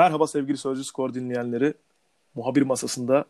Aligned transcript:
Merhaba 0.00 0.26
sevgili 0.26 0.56
Sözcü 0.56 0.84
Skor 0.84 1.14
dinleyenleri. 1.14 1.74
Muhabir 2.34 2.62
masasında 2.62 3.24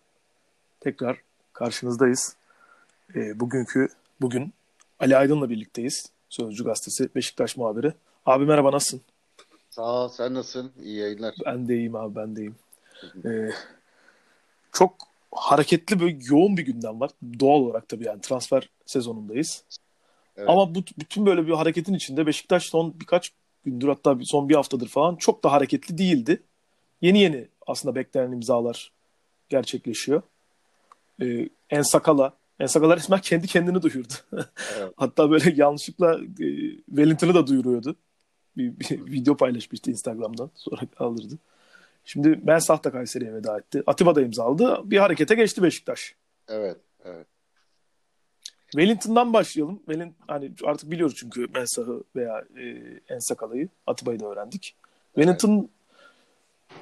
tekrar 0.81 1.23
karşınızdayız. 1.53 2.37
E, 3.15 3.41
bugünkü 3.41 3.89
bugün 4.21 4.53
Ali 5.01 5.17
Aydın'la 5.17 5.51
birlikteyiz. 5.51 6.11
Sözcü 6.29 6.65
Gazetesi 6.65 7.15
Beşiktaş 7.15 7.57
muhabiri. 7.57 7.93
Abi 8.27 8.47
merhaba 8.47 8.73
nasılsın? 8.73 9.01
Sağ 9.71 10.05
ol. 10.05 10.09
Sen 10.09 10.35
nasılsın? 10.35 10.73
İyi 10.83 10.99
yayınlar. 10.99 11.35
Ben 11.47 11.69
de 11.69 11.75
iyiyim 11.75 11.97
abi 11.97 12.17
ben 12.17 12.37
de 12.37 12.41
iyiyim. 12.41 12.57
E, 13.25 13.51
çok 14.73 14.95
hareketli 15.33 16.01
ve 16.01 16.19
yoğun 16.31 16.57
bir 16.57 16.65
gündem 16.67 17.01
var. 17.01 17.11
Doğal 17.41 17.61
olarak 17.61 17.89
tabii 17.89 18.05
yani 18.05 18.21
transfer 18.21 18.69
sezonundayız. 18.87 19.65
Evet. 20.37 20.49
Ama 20.49 20.75
bu, 20.75 20.79
bütün 20.99 21.27
böyle 21.27 21.47
bir 21.47 21.53
hareketin 21.53 21.95
içinde 21.95 22.27
Beşiktaş 22.27 22.67
son 22.67 23.01
birkaç 23.01 23.33
gündür 23.65 23.89
hatta 23.89 24.19
son 24.23 24.49
bir 24.49 24.55
haftadır 24.55 24.89
falan 24.89 25.17
çok 25.17 25.45
da 25.45 25.53
hareketli 25.53 25.99
değildi. 25.99 26.43
Yeni 27.01 27.21
yeni 27.21 27.49
aslında 27.67 27.95
beklenen 27.95 28.33
imzalar 28.33 28.93
gerçekleşiyor. 29.49 30.23
Ee, 31.23 31.49
en 31.71 31.83
Sakala 31.83 32.33
En 32.61 32.67
Sakala 32.67 32.97
resmen 32.97 33.21
kendi 33.21 33.47
kendini 33.47 33.83
duyurdu. 33.83 34.13
Evet. 34.79 34.93
hatta 34.97 35.31
böyle 35.31 35.55
yanlışlıkla 35.57 36.21
e, 36.21 36.47
Wellington'ı 36.87 37.35
da 37.35 37.47
duyuruyordu. 37.47 37.97
Bir, 38.57 38.81
bir 38.81 38.91
video 39.13 39.37
paylaşmıştı 39.37 39.91
Instagram'dan. 39.91 40.51
Sonra 40.55 40.81
kaldırdı. 40.99 41.39
Şimdi 42.05 42.41
Mensah 42.43 42.85
da 42.85 42.91
Kayseri'ye 42.91 43.35
veda 43.35 43.59
etti. 43.59 43.83
Atiba 43.87 44.15
da 44.15 44.23
imzaladı. 44.23 44.91
Bir 44.91 44.99
harekete 44.99 45.35
geçti 45.35 45.63
Beşiktaş. 45.63 46.15
Evet, 46.49 46.77
evet. 47.05 47.27
Wellington'dan 48.71 49.33
başlayalım. 49.33 49.77
Wellington, 49.77 50.25
hani 50.27 50.51
artık 50.65 50.91
biliyoruz 50.91 51.17
çünkü 51.19 51.47
Mensah'ı 51.55 52.03
veya 52.17 52.45
e, 52.57 52.65
Ensakala'yı, 53.09 53.69
Atiba'yı 53.87 54.21
da 54.21 54.27
öğrendik. 54.27 54.77
Wellington. 55.15 55.69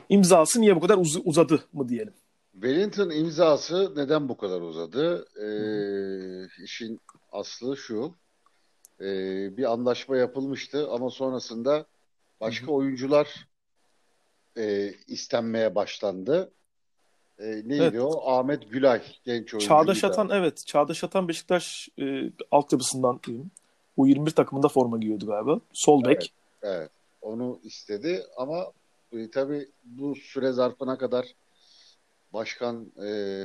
İmzası 0.09 0.61
niye 0.61 0.77
bu 0.77 0.81
kadar 0.81 0.99
uz- 0.99 1.21
uzadı 1.25 1.65
mı 1.73 1.89
diyelim? 1.89 2.15
Wellington 2.53 3.11
imzası 3.11 3.93
neden 3.97 4.29
bu 4.29 4.37
kadar 4.37 4.61
uzadı? 4.61 5.27
Ee, 5.37 6.63
işin 6.65 7.01
aslı 7.33 7.77
şu. 7.77 8.15
Ee, 9.01 9.57
bir 9.57 9.73
anlaşma 9.73 10.17
yapılmıştı 10.17 10.91
ama 10.91 11.11
sonrasında 11.11 11.87
başka 12.41 12.67
Hı-hı. 12.67 12.75
oyuncular 12.75 13.49
e, 14.57 14.95
istenmeye 15.07 15.75
başlandı. 15.75 16.53
E, 17.39 17.45
neydi 17.45 17.83
evet. 17.83 18.01
o? 18.01 18.31
Ahmet 18.31 18.71
Gülay 18.71 19.03
genç 19.25 19.55
oyuncu. 19.55 19.69
Çağdaş 19.69 20.05
Atan 20.05 20.31
evet. 20.33 20.67
Çağdaş 20.67 21.05
Atan 21.05 21.29
Beşiktaş 21.29 21.89
e, 22.01 22.31
altyapısından 22.51 23.21
diyeyim. 23.27 23.51
Bu 23.97 24.07
21 24.07 24.31
takımında 24.31 24.69
forma 24.69 24.99
giyiyordu 24.99 25.27
galiba. 25.27 25.61
Sol 25.73 26.05
bek. 26.05 26.33
Evet, 26.63 26.77
evet. 26.77 26.91
Onu 27.21 27.61
istedi 27.65 28.23
ama 28.37 28.67
e, 29.13 29.31
tabii 29.31 29.69
bu 29.85 30.15
süre 30.15 30.53
zarfına 30.53 30.99
kadar 30.99 31.35
başkan 32.33 32.93
e, 33.07 33.45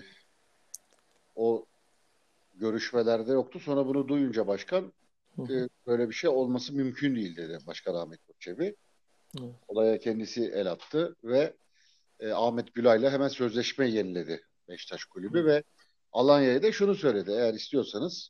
o 1.36 1.66
görüşmelerde 2.55 3.31
yoktu. 3.31 3.59
Sonra 3.59 3.88
bunu 3.88 4.08
duyunca 4.08 4.47
başkan 4.47 4.94
e, 5.39 5.70
böyle 5.88 6.09
bir 6.09 6.14
şey 6.14 6.30
olması 6.30 6.73
mümkün 6.73 7.16
değil 7.16 7.36
dedi 7.36 7.59
Başkan 7.67 7.95
Ahmet 7.95 8.20
Koçevi. 8.28 8.75
Olaya 9.67 10.00
kendisi 10.00 10.52
el 10.55 10.72
attı 10.72 11.16
ve 11.23 11.53
e, 12.20 12.31
Ahmet 12.31 12.73
Gülay'la 12.73 13.11
hemen 13.11 13.27
sözleşme 13.27 13.88
yeniledi 13.89 14.42
Beşiktaş 14.70 15.05
Kulübü 15.05 15.39
Hı. 15.39 15.45
ve 15.45 15.64
Alanya'ya 16.11 16.64
da 16.64 16.72
şunu 16.72 16.95
söyledi. 16.95 17.31
Eğer 17.31 17.53
istiyorsanız 17.53 18.30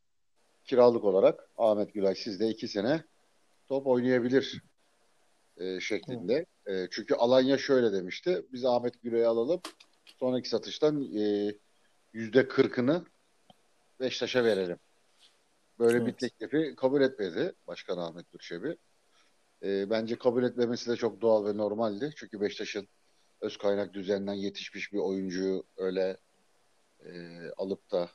kiralık 0.66 1.04
olarak 1.04 1.50
Ahmet 1.58 1.94
Gülay 1.94 2.16
sizde 2.16 2.50
iki 2.50 2.68
sene 2.68 3.04
top 3.68 3.88
oynayabilir 3.88 4.62
e, 5.58 5.80
şeklinde. 5.80 6.46
E, 6.68 6.88
çünkü 6.92 7.16
Alanya 7.16 7.58
şöyle 7.58 7.94
demişti. 7.94 8.46
Biz 8.54 8.66
Ahmet 8.66 9.02
Gülay'ı 9.02 9.30
alalım. 9.30 9.62
Sonraki 10.20 10.50
satıştan 10.50 11.18
e, 11.18 11.56
yüzde 12.14 12.48
kırkını 12.48 13.06
Beşiktaş'a 14.00 14.44
verelim. 14.44 14.80
Böyle 15.80 15.98
evet. 15.98 16.08
bir 16.08 16.14
teklifi 16.14 16.76
kabul 16.76 17.02
etmedi 17.02 17.54
Başkan 17.68 17.98
Ahmet 17.98 18.32
Gürşebi. 18.32 18.78
E, 19.64 19.90
bence 19.90 20.16
kabul 20.16 20.44
etmemesi 20.44 20.92
de 20.92 20.96
çok 20.96 21.22
doğal 21.22 21.46
ve 21.46 21.58
normaldi. 21.58 22.14
Çünkü 22.16 22.42
Beşiktaş'ın 22.42 22.88
öz 23.42 23.58
kaynak 23.58 23.94
düzeninden 23.94 24.34
yetişmiş 24.34 24.94
bir 24.94 24.98
oyuncuyu 24.98 25.64
öyle 25.78 26.18
e, 27.06 27.12
alıp 27.58 27.92
da 27.92 28.10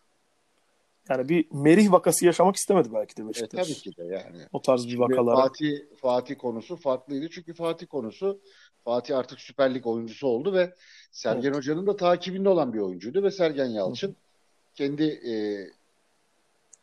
yani 1.09 1.29
bir 1.29 1.47
Merih 1.53 1.93
vakası 1.93 2.27
yaşamak 2.27 2.57
istemedi 2.57 2.89
belki 2.93 3.17
de 3.17 3.29
Beşiktaş. 3.29 3.61
E, 3.61 3.63
tabii 3.63 3.75
ki 3.75 3.97
de 3.97 4.05
yani. 4.05 4.47
O 4.53 4.63
tarz 4.63 4.87
bir 4.87 4.99
vakalara. 4.99 5.37
Fatih, 5.37 5.79
Fatih 5.97 6.37
konusu 6.39 6.77
farklıydı. 6.77 7.29
Çünkü 7.31 7.55
Fatih 7.55 7.87
konusu 7.87 8.41
Fatih 8.85 9.19
artık 9.19 9.41
Süper 9.41 9.75
Lig 9.75 9.87
oyuncusu 9.87 10.27
oldu 10.27 10.53
ve 10.53 10.75
Sergen 11.11 11.43
evet. 11.43 11.57
Hoca'nın 11.57 11.87
da 11.87 11.97
takibinde 11.97 12.49
olan 12.49 12.73
bir 12.73 12.79
oyuncuydu 12.79 13.23
ve 13.23 13.31
Sergen 13.31 13.67
Yalçın 13.67 14.09
Hı. 14.09 14.15
kendi 14.75 15.05
e, 15.05 15.33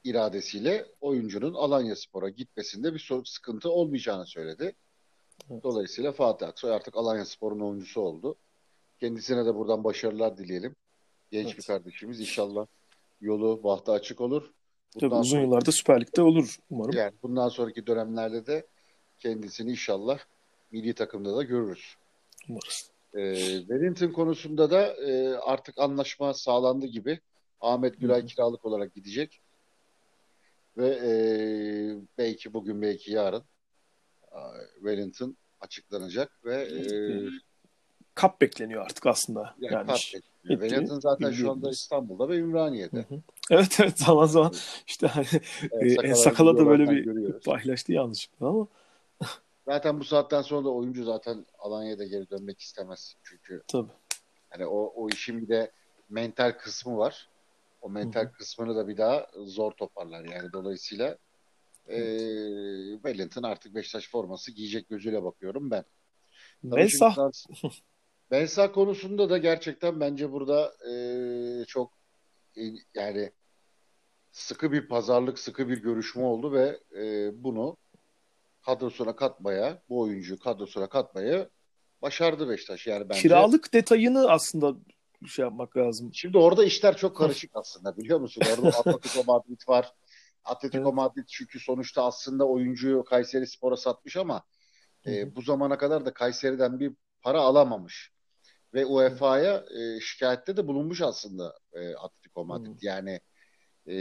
iradesiyle 0.03 0.85
oyuncunun 1.01 1.53
Alanya 1.53 1.95
Spor'a 1.95 2.29
gitmesinde 2.29 2.93
bir 2.93 3.11
sıkıntı 3.25 3.71
olmayacağını 3.71 4.25
söyledi. 4.25 4.75
Evet. 5.51 5.63
Dolayısıyla 5.63 6.11
Fatih 6.11 6.47
Aksoy 6.47 6.71
artık 6.71 6.97
Alanya 6.97 7.25
Spor'un 7.25 7.59
oyuncusu 7.59 8.01
oldu. 8.01 8.35
Kendisine 8.99 9.45
de 9.45 9.55
buradan 9.55 9.83
başarılar 9.83 10.37
dileyelim. 10.37 10.75
Genç 11.31 11.47
evet. 11.47 11.57
bir 11.57 11.63
kardeşimiz 11.63 12.19
inşallah 12.19 12.67
yolu 13.21 13.63
bahtı 13.63 13.91
açık 13.91 14.21
olur. 14.21 14.51
Bundan 14.95 15.09
Tabii 15.09 15.19
uzun 15.19 15.41
yıllarda 15.41 15.71
Süper 15.71 16.01
Lig'de 16.01 16.21
olur 16.21 16.57
umarım. 16.69 16.97
Yani 16.97 17.13
bundan 17.23 17.49
sonraki 17.49 17.87
dönemlerde 17.87 18.45
de 18.45 18.67
kendisini 19.19 19.71
inşallah 19.71 20.19
milli 20.71 20.93
takımda 20.93 21.37
da 21.37 21.43
görürüz. 21.43 21.95
Umarız. 22.49 22.91
E, 23.13 23.35
Wellington 23.59 24.11
konusunda 24.11 24.71
da 24.71 24.93
e, 24.93 25.33
artık 25.33 25.79
anlaşma 25.79 26.33
sağlandı 26.33 26.85
gibi. 26.85 27.19
Ahmet 27.61 27.99
Gülay 27.99 28.19
Hı-hı. 28.19 28.27
kiralık 28.27 28.65
olarak 28.65 28.93
gidecek. 28.93 29.41
Ve 30.77 30.87
e, 30.87 31.11
belki 32.17 32.53
bugün 32.53 32.81
belki 32.81 33.11
yarın 33.11 33.43
Wellington 34.75 35.37
açıklanacak 35.59 36.45
ve 36.45 36.55
e, 36.55 36.81
kap 38.15 38.41
bekleniyor 38.41 38.83
artık 38.83 39.05
aslında. 39.05 39.55
Yani, 39.59 39.73
yani 39.73 39.99
Wellington 40.47 40.99
zaten 40.99 41.31
şu 41.31 41.51
anda 41.51 41.69
İstanbul'da 41.69 42.29
ve 42.29 42.37
Ümraniye'de. 42.37 42.97
Hı 42.97 43.15
hı. 43.15 43.21
Evet 43.51 43.79
evet 43.79 43.99
zaman 43.99 44.25
zaman 44.25 44.53
işte 44.87 45.07
hani 45.07 45.25
evet, 45.71 46.03
e, 46.03 46.15
Sakala 46.15 46.57
da 46.57 46.67
böyle 46.67 46.89
bir 46.89 47.03
görüyoruz. 47.03 47.43
paylaştı 47.45 47.91
yanlışlıkla 47.93 48.47
ama 48.47 48.67
zaten 49.67 49.99
bu 49.99 50.03
saatten 50.03 50.41
sonra 50.41 50.65
da 50.65 50.69
oyuncu 50.69 51.03
zaten 51.03 51.45
Alanya'da 51.59 52.05
geri 52.05 52.29
dönmek 52.29 52.59
istemez 52.59 53.15
çünkü. 53.23 53.63
Tabii. 53.67 53.91
Hani 54.49 54.65
o 54.65 54.93
o 54.95 55.09
işin 55.09 55.41
bir 55.41 55.47
de 55.47 55.71
mental 56.09 56.51
kısmı 56.51 56.97
var. 56.97 57.29
O 57.81 57.89
mental 57.89 58.21
Hı-hı. 58.21 58.31
kısmını 58.31 58.75
da 58.75 58.87
bir 58.87 58.97
daha 58.97 59.27
zor 59.45 59.71
toparlar 59.71 60.25
yani 60.25 60.53
dolayısıyla 60.53 61.17
e, 61.87 61.97
Wellington 62.93 63.43
artık 63.43 63.75
Beşiktaş 63.75 64.09
forması 64.09 64.51
giyecek 64.51 64.89
gözüyle 64.89 65.23
bakıyorum 65.23 65.71
ben. 65.71 65.83
Mensah. 66.63 67.17
Mensah 68.31 68.73
konusunda 68.73 69.29
da 69.29 69.37
gerçekten 69.37 69.99
bence 69.99 70.31
burada 70.31 70.73
e, 70.89 71.65
çok 71.65 71.93
e, 72.57 72.61
yani 72.93 73.31
sıkı 74.31 74.71
bir 74.71 74.87
pazarlık, 74.87 75.39
sıkı 75.39 75.69
bir 75.69 75.81
görüşme 75.81 76.23
oldu 76.23 76.53
ve 76.53 76.79
e, 76.97 77.31
bunu 77.43 77.77
kadrosuna 78.61 79.15
katmaya, 79.15 79.81
bu 79.89 79.99
oyuncuyu 79.99 80.39
kadrosuna 80.39 80.89
katmaya 80.89 81.49
başardı 82.01 82.49
Beşiktaş. 82.49 82.87
Yani 82.87 83.09
bence 83.09 83.21
kiralık 83.21 83.73
detayını 83.73 84.31
aslında 84.31 84.75
şey 85.27 85.43
yapmak 85.43 85.77
lazım. 85.77 86.13
Şimdi 86.13 86.37
orada 86.37 86.63
işler 86.65 86.97
çok 86.97 87.17
karışık 87.17 87.51
aslında 87.53 87.97
biliyor 87.97 88.19
musun? 88.19 88.43
Orada 88.53 88.67
Atletico 88.79 89.23
Madrid 89.27 89.61
var. 89.67 89.93
Atletico. 90.45 90.93
Madrid 90.93 91.27
çünkü 91.27 91.59
sonuçta 91.59 92.05
aslında 92.05 92.47
oyuncuyu 92.47 93.03
Kayseri 93.03 93.47
Spor'a 93.47 93.77
satmış 93.77 94.17
ama 94.17 94.43
e, 95.05 95.35
bu 95.35 95.41
zamana 95.41 95.77
kadar 95.77 96.05
da 96.05 96.13
Kayseri'den 96.13 96.79
bir 96.79 96.93
para 97.21 97.39
alamamış. 97.41 98.14
Ve 98.75 98.85
UEFA'ya 98.85 99.65
e, 99.77 99.99
şikayette 99.99 100.57
de 100.57 100.67
bulunmuş 100.67 101.01
aslında 101.01 101.59
e, 101.73 101.95
Atletico 101.95 102.45
Madrid. 102.45 102.81
Hı. 102.81 102.85
Yani 102.85 103.19
e, 103.87 103.95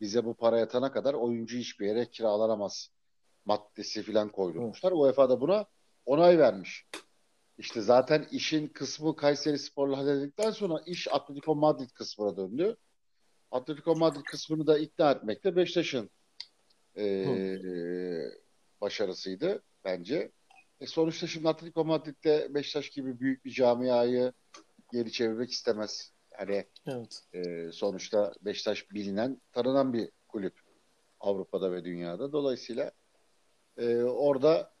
bize 0.00 0.24
bu 0.24 0.34
para 0.34 0.58
yatana 0.58 0.92
kadar 0.92 1.14
oyuncu 1.14 1.58
hiçbir 1.58 1.86
yere 1.86 2.10
kiralanamaz 2.10 2.90
maddesi 3.44 4.02
falan 4.02 4.28
koydurmuşlar. 4.28 4.92
UEFA 4.92 5.30
da 5.30 5.40
buna 5.40 5.66
onay 6.06 6.38
vermiş. 6.38 6.86
İşte 7.58 7.80
zaten 7.80 8.26
işin 8.30 8.68
kısmı 8.68 9.16
Kayseri 9.16 9.58
Spor'la 9.58 9.98
halledildikten 9.98 10.50
sonra 10.50 10.82
iş 10.86 11.08
Atletico 11.12 11.54
Madrid 11.54 11.90
kısmına 11.90 12.36
döndü. 12.36 12.76
Atletico 13.50 13.96
Madrid 13.96 14.22
kısmını 14.22 14.66
da 14.66 14.78
ikna 14.78 15.10
etmek 15.10 15.44
de 15.44 15.56
Beşiktaş'ın 15.56 16.10
e, 16.96 17.26
başarısıydı 18.80 19.62
bence. 19.84 20.32
E 20.80 20.86
sonuçta 20.86 21.26
şimdi 21.26 21.48
Atletico 21.48 21.84
Madrid'de 21.84 22.54
Beşiktaş 22.54 22.90
gibi 22.90 23.20
büyük 23.20 23.44
bir 23.44 23.50
camiayı 23.50 24.32
geri 24.92 25.12
çevirmek 25.12 25.50
istemez. 25.50 26.12
Yani 26.38 26.66
evet. 26.86 27.22
e, 27.32 27.72
sonuçta 27.72 28.32
Beşiktaş 28.40 28.90
bilinen, 28.90 29.40
tanınan 29.52 29.92
bir 29.92 30.10
kulüp 30.28 30.60
Avrupa'da 31.20 31.72
ve 31.72 31.84
dünyada. 31.84 32.32
Dolayısıyla 32.32 32.90
e, 33.76 34.02
orada 34.02 34.72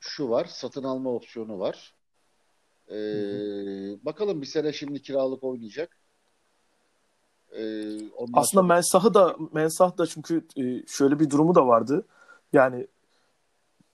şu 0.00 0.30
var, 0.30 0.44
satın 0.44 0.84
alma 0.84 1.10
opsiyonu 1.10 1.58
var. 1.58 1.94
Ee, 2.90 4.04
bakalım 4.04 4.40
bir 4.40 4.46
sene 4.46 4.72
şimdi 4.72 5.02
kiralık 5.02 5.44
oynayacak. 5.44 5.96
Ee, 7.52 7.84
Aslında 8.32 8.44
sonra... 8.44 8.62
Mensah'ı 8.62 9.14
da 9.14 9.36
Mensah 9.52 9.98
da 9.98 10.06
çünkü 10.06 10.46
e, 10.56 10.86
şöyle 10.86 11.20
bir 11.20 11.30
durumu 11.30 11.54
da 11.54 11.66
vardı. 11.66 12.06
Yani 12.52 12.86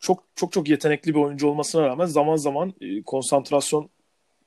çok 0.07 0.25
çok 0.35 0.53
çok 0.53 0.69
yetenekli 0.69 1.15
bir 1.15 1.21
oyuncu 1.21 1.49
olmasına 1.49 1.87
rağmen 1.87 2.07
zaman 2.07 2.37
zaman 2.37 2.75
e, 2.81 3.03
konsantrasyon 3.03 3.91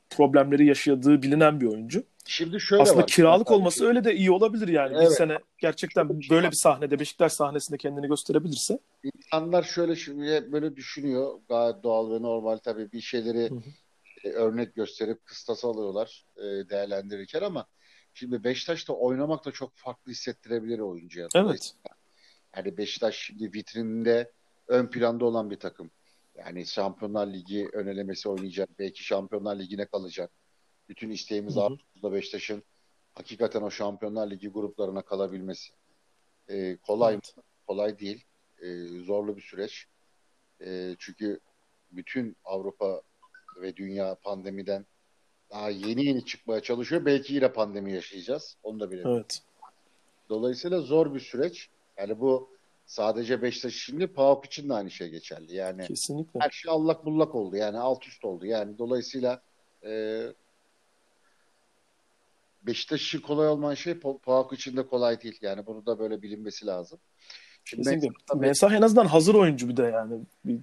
problemleri 0.10 0.66
yaşadığı 0.66 1.22
bilinen 1.22 1.62
bir 1.62 1.66
oyuncu. 1.66 2.04
Şimdi 2.26 2.60
şöyle 2.60 2.84
Aslında 2.84 3.02
var. 3.02 3.08
kiralık 3.08 3.52
olması 3.52 3.88
öyle 3.88 4.04
de 4.04 4.16
iyi 4.16 4.32
olabilir 4.32 4.68
yani. 4.68 4.94
Evet. 4.98 5.10
Bir 5.10 5.16
sene 5.16 5.38
gerçekten 5.58 6.10
böyle 6.30 6.52
bir 6.52 6.56
sahnede 6.56 7.00
Beşiktaş 7.00 7.34
sahnesinde 7.34 7.78
kendini 7.78 8.08
gösterebilirse. 8.08 8.80
İnsanlar 9.04 9.64
şöyle 9.64 9.96
şimdi 9.96 10.52
böyle 10.52 10.76
düşünüyor. 10.76 11.40
Gayet 11.50 11.84
doğal 11.84 12.12
ve 12.12 12.22
normal 12.22 12.58
tabii 12.58 12.92
bir 12.92 13.02
şeyleri 13.02 13.50
hı 13.50 13.56
hı. 13.56 13.60
E, 14.24 14.30
örnek 14.30 14.76
gösterip 14.76 15.26
kıstas 15.26 15.66
alıyorlar 15.66 16.26
e, 16.38 16.70
değerlendirirken 16.70 17.42
ama 17.42 17.68
şimdi 18.14 18.44
Beşiktaş'ta 18.44 18.94
oynamak 18.94 19.46
da 19.46 19.52
çok 19.52 19.72
farklı 19.76 20.12
hissettirebilir 20.12 20.80
oyuncuya. 20.80 21.28
Evet. 21.36 21.74
Yani 22.58 22.78
Beşiktaş 22.78 23.16
şimdi 23.16 23.54
vitrininde 23.54 24.32
ön 24.70 24.88
planda 24.88 25.26
olan 25.26 25.50
bir 25.50 25.60
takım. 25.60 25.92
Yani 26.36 26.66
Şampiyonlar 26.66 27.28
Ligi 27.28 27.70
önelemesi 27.74 28.30
oynayacak. 28.30 28.70
Belki 28.80 29.04
Şampiyonlar 29.04 29.60
Ligi'ne 29.60 29.86
kalacak. 29.86 30.32
Bütün 30.90 31.10
isteğimiz 31.10 31.58
Avrupa'da 31.58 32.14
Beşiktaş'ın 32.14 32.64
hakikaten 33.14 33.62
o 33.62 33.72
Şampiyonlar 33.72 34.32
Ligi 34.32 34.48
gruplarına 34.48 35.02
kalabilmesi. 35.02 35.74
Ee, 36.50 36.78
kolay 36.78 37.14
evet. 37.14 37.38
mı? 37.38 37.44
Kolay 37.68 38.00
değil. 38.00 38.26
Ee, 38.62 38.86
zorlu 38.86 39.38
bir 39.38 39.42
süreç. 39.42 39.88
Ee, 40.62 40.96
çünkü 41.00 41.40
bütün 41.92 42.36
Avrupa 42.46 43.02
ve 43.62 43.76
dünya 43.76 44.16
pandemiden 44.16 44.86
daha 45.52 45.70
yeni 45.70 46.06
yeni 46.06 46.26
çıkmaya 46.26 46.62
çalışıyor. 46.62 47.06
Belki 47.06 47.34
yine 47.34 47.54
pandemi 47.54 47.94
yaşayacağız. 47.94 48.58
Onu 48.64 48.80
da 48.80 48.92
bilelim. 48.92 49.10
Evet. 49.10 49.42
Dolayısıyla 50.30 50.82
zor 50.82 51.14
bir 51.14 51.20
süreç. 51.20 51.70
Yani 51.98 52.20
bu 52.20 52.59
sadece 52.90 53.42
Beşiktaş 53.42 53.84
için 53.84 54.00
değil, 54.00 54.14
PAOK 54.14 54.46
için 54.46 54.70
de 54.70 54.74
aynı 54.74 54.92
şey 54.92 55.10
geçerli. 55.10 55.56
Yani 55.56 55.88
Kesinlikle. 55.88 56.40
her 56.40 56.50
şey 56.50 56.72
allak 56.72 57.06
bullak 57.06 57.36
oldu. 57.36 57.56
Yani 57.56 57.78
alt 57.78 58.08
üst 58.08 58.26
oldu. 58.26 58.46
Yani 58.46 58.78
dolayısıyla 58.78 59.42
e, 59.86 60.22
Beşiktaş 62.64 63.08
için 63.08 63.22
kolay 63.22 63.48
olmayan 63.48 63.76
şey 63.76 64.00
PAOK 64.00 64.54
için 64.54 64.78
de 64.78 64.88
kolay 64.88 65.22
değil. 65.22 65.38
Yani 65.42 65.66
bunu 65.66 65.86
da 65.86 66.00
böyle 66.00 66.22
bilinmesi 66.22 66.66
lazım. 66.66 67.00
Şimdi. 67.64 68.10
Mensah, 68.36 68.72
en 68.72 68.82
azından 68.82 69.06
hazır 69.06 69.36
oyuncu 69.36 69.70
bir 69.70 69.78
de 69.78 69.84
yani. 69.84 70.20
Bir, 70.46 70.60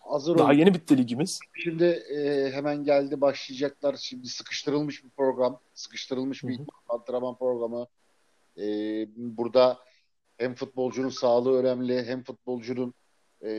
hazır 0.00 0.38
Daha 0.38 0.48
oyuncu. 0.48 0.60
yeni 0.60 0.74
bitti 0.74 0.98
ligimiz. 0.98 1.38
Şimdi 1.54 1.84
e, 1.84 2.50
hemen 2.52 2.84
geldi 2.84 3.20
başlayacaklar. 3.20 3.96
Şimdi 3.96 4.28
sıkıştırılmış 4.28 5.04
bir 5.04 5.10
program. 5.10 5.60
Sıkıştırılmış 5.74 6.44
bir 6.44 6.60
antrenman 6.88 7.38
programı. 7.38 7.86
E, 8.58 8.64
burada 9.16 9.78
hem 10.38 10.54
futbolcunun 10.54 11.08
sağlığı 11.08 11.58
önemli 11.58 12.04
hem 12.04 12.22
futbolcunun 12.22 12.94
e, 13.44 13.50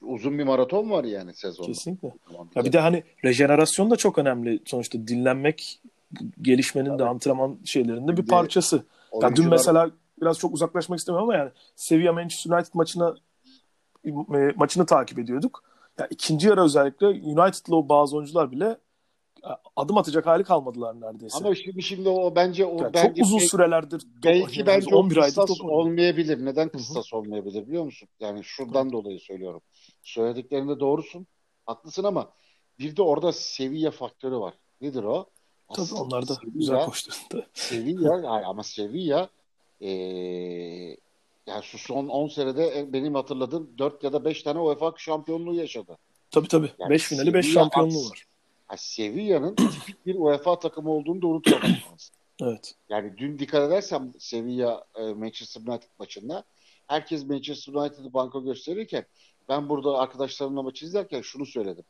uzun 0.00 0.38
bir 0.38 0.44
maraton 0.44 0.90
var 0.90 1.04
yani 1.04 1.34
sezonda. 1.34 1.66
Kesinlikle. 1.66 2.12
Ya 2.54 2.64
bir 2.64 2.72
de 2.72 2.80
hani 2.80 3.02
rejenerasyon 3.24 3.90
da 3.90 3.96
çok 3.96 4.18
önemli. 4.18 4.60
Sonuçta 4.64 5.06
dinlenmek 5.06 5.80
gelişmenin 6.42 6.88
Tabii. 6.88 6.98
de 6.98 7.04
antrenman 7.04 7.58
şeylerinde 7.64 8.16
bir 8.16 8.26
parçası. 8.26 8.84
Oyuncular... 9.10 9.30
Ya 9.30 9.36
dün 9.36 9.48
mesela 9.48 9.90
biraz 10.20 10.38
çok 10.38 10.54
uzaklaşmak 10.54 10.98
istemiyorum 10.98 11.28
ama 11.28 11.38
yani 11.38 11.50
Sevilla 11.76 12.12
Manchester 12.12 12.50
United 12.50 12.74
maçına 12.74 13.14
e, 14.06 14.10
maçını 14.56 14.86
takip 14.86 15.18
ediyorduk. 15.18 15.64
Ya 15.98 16.06
ikinci 16.10 16.48
yarı 16.48 16.62
özellikle 16.62 17.06
United'lı 17.06 17.76
o 17.76 17.88
bazı 17.88 18.16
oyuncular 18.16 18.52
bile 18.52 18.78
adım 19.76 19.98
atacak 19.98 20.26
hali 20.26 20.44
kalmadılar 20.44 21.00
neredeyse. 21.00 21.38
Ama 21.38 21.54
şimdi 21.54 21.82
şimdi 21.82 22.08
o 22.08 22.34
bence 22.34 22.66
o 22.66 22.82
yani 22.82 22.94
bence 22.94 23.08
çok 23.08 23.26
uzun 23.26 23.38
sürelerdir 23.38 24.02
belki 24.24 24.58
yani 24.58 24.66
bence 24.66 24.94
11 24.94 25.16
aydır 25.16 25.34
top 25.34 25.64
olmayabilir. 25.64 26.44
Neden 26.44 26.68
kıstas 26.68 27.12
olmayabilir 27.12 27.66
biliyor 27.66 27.84
musun? 27.84 28.08
Yani 28.20 28.44
şuradan 28.44 28.86
Hı. 28.86 28.92
dolayı 28.92 29.20
söylüyorum. 29.20 29.60
Söylediklerinde 30.02 30.80
doğrusun. 30.80 31.26
Haklısın 31.66 32.04
ama 32.04 32.30
bir 32.78 32.96
de 32.96 33.02
orada 33.02 33.32
seviye 33.32 33.90
faktörü 33.90 34.36
var. 34.36 34.54
Nedir 34.80 35.04
o? 35.04 35.26
Tabii 35.68 35.82
Aslında 35.82 36.02
onlar 36.02 36.28
da 36.28 36.34
Sevilla, 36.34 36.52
güzel 36.54 36.84
koştu. 36.84 37.12
Sevilla 37.54 38.42
ama 38.46 38.62
Sevilla 38.62 39.28
ee, 39.80 40.96
yani 41.46 41.62
şu 41.62 41.78
son 41.78 42.08
10 42.08 42.28
senede 42.28 42.92
benim 42.92 43.14
hatırladığım 43.14 43.78
4 43.78 44.04
ya 44.04 44.12
da 44.12 44.24
5 44.24 44.42
tane 44.42 44.58
UEFA 44.58 44.92
şampiyonluğu 44.96 45.54
yaşadı. 45.54 45.98
Tabii 46.30 46.48
tabii. 46.48 46.70
5 46.78 46.78
yani 46.78 46.98
finali 46.98 47.34
5 47.34 47.52
şampiyonluğu 47.52 48.10
var. 48.10 48.24
Sevilla'nın 48.76 49.54
tipik 49.56 50.06
bir 50.06 50.14
UEFA 50.14 50.58
takımı 50.58 50.90
olduğunu 50.90 51.22
da 51.22 51.26
unutmamak 51.26 51.64
lazım. 51.64 52.14
Evet. 52.42 52.74
Yani 52.88 53.18
dün 53.18 53.38
dikkat 53.38 53.68
edersem 53.68 54.12
Sevilla 54.18 54.84
e, 54.96 55.02
Manchester 55.02 55.60
United 55.60 55.88
maçında 55.98 56.44
herkes 56.86 57.26
Manchester 57.26 57.74
United'ı 57.74 58.14
banka 58.14 58.38
gösterirken 58.38 59.06
ben 59.48 59.68
burada 59.68 59.98
arkadaşlarımla 59.98 60.62
maçı 60.62 60.86
izlerken 60.86 61.20
şunu 61.20 61.46
söyledim. 61.46 61.84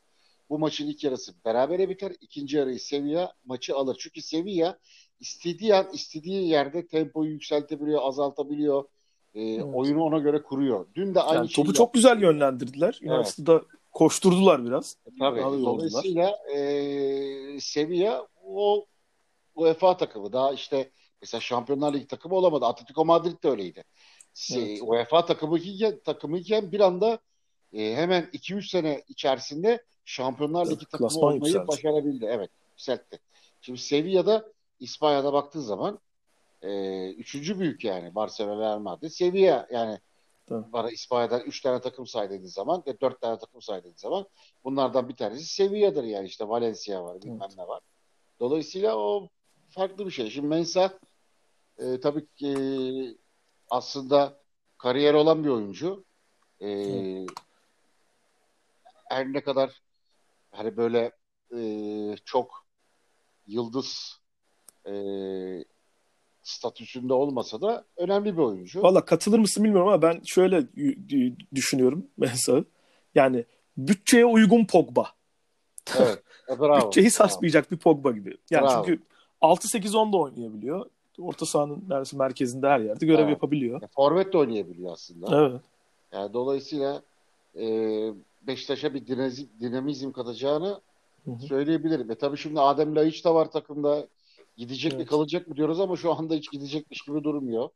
Bu 0.50 0.58
maçın 0.58 0.86
ilk 0.88 1.04
yarısı 1.04 1.34
berabere 1.44 1.88
biter. 1.88 2.12
ikinci 2.20 2.56
yarıyı 2.56 2.80
Sevilla 2.80 3.32
maçı 3.44 3.76
alır. 3.76 3.96
Çünkü 4.00 4.22
Sevilla 4.22 4.78
istediği 5.20 5.74
an 5.74 5.86
istediği 5.92 6.48
yerde 6.48 6.86
tempoyu 6.86 7.30
yükseltebiliyor, 7.30 8.00
azaltabiliyor. 8.02 8.84
E, 9.34 9.42
evet. 9.42 9.64
Oyunu 9.74 10.02
ona 10.02 10.18
göre 10.18 10.42
kuruyor. 10.42 10.86
Dün 10.94 11.14
de 11.14 11.20
aynı 11.20 11.36
yani 11.36 11.48
Topu 11.48 11.72
çok 11.72 11.94
güzel 11.94 12.22
yönlendirdiler. 12.22 13.00
Evet. 13.02 13.36
Koşturdular 13.94 14.64
biraz. 14.64 14.96
E, 15.06 15.10
tabii. 15.18 15.40
Dolayısıyla 15.40 16.36
e, 16.54 17.60
Sevilla 17.60 18.26
o 18.46 18.86
UEFA 19.54 19.96
takımı. 19.96 20.32
Daha 20.32 20.52
işte 20.52 20.90
mesela 21.22 21.40
Şampiyonlar 21.40 21.94
Ligi 21.94 22.06
takımı 22.06 22.34
olamadı. 22.34 22.66
Atletico 22.66 23.04
Madrid 23.04 23.42
de 23.42 23.48
öyleydi. 23.48 23.84
Evet. 24.54 24.82
UEFA 24.82 25.24
takımı 25.26 25.58
iken, 25.58 26.00
takımı 26.04 26.38
iken 26.38 26.72
bir 26.72 26.80
anda 26.80 27.18
e, 27.72 27.94
hemen 27.94 28.30
2-3 28.32 28.68
sene 28.68 29.02
içerisinde 29.08 29.84
Şampiyonlar 30.04 30.66
Ligi 30.66 30.86
takımı 30.86 31.08
Klasman 31.08 31.24
olmayı 31.24 31.52
yükseldi. 31.52 31.68
başarabildi. 31.68 32.26
Evet, 32.30 32.50
yükseltti. 32.70 33.18
Şimdi 33.60 33.78
Sevilla'da 33.78 34.52
İspanya'da 34.80 35.32
baktığı 35.32 35.62
zaman 35.62 35.98
e, 36.62 37.10
üçüncü 37.10 37.58
büyük 37.60 37.84
yani 37.84 38.14
Barcelona 38.14 38.60
Real 38.60 38.78
Madrid. 38.78 39.08
Sevilla 39.08 39.66
yani 39.72 39.98
Tabii. 40.46 40.72
Bana 40.72 40.90
İspanya'dan 40.90 41.40
3 41.40 41.60
tane 41.60 41.80
takım 41.80 42.06
say 42.06 42.30
dediği 42.30 42.48
zaman 42.48 42.82
ve 42.86 43.00
4 43.00 43.20
tane 43.20 43.38
takım 43.38 43.62
say 43.62 43.80
dediği 43.84 43.98
zaman 43.98 44.26
bunlardan 44.64 45.08
bir 45.08 45.16
tanesi 45.16 45.44
Sevilla'dır 45.44 46.04
yani 46.04 46.26
işte 46.26 46.48
Valencia 46.48 47.04
var 47.04 47.22
bilmem 47.22 47.38
evet. 47.42 47.58
ne 47.58 47.68
var. 47.68 47.80
Dolayısıyla 48.40 48.96
o 48.96 49.28
farklı 49.70 50.06
bir 50.06 50.10
şey. 50.10 50.30
Şimdi 50.30 50.48
Mensah 50.48 50.90
e, 51.78 52.00
tabii 52.00 52.26
ki 52.26 52.48
e, 52.48 52.62
aslında 53.70 54.40
kariyer 54.78 55.14
olan 55.14 55.44
bir 55.44 55.48
oyuncu. 55.48 56.04
E, 56.60 56.70
evet. 56.70 57.30
Her 59.08 59.32
ne 59.32 59.42
kadar 59.42 59.82
hani 60.50 60.76
böyle 60.76 61.12
e, 61.56 62.16
çok 62.24 62.66
yıldız 63.46 64.20
e, 64.86 64.94
statüsünde 66.44 67.12
olmasa 67.12 67.60
da 67.60 67.84
önemli 67.96 68.36
bir 68.36 68.42
oyuncu. 68.42 68.82
Valla 68.82 69.04
katılır 69.04 69.38
mısın 69.38 69.64
bilmiyorum 69.64 69.88
ama 69.88 70.02
ben 70.02 70.20
şöyle 70.24 70.66
düşünüyorum 71.54 72.06
mesela. 72.16 72.64
Yani 73.14 73.44
bütçeye 73.76 74.26
uygun 74.26 74.64
Pogba. 74.64 75.06
Evet. 75.98 76.22
E, 76.48 76.60
bravo. 76.60 76.86
Bütçeyi 76.86 77.10
sarsmayacak 77.10 77.70
bir 77.70 77.76
Pogba 77.76 78.12
gibi. 78.12 78.36
Yani 78.50 78.64
bravo. 78.64 78.84
çünkü 78.86 79.02
6-8-10 79.42 80.12
da 80.12 80.16
oynayabiliyor. 80.16 80.86
Orta 81.18 81.46
sahanın 81.46 81.84
neredeyse 81.88 82.16
merkezinde 82.16 82.68
her 82.68 82.80
yerde 82.80 83.06
görev 83.06 83.22
evet. 83.22 83.30
yapabiliyor. 83.30 83.82
Ya, 83.82 83.88
forvet 83.94 84.32
de 84.32 84.38
oynayabiliyor 84.38 84.92
aslında. 84.92 85.40
Evet. 85.40 85.60
Yani 86.12 86.32
dolayısıyla 86.32 87.02
e, 87.56 87.66
Beşiktaş'a 88.42 88.94
bir 88.94 89.06
dinamizm, 89.06 89.46
dinamizm 89.60 90.12
katacağını 90.12 90.80
Hı-hı. 91.24 91.38
söyleyebilirim. 91.38 92.10
E 92.10 92.14
tabii 92.14 92.36
şimdi 92.36 92.60
Adem 92.60 92.96
Laiç 92.96 93.24
de 93.24 93.30
var 93.30 93.50
takımda. 93.50 94.06
Gidecek 94.56 94.92
evet. 94.92 95.00
mi 95.00 95.06
kalacak 95.06 95.48
mı 95.48 95.56
diyoruz 95.56 95.80
ama 95.80 95.96
şu 95.96 96.12
anda 96.14 96.34
hiç 96.34 96.50
gidecekmiş 96.50 97.02
gibi 97.02 97.24
durmuyor. 97.24 97.68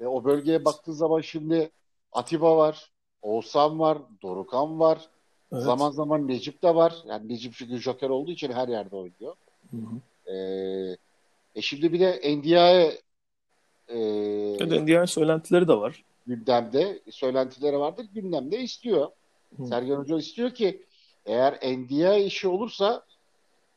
E, 0.00 0.06
o 0.06 0.24
bölgeye 0.24 0.64
baktığın 0.64 0.92
zaman 0.92 1.20
şimdi 1.20 1.70
Atiba 2.12 2.56
var, 2.56 2.90
Oğuzhan 3.22 3.78
var, 3.78 3.98
Dorukan 4.22 4.80
var. 4.80 5.08
Evet. 5.52 5.62
Zaman 5.62 5.90
zaman 5.90 6.28
Necip 6.28 6.62
de 6.62 6.74
var. 6.74 6.94
Yani 7.06 7.28
Necip 7.28 7.54
çünkü 7.54 7.78
Joker 7.78 8.08
olduğu 8.08 8.30
için 8.30 8.52
her 8.52 8.68
yerde 8.68 8.96
oynuyor. 8.96 9.34
Hı 9.70 9.76
hı. 9.76 10.32
E, 10.32 10.36
e 11.54 11.62
şimdi 11.62 11.92
bir 11.92 12.00
de 12.00 12.36
NDI'ye 12.36 12.98
e, 13.88 13.98
evet, 14.60 14.82
NDI'nin 14.82 15.04
söylentileri 15.04 15.68
de 15.68 15.74
var. 15.74 16.04
Gündemde. 16.26 17.02
Söylentileri 17.10 17.78
vardır. 17.78 18.06
Gündemde 18.14 18.60
istiyor. 18.60 19.08
Hı. 19.56 19.66
Sergen 19.66 19.96
Hoca 19.96 20.18
istiyor 20.18 20.50
ki 20.50 20.84
eğer 21.26 21.54
NDI 21.54 22.24
işi 22.24 22.48
olursa 22.48 23.04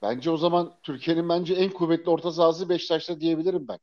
Bence 0.01 0.31
o 0.31 0.38
zaman 0.38 0.74
Türkiye'nin 0.84 1.29
bence 1.29 1.53
en 1.53 1.70
kuvvetli 1.70 2.10
orta 2.10 2.31
sahası 2.31 2.70
Beşiktaş'ta 2.70 3.22
diyebilirim 3.22 3.67
ben. 3.67 3.79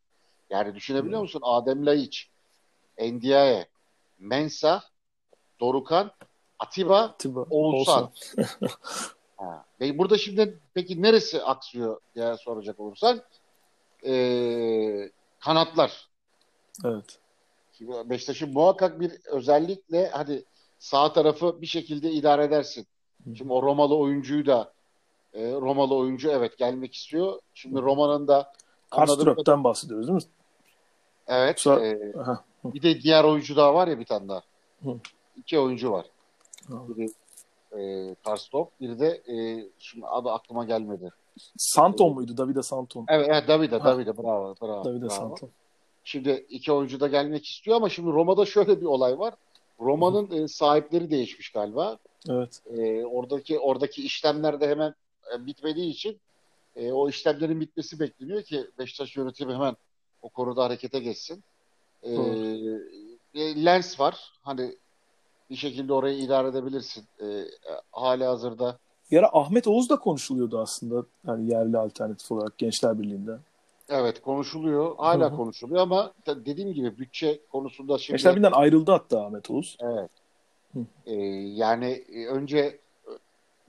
Yani 0.51 0.75
düşünebiliyor 0.75 1.21
musun? 1.21 1.41
Adem 1.45 1.87
Laiç, 1.87 2.29
Endiaye, 2.97 3.69
Mensa, 4.19 4.83
Dorukan, 5.61 6.11
Atiba, 6.59 7.01
Atiba 7.01 7.47
Oğuzhan. 7.51 8.11
Ha. 9.39 9.65
Ve 9.81 9.99
burada 9.99 10.19
şimdi 10.19 10.59
peki 10.75 11.03
neresi 11.03 11.43
aksıyor 11.43 12.01
diye 12.15 12.37
soracak 12.37 12.81
olursan 12.81 13.23
ee, 14.07 15.11
kanatlar. 15.41 16.09
Evet. 16.85 17.19
Beşiktaş'ın 17.81 18.53
muhakkak 18.53 19.01
bir 19.01 19.13
özellikle 19.25 20.09
hadi 20.09 20.45
sağ 20.79 21.13
tarafı 21.13 21.61
bir 21.63 21.67
şekilde 21.67 22.11
idare 22.11 22.45
edersin. 22.45 22.87
Şimdi 23.37 23.53
o 23.53 23.63
Romalı 23.63 23.97
oyuncuyu 23.97 24.47
da 24.47 24.73
e, 25.35 25.53
Romalı 25.53 25.95
oyuncu 25.95 26.31
evet 26.31 26.59
gelmek 26.59 26.95
istiyor. 26.95 27.41
Şimdi 27.55 27.81
Roma'nın 27.83 28.29
da 28.29 28.53
Karströp'ten 28.91 29.65
bahsediyoruz 29.65 30.07
değil 30.09 30.17
mi? 30.17 30.23
Evet. 31.27 31.61
Sonra, 31.61 31.87
e, 31.87 32.13
bir 32.65 32.83
de 32.83 33.01
diğer 33.01 33.25
oyuncu 33.25 33.57
daha 33.57 33.75
var 33.75 33.89
ya 33.89 33.99
bir 33.99 34.05
tane 34.05 34.29
daha. 34.29 34.43
Hı. 34.83 34.91
İki 35.37 35.59
oyuncu 35.59 35.93
var. 35.93 36.07
Hı. 36.67 36.75
Biri 36.89 37.09
e, 37.79 38.15
Karstrop, 38.25 38.81
biri 38.81 39.01
de 39.01 39.09
e, 39.09 39.65
şimdi 39.79 40.07
adı 40.07 40.31
aklıma 40.31 40.65
gelmedi. 40.65 41.13
Santon 41.57 42.15
muydu? 42.15 42.37
Davide 42.37 42.63
Santon. 42.63 43.05
Evet, 43.09 43.27
evet 43.31 43.49
Davide, 43.49 43.85
Davide 43.85 44.19
bravo, 44.19 44.55
bravo. 44.63 44.85
Davide 44.85 45.01
bravo. 45.01 45.11
Santon. 45.11 45.51
Şimdi 46.05 46.47
iki 46.49 46.73
oyuncu 46.73 47.01
da 47.01 47.09
gelmek 47.09 47.47
istiyor 47.47 47.77
ama 47.77 47.89
şimdi 47.89 48.11
Roma'da 48.11 48.47
şöyle 48.47 48.81
bir 48.81 48.87
olay 48.87 49.19
var. 49.19 49.35
Roma'nın 49.81 50.31
e, 50.31 50.49
sahipleri 50.49 51.11
değişmiş 51.11 51.53
galiba. 51.53 51.99
Evet. 52.29 52.61
E, 52.79 53.05
oradaki 53.05 53.59
oradaki 53.59 54.03
işlemler 54.03 54.61
de 54.61 54.69
hemen 54.69 54.95
bitmediği 55.47 55.91
için 55.91 56.21
e, 56.77 56.93
o 56.93 57.09
işlemlerin 57.09 57.61
bitmesi 57.61 58.01
bekleniyor 58.01 58.43
ki 58.43 58.67
Beşiktaş 58.79 59.17
yönetimi 59.17 59.55
hemen 59.55 59.77
o 60.23 60.29
konuda 60.29 60.65
harekete 60.65 60.99
geçsin. 60.99 61.45
E, 62.03 62.13
e, 63.35 63.65
lens 63.65 64.01
var. 64.01 64.33
Hani 64.43 64.77
bir 65.51 65.57
şekilde 65.57 65.93
orayı 65.93 66.19
idare 66.19 66.49
edebilirsin. 66.49 67.05
E, 67.23 67.45
hala 67.93 68.31
hazırda. 68.31 68.79
Yara 69.11 69.31
Ahmet 69.33 69.67
Oğuz 69.67 69.91
da 69.91 69.99
konuşuluyordu 69.99 70.59
aslında. 70.59 71.07
Yani 71.27 71.51
yerli 71.51 71.79
alternatif 71.79 72.33
olarak 72.33 72.59
Gençler 72.59 72.99
Birliği'nde. 72.99 73.39
Evet 73.89 74.23
konuşuluyor. 74.23 74.97
Hala 74.97 75.29
Hı-hı. 75.29 75.37
konuşuluyor 75.37 75.81
ama 75.83 76.13
dediğim 76.27 76.73
gibi 76.73 76.99
bütçe 76.99 77.41
konusunda 77.53 77.99
şimdi... 77.99 78.17
Gençler 78.17 78.37
Birliği'nden 78.37 78.59
ayrıldı 78.59 78.91
hatta 78.91 79.25
Ahmet 79.25 79.51
Oğuz. 79.51 79.77
Evet. 79.81 80.11
Ee, 81.07 81.15
yani 81.55 82.05
e, 82.13 82.27
önce 82.27 82.59
e, 82.59 82.79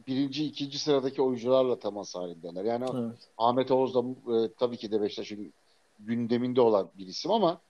birinci, 0.10 0.46
ikinci 0.46 0.80
sıradaki 0.80 1.22
oyuncularla 1.22 1.80
temas 1.80 2.16
halindeler. 2.16 2.63
Yani 2.63 2.86
evet. 2.94 3.18
Ahmet 3.38 3.72
Oğuz 3.72 3.96
da 3.96 4.00
e, 4.36 4.54
tabii 4.60 4.78
ki 4.78 4.92
de 4.92 5.01
Beşiktaş'ın 5.01 5.54
gündeminde 6.00 6.62
olan 6.62 6.89
bir 6.98 7.08
isim 7.08 7.32
ama 7.32 7.62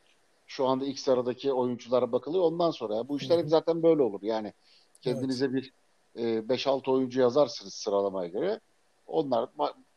şu 0.47 0.67
anda 0.67 0.85
ilk 0.85 0.99
sıradaki 0.99 1.53
oyunculara 1.53 2.11
bakılıyor. 2.11 2.43
Ondan 2.43 2.71
sonra 2.71 2.95
ya, 2.95 3.07
bu 3.07 3.17
işler 3.17 3.39
hep 3.39 3.49
zaten 3.49 3.83
böyle 3.83 4.01
olur. 4.01 4.19
Yani 4.21 4.53
kendinize 5.01 5.45
evet. 5.45 5.55
bir 5.55 5.73
e, 6.15 6.39
5-6 6.39 6.91
oyuncu 6.91 7.21
yazarsınız 7.21 7.73
sıralamaya 7.73 8.29
göre. 8.29 8.59
Onlar 9.07 9.49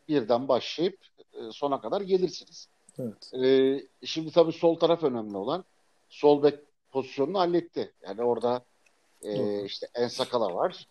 birden 0.08 0.48
başlayıp 0.48 0.98
e, 1.34 1.52
sona 1.52 1.80
kadar 1.80 2.00
gelirsiniz. 2.00 2.68
Evet. 2.98 3.34
E, 3.44 4.06
şimdi 4.06 4.32
tabii 4.32 4.52
sol 4.52 4.74
taraf 4.74 5.02
önemli 5.02 5.36
olan. 5.36 5.64
Sol 6.10 6.42
bek 6.42 6.58
pozisyonunu 6.90 7.38
halletti. 7.38 7.92
Yani 8.02 8.22
orada 8.22 8.62
e, 9.22 9.64
işte 9.64 9.88
Ensakala 9.94 10.54
var. 10.54 10.86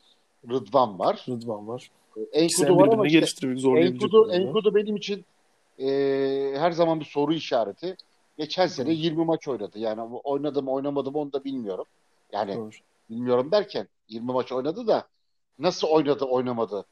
Rıdvan 0.50 1.00
var. 1.00 1.26
Rıdvan 1.30 1.68
var. 1.68 1.92
E, 2.18 2.22
Enkudu 2.22 2.78
var 2.78 2.88
ama 2.88 3.08
işte, 3.08 3.48
Enkudu, 3.76 4.32
Enkudu 4.32 4.76
benim 4.76 4.96
için 4.96 5.26
e, 5.80 5.88
her 6.58 6.72
zaman 6.72 7.00
bir 7.00 7.06
soru 7.06 7.34
işareti. 7.34 7.96
Geçen 8.38 8.68
sene 8.68 8.90
Hı. 8.90 8.94
20 8.94 9.26
maç 9.26 9.48
oynadı. 9.48 9.80
Yani 9.80 10.02
oynadım 10.02 10.68
oynamadım 10.68 11.16
onu 11.16 11.34
da 11.34 11.44
bilmiyorum. 11.44 11.86
Yani 12.34 12.56
Doğru. 12.56 12.70
bilmiyorum 13.10 13.52
derken 13.52 13.88
20 14.10 14.32
maç 14.32 14.52
oynadı 14.52 14.88
da 14.88 15.08
nasıl 15.60 15.88
oynadı 15.88 16.26
oynamadı 16.26 16.86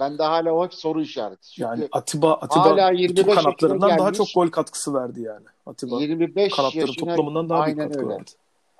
ben 0.00 0.18
de 0.18 0.22
hala 0.22 0.52
o 0.52 0.64
hep 0.64 0.74
soru 0.74 1.02
işareti. 1.02 1.50
Çünkü 1.50 1.62
yani 1.62 1.88
Atiba, 1.92 2.34
Atiba 2.34 2.64
hala 2.64 2.90
25 2.90 3.34
kanatlarından 3.34 3.88
gelmiş, 3.88 4.00
daha 4.02 4.12
çok 4.12 4.26
gol 4.34 4.48
katkısı 4.48 4.94
verdi 4.94 5.20
yani. 5.20 5.46
Atiba 5.66 6.00
25 6.00 6.56
kanatların 6.56 6.86
yaşına, 6.86 7.06
toplamından 7.06 7.48
daha 7.48 7.66
büyük 7.66 7.78
katkı 7.78 7.98
öyle. 7.98 8.08
verdi. 8.08 8.30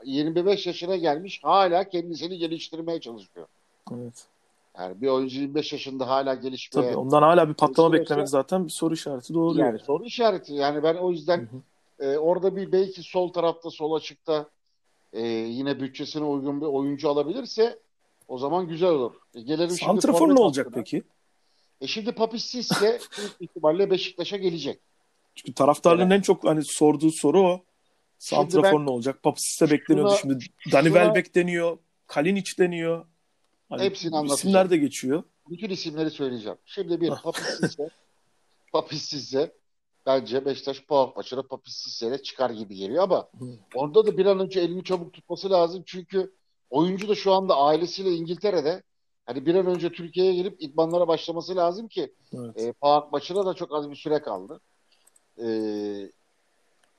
25 0.04 0.66
yaşına 0.66 0.96
gelmiş 0.96 1.40
hala 1.44 1.88
kendisini 1.88 2.38
geliştirmeye 2.38 3.00
çalışıyor. 3.00 3.46
Evet. 3.94 4.26
Yani 4.78 5.00
bir 5.00 5.08
oyuncu 5.08 5.40
25 5.40 5.72
yaşında 5.72 6.08
hala 6.08 6.34
gelişmeye... 6.34 6.86
Tabii 6.86 6.96
ondan 6.96 7.22
hala 7.22 7.48
bir 7.48 7.54
patlama 7.54 7.92
beklemek 7.92 8.28
zaten 8.28 8.64
bir 8.64 8.70
soru 8.70 8.94
işareti 8.94 9.34
doğru. 9.34 9.58
Yani, 9.58 9.68
yani. 9.68 9.78
soru 9.78 10.04
işareti. 10.04 10.54
Yani 10.54 10.82
ben 10.82 10.94
o 10.94 11.10
yüzden 11.10 11.38
hı 11.38 11.42
hı. 11.42 11.62
E, 12.00 12.18
orada 12.18 12.56
bir 12.56 12.72
belki 12.72 13.02
sol 13.02 13.32
tarafta 13.32 13.70
sol 13.70 13.92
açıkta 13.92 14.46
e, 15.12 15.26
yine 15.28 15.80
bütçesine 15.80 16.24
uygun 16.24 16.60
bir 16.60 16.66
oyuncu 16.66 17.08
alabilirse 17.08 17.78
o 18.28 18.38
zaman 18.38 18.68
güzel 18.68 18.88
olur. 18.88 19.14
E, 19.34 19.40
gelelim 19.40 19.70
Santrafor 19.70 20.34
ne 20.34 20.40
olacak 20.40 20.66
hakkında. 20.66 20.84
peki? 20.84 21.02
E 21.80 21.86
şimdi 21.86 22.12
Papissis 22.12 22.70
ise 22.70 23.00
büyük 23.18 23.32
ihtimalle 23.40 23.90
Beşiktaş'a 23.90 24.36
gelecek. 24.36 24.80
Çünkü 25.34 25.54
taraftarların 25.54 26.10
evet. 26.10 26.18
en 26.18 26.22
çok 26.22 26.44
hani 26.44 26.64
sorduğu 26.64 27.10
soru 27.10 27.40
o. 27.40 27.64
Santrafor 28.18 28.86
ne 28.86 28.90
olacak? 28.90 29.22
Papissis'e 29.22 29.70
bekleniyordu 29.70 30.14
şimdi. 30.20 30.38
Dani 30.72 30.84
Welbeck 30.84 31.34
deniyor. 31.34 31.78
Kalinic 32.06 32.52
deniyor. 32.58 33.04
Hani 33.68 33.82
Hepsini 33.82 34.16
anlatacağım. 34.16 34.38
İsimler 34.38 34.70
de 34.70 34.76
geçiyor. 34.76 35.23
Bütün 35.50 35.70
isimleri 35.70 36.11
söyleyeceğim. 36.11 36.58
Şimdi 36.64 37.00
bir 37.00 37.11
Papissis'e 37.11 37.88
Papissis'e 38.73 39.52
bence 40.06 40.44
Beşiktaş 40.44 40.82
puan 40.85 41.12
maçına 41.16 41.42
Papissis'e 41.42 42.23
çıkar 42.23 42.50
gibi 42.50 42.76
geliyor 42.76 43.02
ama 43.02 43.28
orada 43.75 44.06
da 44.06 44.18
bir 44.18 44.26
an 44.26 44.40
önce 44.40 44.61
elini 44.61 44.85
çabuk 44.85 45.12
tutması 45.12 45.50
lazım. 45.50 45.82
Çünkü 45.87 46.32
oyuncu 46.70 47.08
da 47.08 47.14
şu 47.14 47.32
anda 47.32 47.56
ailesiyle 47.56 48.11
İngiltere'de 48.11 48.82
hani 49.26 49.46
bir 49.46 49.54
an 49.54 49.66
önce 49.66 49.92
Türkiye'ye 49.92 50.35
gelip 50.35 50.62
idmanlara 50.62 51.08
başlaması 51.08 51.56
lazım 51.56 51.88
ki 51.88 52.14
evet. 52.32 52.61
e, 52.61 52.73
Paak 52.73 53.12
maçına 53.12 53.46
da 53.46 53.54
çok 53.54 53.75
az 53.75 53.90
bir 53.90 53.96
süre 53.96 54.23
kaldı. 54.23 54.61
E, 55.38 55.46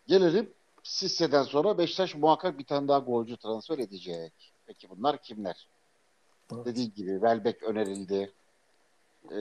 gelelim 0.07 0.53
Sisse'den 0.83 1.43
sonra 1.43 1.77
Beşiktaş 1.77 2.15
muhakkak 2.15 2.59
bir 2.59 2.65
tane 2.65 2.87
daha 2.87 2.99
golcü 2.99 3.37
transfer 3.37 3.77
edecek. 3.77 4.53
Peki 4.65 4.89
bunlar 4.89 5.21
kimler? 5.21 5.67
Evet. 6.55 6.65
Dediği 6.65 6.93
gibi 6.93 7.11
Welbeck 7.11 7.63
önerildi. 7.63 8.31
Ee, 9.31 9.37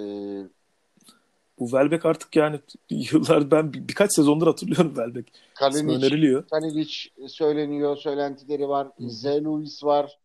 bu 1.59 1.65
Welbeck 1.65 2.07
artık 2.07 2.37
yani 2.37 2.61
yıllar 2.91 3.51
ben 3.51 3.73
bir, 3.73 3.89
birkaç 3.89 4.15
sezondur 4.15 4.47
hatırlıyorum 4.47 4.95
Welbeck. 4.95 5.29
Kalinic, 5.55 5.97
öneriliyor. 5.97 6.49
Kalinic 6.49 6.95
söyleniyor, 7.29 7.97
söylentileri 7.97 8.69
var. 8.69 8.89
Hmm. 8.97 9.11
Zeluis 9.11 9.85
var. 9.85 10.19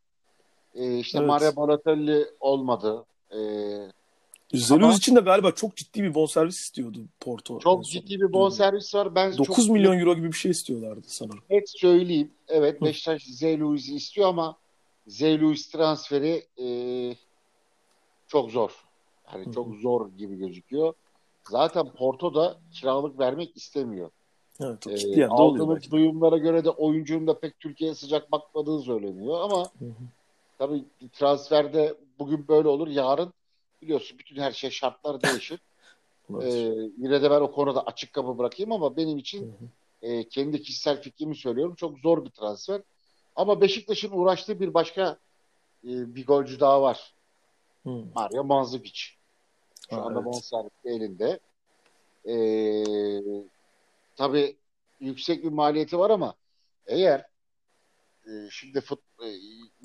Ee, 0.75 0.97
işte 0.97 1.17
evet. 1.17 1.27
Mario 1.27 1.55
Balotelli 1.55 2.25
olmadı. 2.39 3.05
Ee, 3.31 3.38
Zeluis 4.53 4.83
ama, 4.83 4.93
için 4.93 5.15
de 5.15 5.19
galiba 5.19 5.51
çok 5.51 5.75
ciddi 5.75 6.03
bir 6.03 6.13
bonservis 6.13 6.59
istiyordu 6.59 7.00
Porto. 7.19 7.59
Çok 7.59 7.85
ciddi 7.85 8.21
bir 8.21 8.33
bonservis 8.33 8.95
var. 8.95 9.15
Ben 9.15 9.38
9 9.38 9.55
çok 9.55 9.69
milyon 9.69 10.00
euro 10.00 10.15
gibi 10.15 10.27
bir 10.27 10.38
şey 10.38 10.51
istiyorlardı 10.51 11.01
sanırım. 11.07 11.43
Evet 11.50 11.69
söyleyeyim. 11.69 12.31
Evet 12.47 12.81
Beşiktaş 12.81 13.23
Zeluis'i 13.23 13.95
istiyor 13.95 14.27
ama 14.27 14.57
Zeluis 15.08 15.70
transferi 15.70 16.48
e, 16.62 16.67
çok 18.27 18.51
zor. 18.51 18.86
Yani 19.34 19.53
çok 19.53 19.75
zor 19.75 20.10
gibi 20.10 20.36
gözüküyor. 20.36 20.93
Zaten 21.50 21.89
Porto 21.89 22.36
da 22.36 22.58
kiralık 22.72 23.20
vermek 23.20 23.58
istemiyor. 23.58 24.10
Evet, 24.60 24.88
ee, 24.88 24.98
ciddi 24.98 25.27
aldığımız 25.27 25.91
duyumlara 25.91 26.38
göre 26.38 26.65
de 26.65 26.70
oyuncunun 26.70 27.27
da 27.27 27.39
pek 27.39 27.60
Türkiye'ye 27.60 27.96
sıcak 27.96 28.31
bakmadığı 28.31 28.81
söyleniyor 28.81 29.41
ama 29.41 29.58
hı 29.58 29.86
hı. 29.86 29.93
tabii 30.58 30.84
transferde 31.13 31.96
bugün 32.20 32.48
böyle 32.48 32.67
olur. 32.67 32.88
Yarın 32.88 33.34
biliyorsun 33.81 34.20
bütün 34.20 34.36
her 34.36 34.51
şey 34.51 34.70
şartlar 34.70 35.22
değişir. 35.22 35.60
ee, 36.41 36.48
yine 36.98 37.22
de 37.22 37.31
ben 37.31 37.41
o 37.41 37.51
konuda 37.51 37.84
açık 37.84 38.13
kapı 38.13 38.38
bırakayım 38.38 38.72
ama 38.72 38.98
benim 38.98 39.17
için 39.17 39.41
hı 39.41 39.46
hı. 39.46 39.67
E, 40.01 40.29
kendi 40.29 40.62
kişisel 40.62 41.01
fikrimi 41.01 41.36
söylüyorum. 41.36 41.75
Çok 41.75 42.00
zor 42.00 42.25
bir 42.25 42.29
transfer. 42.29 42.81
Ama 43.35 43.61
Beşiktaş'ın 43.61 44.11
uğraştığı 44.11 44.59
bir 44.59 44.73
başka 44.73 45.17
e, 45.83 46.15
bir 46.15 46.25
golcü 46.25 46.59
daha 46.59 46.81
var. 46.81 47.13
Hmm. 47.83 48.13
Mario 48.15 48.43
Mandzukic. 48.43 49.01
Şu 49.89 49.95
ha, 49.95 50.01
anda 50.01 50.19
evet. 50.19 50.25
bonservis 50.25 50.71
elinde. 50.85 51.39
Ee, 52.27 53.45
tabii 54.15 54.55
yüksek 55.00 55.43
bir 55.43 55.50
maliyeti 55.50 56.00
var 56.00 56.09
ama 56.09 56.33
eğer 56.88 57.25
e, 58.25 58.31
şimdi 58.51 58.81
fut, 58.81 59.00
e, 59.23 59.27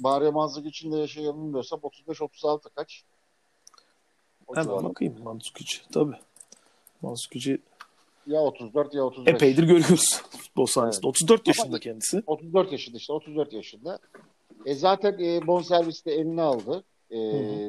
Mario 0.01 0.33
Manzukic'in 0.33 0.93
de 0.93 0.97
yaşı 0.97 1.21
yanılmıyorsam 1.21 1.81
35-36 1.81 2.61
kaç? 2.75 3.05
O 4.47 4.57
Hemen 4.57 4.85
bakayım 4.85 5.23
Mandzukic. 5.23 5.79
Tabii. 5.93 6.17
Mandzukic 7.03 7.59
ya 8.27 8.41
34 8.41 8.95
ya 8.95 9.05
35. 9.05 9.35
Epeydir 9.35 9.63
görüyoruz 9.63 10.23
futbol 10.57 10.67
sahnesinde. 10.67 11.07
Evet. 11.07 11.17
34 11.17 11.49
yaşında 11.49 11.67
Ama 11.67 11.79
kendisi. 11.79 12.23
34 12.27 12.73
yaşında 12.73 12.97
işte 12.97 13.13
34 13.13 13.53
yaşında. 13.53 13.99
E 14.67 14.75
zaten 14.75 15.19
e, 15.19 15.47
bonservis 15.47 16.07
de 16.07 16.13
eline 16.13 16.43
aldı. 16.43 16.85
E, 17.11 17.19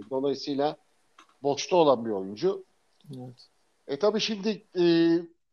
dolayısıyla 0.10 0.77
boşta 1.44 1.75
olan 1.75 2.06
bir 2.06 2.10
oyuncu. 2.10 2.65
Evet. 3.17 3.48
E 3.88 4.00
tabii 4.00 4.20
şimdi 4.20 4.65
e, 4.79 4.84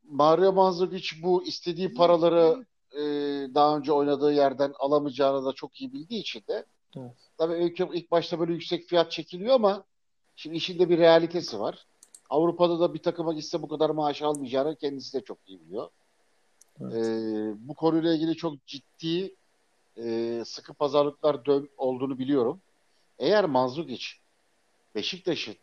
Mario 0.08 0.52
Mandzukic 0.52 1.22
bu 1.22 1.44
istediği 1.44 1.94
paraları 1.94 2.66
e, 2.92 3.02
daha 3.54 3.76
önce 3.76 3.92
oynadığı 3.92 4.32
yerden 4.32 4.72
alamayacağını 4.78 5.44
da 5.44 5.52
çok 5.52 5.80
iyi 5.80 5.92
bildiği 5.92 6.20
için 6.20 6.42
de 6.48 6.66
evet. 6.96 7.12
tabii 7.38 7.64
ilk, 7.64 7.80
ilk 7.80 8.10
başta 8.10 8.40
böyle 8.40 8.52
yüksek 8.52 8.88
fiyat 8.88 9.10
çekiliyor 9.10 9.54
ama 9.54 9.84
Şimdi 10.36 10.56
işin 10.56 10.78
de 10.78 10.88
bir 10.88 10.98
realitesi 10.98 11.60
var. 11.60 11.86
Avrupa'da 12.30 12.80
da 12.80 12.94
bir 12.94 12.98
takıma 12.98 13.32
gitse 13.32 13.62
bu 13.62 13.68
kadar 13.68 13.90
maaş 13.90 14.22
almayacağını 14.22 14.76
kendisi 14.76 15.18
de 15.18 15.24
çok 15.24 15.38
iyi 15.46 15.60
biliyor. 15.60 15.88
Evet. 16.80 16.94
Ee, 16.94 17.68
bu 17.68 17.74
konuyla 17.74 18.14
ilgili 18.14 18.36
çok 18.36 18.66
ciddi 18.66 19.34
e, 19.96 20.42
sıkı 20.46 20.74
pazarlıklar 20.74 21.44
dön, 21.44 21.70
olduğunu 21.76 22.18
biliyorum. 22.18 22.60
Eğer 23.18 23.44
Manzukic 23.44 24.06
Beşiktaş'ın 24.94 25.56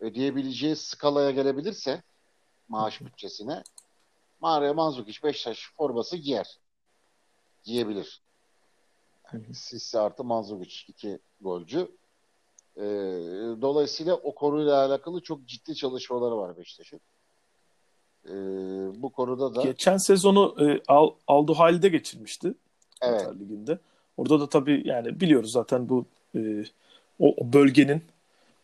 ödeyebileceği 0.00 0.76
skalaya 0.76 1.30
gelebilirse 1.30 2.02
maaş 2.68 3.00
bütçesine 3.00 3.62
Mario 4.40 4.74
Mandzukic 4.74 5.22
Beşiktaş 5.24 5.72
forması 5.76 6.16
giyer. 6.16 6.58
Giyebilir. 7.64 8.22
Yani 9.32 9.54
Sisse 9.54 9.98
artı 9.98 10.24
Mandzukic 10.24 10.84
iki 10.88 11.18
golcü. 11.40 11.96
Ee, 12.76 12.82
dolayısıyla 13.62 14.14
o 14.14 14.34
konuyla 14.34 14.84
alakalı 14.86 15.20
çok 15.20 15.46
ciddi 15.46 15.74
çalışmaları 15.74 16.36
var 16.36 16.58
Beşiktaş'ın. 16.58 17.00
Ee, 18.28 19.02
bu 19.02 19.10
konuda 19.10 19.54
da 19.54 19.62
geçen 19.62 19.96
sezonu 19.96 20.56
e, 20.60 20.80
Al, 20.88 21.10
Aldo 21.26 21.88
geçirmişti. 21.88 22.54
Evet. 23.02 23.26
Liginde. 23.40 23.78
Orada 24.16 24.40
da 24.40 24.48
tabii 24.48 24.82
yani 24.84 25.20
biliyoruz 25.20 25.52
zaten 25.52 25.88
bu 25.88 26.06
e, 26.34 26.40
o, 27.18 27.34
o 27.36 27.52
bölgenin 27.52 28.02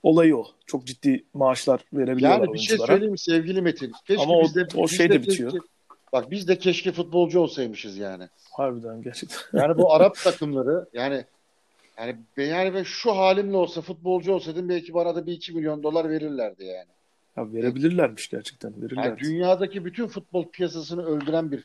olayı 0.03 0.37
o. 0.37 0.47
Çok 0.67 0.85
ciddi 0.85 1.25
maaşlar 1.35 1.81
verebiliyorlar 1.93 2.41
Yani 2.41 2.55
bir 2.55 2.59
şey 2.59 2.79
söyleyeyim 2.79 3.13
mi 3.13 3.19
sevgili 3.19 3.63
Metin? 3.63 3.93
Keşke 4.07 4.23
Ama 4.23 4.33
o, 4.33 4.55
de, 4.55 4.67
o 4.77 4.89
şey 4.89 5.11
de, 5.11 5.23
bitiyor. 5.23 5.51
Keşke, 5.51 5.67
bak 6.13 6.31
biz 6.31 6.49
de 6.49 6.59
keşke 6.59 6.93
futbolcu 6.93 7.41
olsaymışız 7.41 7.97
yani. 7.97 8.29
Harbiden 8.53 9.03
gerçekten. 9.03 9.61
Yani 9.61 9.79
bu 9.79 9.93
Arap 9.95 10.17
takımları 10.17 10.87
yani 10.93 11.25
yani 11.99 12.17
yani 12.37 12.75
ben 12.75 12.83
şu 12.83 13.17
halimle 13.17 13.57
olsa 13.57 13.81
futbolcu 13.81 14.33
olsaydım 14.33 14.69
belki 14.69 14.95
bana 14.95 15.15
da 15.15 15.27
bir 15.27 15.33
2 15.33 15.53
milyon 15.53 15.83
dolar 15.83 16.11
verirlerdi 16.11 16.65
yani. 16.65 16.89
Ya 17.37 17.53
verebilirlermiş 17.53 18.31
gerçekten. 18.31 18.83
Verirler. 18.83 19.05
Yani 19.05 19.19
dünyadaki 19.19 19.85
bütün 19.85 20.07
futbol 20.07 20.49
piyasasını 20.49 21.07
öldüren 21.07 21.53
bir 21.53 21.65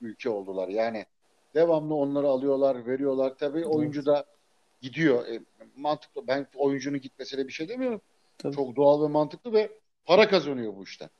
ülke 0.00 0.30
oldular. 0.30 0.68
Yani 0.68 1.06
devamlı 1.54 1.94
onları 1.94 2.26
alıyorlar, 2.26 2.86
veriyorlar. 2.86 3.34
Tabii 3.38 3.64
oyuncu 3.64 4.06
da 4.06 4.24
gidiyor. 4.80 5.26
E, 5.26 5.40
mantıklı. 5.76 6.26
Ben 6.26 6.46
oyuncunun 6.54 7.00
gitmesine 7.00 7.48
bir 7.48 7.52
şey 7.52 7.68
demiyorum. 7.68 8.00
Tabii. 8.38 8.56
Çok 8.56 8.76
doğal 8.76 9.02
ve 9.02 9.08
mantıklı 9.08 9.52
ve 9.52 9.70
para 10.04 10.28
kazanıyor 10.28 10.76
bu 10.76 10.84
işten. 10.84 11.10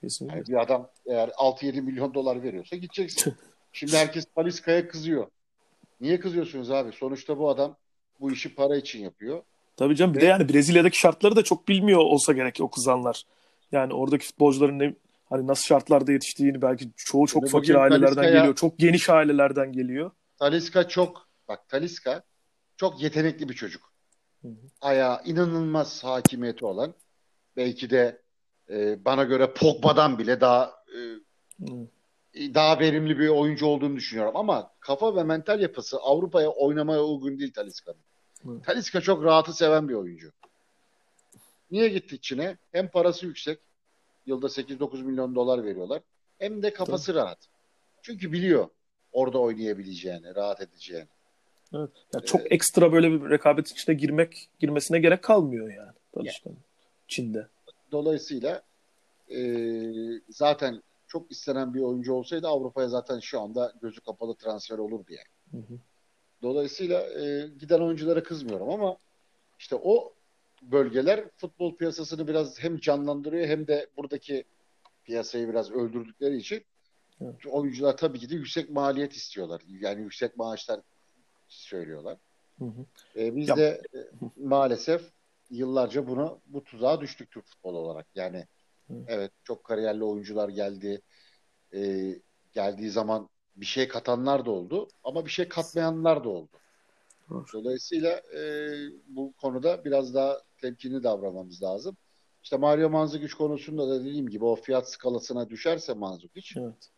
Kesinlikle. 0.00 0.36
Yani 0.36 0.46
bir 0.46 0.62
adam 0.62 0.90
eğer 1.06 1.28
6-7 1.28 1.82
milyon 1.82 2.14
dolar 2.14 2.42
veriyorsa 2.42 2.76
gideceksin. 2.76 3.34
Şimdi 3.72 3.96
herkes 3.96 4.26
Paliska'ya 4.26 4.88
kızıyor. 4.88 5.26
Niye 6.00 6.20
kızıyorsunuz 6.20 6.70
abi? 6.70 6.92
Sonuçta 6.92 7.38
bu 7.38 7.48
adam 7.48 7.76
bu 8.20 8.32
işi 8.32 8.54
para 8.54 8.76
için 8.76 9.02
yapıyor. 9.02 9.42
Tabii 9.76 9.96
canım 9.96 10.14
bir 10.14 10.20
de 10.20 10.26
yani 10.26 10.48
Brezilya'daki 10.48 10.98
şartları 10.98 11.36
da 11.36 11.44
çok 11.44 11.68
bilmiyor 11.68 11.98
olsa 11.98 12.32
gerek 12.32 12.58
o 12.60 12.70
kızanlar. 12.70 13.22
Yani 13.72 13.94
oradaki 13.94 14.26
futbolcuların 14.26 14.78
ne, 14.78 14.94
hani 15.28 15.46
nasıl 15.46 15.64
şartlarda 15.64 16.12
yetiştiğini 16.12 16.62
belki 16.62 16.90
çoğu 16.96 17.26
çok 17.26 17.48
fakir 17.48 17.74
ailelerden 17.74 18.32
geliyor. 18.32 18.54
Çok 18.54 18.78
geniş 18.78 19.10
ailelerden 19.10 19.72
geliyor. 19.72 20.10
Taliska 20.38 20.88
çok 20.88 21.28
bak 21.48 21.68
Taliska 21.68 22.22
çok 22.76 23.02
yetenekli 23.02 23.48
bir 23.48 23.54
çocuk. 23.54 23.92
Hı 24.42 24.48
Ayağı 24.80 25.20
inanılmaz 25.24 26.04
hakimiyeti 26.04 26.66
olan 26.66 26.94
belki 27.56 27.90
de 27.90 28.22
e, 28.70 29.04
bana 29.04 29.24
göre 29.24 29.52
Pogba'dan 29.52 30.18
bile 30.18 30.40
daha 30.40 30.72
e, 30.88 31.00
daha 32.54 32.80
verimli 32.80 33.18
bir 33.18 33.28
oyuncu 33.28 33.66
olduğunu 33.66 33.96
düşünüyorum. 33.96 34.36
Ama 34.36 34.70
kafa 34.80 35.16
ve 35.16 35.22
mental 35.22 35.60
yapısı 35.60 35.98
Avrupa'ya 35.98 36.48
oynamaya 36.48 37.04
uygun 37.04 37.38
değil 37.38 37.52
Taliska'nın. 37.52 38.00
Taliska 38.66 39.00
çok 39.00 39.24
rahatı 39.24 39.52
seven 39.52 39.88
bir 39.88 39.94
oyuncu. 39.94 40.32
Niye 41.70 41.88
gitti 41.88 42.20
Çin'e? 42.20 42.56
Hem 42.72 42.88
parası 42.88 43.26
yüksek. 43.26 43.58
Yılda 44.26 44.46
8-9 44.46 45.02
milyon 45.02 45.34
dolar 45.34 45.64
veriyorlar. 45.64 46.02
Hem 46.38 46.62
de 46.62 46.72
kafası 46.72 47.06
Tabii. 47.06 47.16
rahat. 47.16 47.38
Çünkü 48.02 48.32
biliyor 48.32 48.68
orada 49.12 49.38
oynayabileceğini, 49.38 50.34
rahat 50.34 50.60
edeceğini. 50.60 51.08
Evet. 51.74 51.90
Yani 52.14 52.24
çok 52.24 52.40
ee, 52.40 52.54
ekstra 52.54 52.92
böyle 52.92 53.12
bir 53.12 53.30
rekabet 53.30 53.68
içine 53.68 53.94
girmek 53.94 54.48
girmesine 54.60 54.98
gerek 54.98 55.22
kalmıyor 55.22 55.70
yani. 55.70 55.92
yani. 56.16 56.56
Çin'de. 57.08 57.48
Dolayısıyla 57.92 58.62
e, 59.30 59.40
zaten 60.28 60.82
çok 61.06 61.30
istenen 61.30 61.74
bir 61.74 61.80
oyuncu 61.80 62.14
olsaydı 62.14 62.48
Avrupa'ya 62.48 62.88
zaten 62.88 63.20
şu 63.20 63.40
anda 63.40 63.72
gözü 63.82 64.00
kapalı 64.00 64.34
transfer 64.34 64.78
olurdu 64.78 65.12
yani. 65.12 65.64
Hı 65.64 65.72
hı. 65.72 65.78
Dolayısıyla 66.44 67.02
e, 67.20 67.48
giden 67.58 67.80
oyunculara 67.80 68.22
kızmıyorum 68.22 68.70
ama 68.70 68.96
işte 69.58 69.76
o 69.82 70.12
bölgeler 70.62 71.24
futbol 71.36 71.76
piyasasını 71.76 72.28
biraz 72.28 72.62
hem 72.62 72.78
canlandırıyor 72.78 73.46
hem 73.46 73.66
de 73.66 73.86
buradaki 73.96 74.44
piyasayı 75.04 75.48
biraz 75.48 75.70
öldürdükleri 75.70 76.36
için 76.36 76.64
evet. 77.20 77.46
oyuncular 77.46 77.96
tabii 77.96 78.18
ki 78.18 78.30
de 78.30 78.34
yüksek 78.34 78.70
maliyet 78.70 79.12
istiyorlar. 79.12 79.62
Yani 79.80 80.02
yüksek 80.02 80.36
maaşlar 80.36 80.80
söylüyorlar. 81.48 82.18
Hı 82.58 82.64
hı. 82.64 82.86
E, 83.16 83.36
biz 83.36 83.48
ya. 83.48 83.56
de 83.56 83.82
e, 83.94 83.98
maalesef 84.36 85.02
yıllarca 85.50 86.06
buna 86.06 86.38
bu 86.46 86.64
tuzağa 86.64 87.00
düştük 87.00 87.30
Türk 87.30 87.46
futbol 87.46 87.74
olarak. 87.74 88.06
Yani 88.14 88.46
hı. 88.88 88.94
evet 89.06 89.32
çok 89.44 89.64
kariyerli 89.64 90.04
oyuncular 90.04 90.48
geldi. 90.48 91.00
E, 91.74 92.12
geldiği 92.52 92.90
zaman 92.90 93.28
bir 93.56 93.66
şey 93.66 93.88
katanlar 93.88 94.46
da 94.46 94.50
oldu 94.50 94.88
ama 95.04 95.24
bir 95.26 95.30
şey 95.30 95.48
katmayanlar 95.48 96.24
da 96.24 96.28
oldu. 96.28 96.48
Hı. 97.28 97.44
Dolayısıyla 97.52 98.10
e, 98.10 98.40
bu 99.08 99.32
konuda 99.32 99.84
biraz 99.84 100.14
daha 100.14 100.38
temkinli 100.60 101.02
davranmamız 101.02 101.62
lazım. 101.62 101.96
İşte 102.42 102.56
Mario 102.56 102.90
Mandzukic 102.90 103.34
konusunda 103.34 103.88
da 103.88 104.00
dediğim 104.00 104.28
gibi 104.28 104.44
o 104.44 104.56
fiyat 104.56 104.90
skalasına 104.90 105.50
düşerse 105.50 105.94
Mandzukic 105.94 106.60
evet. 106.60 106.90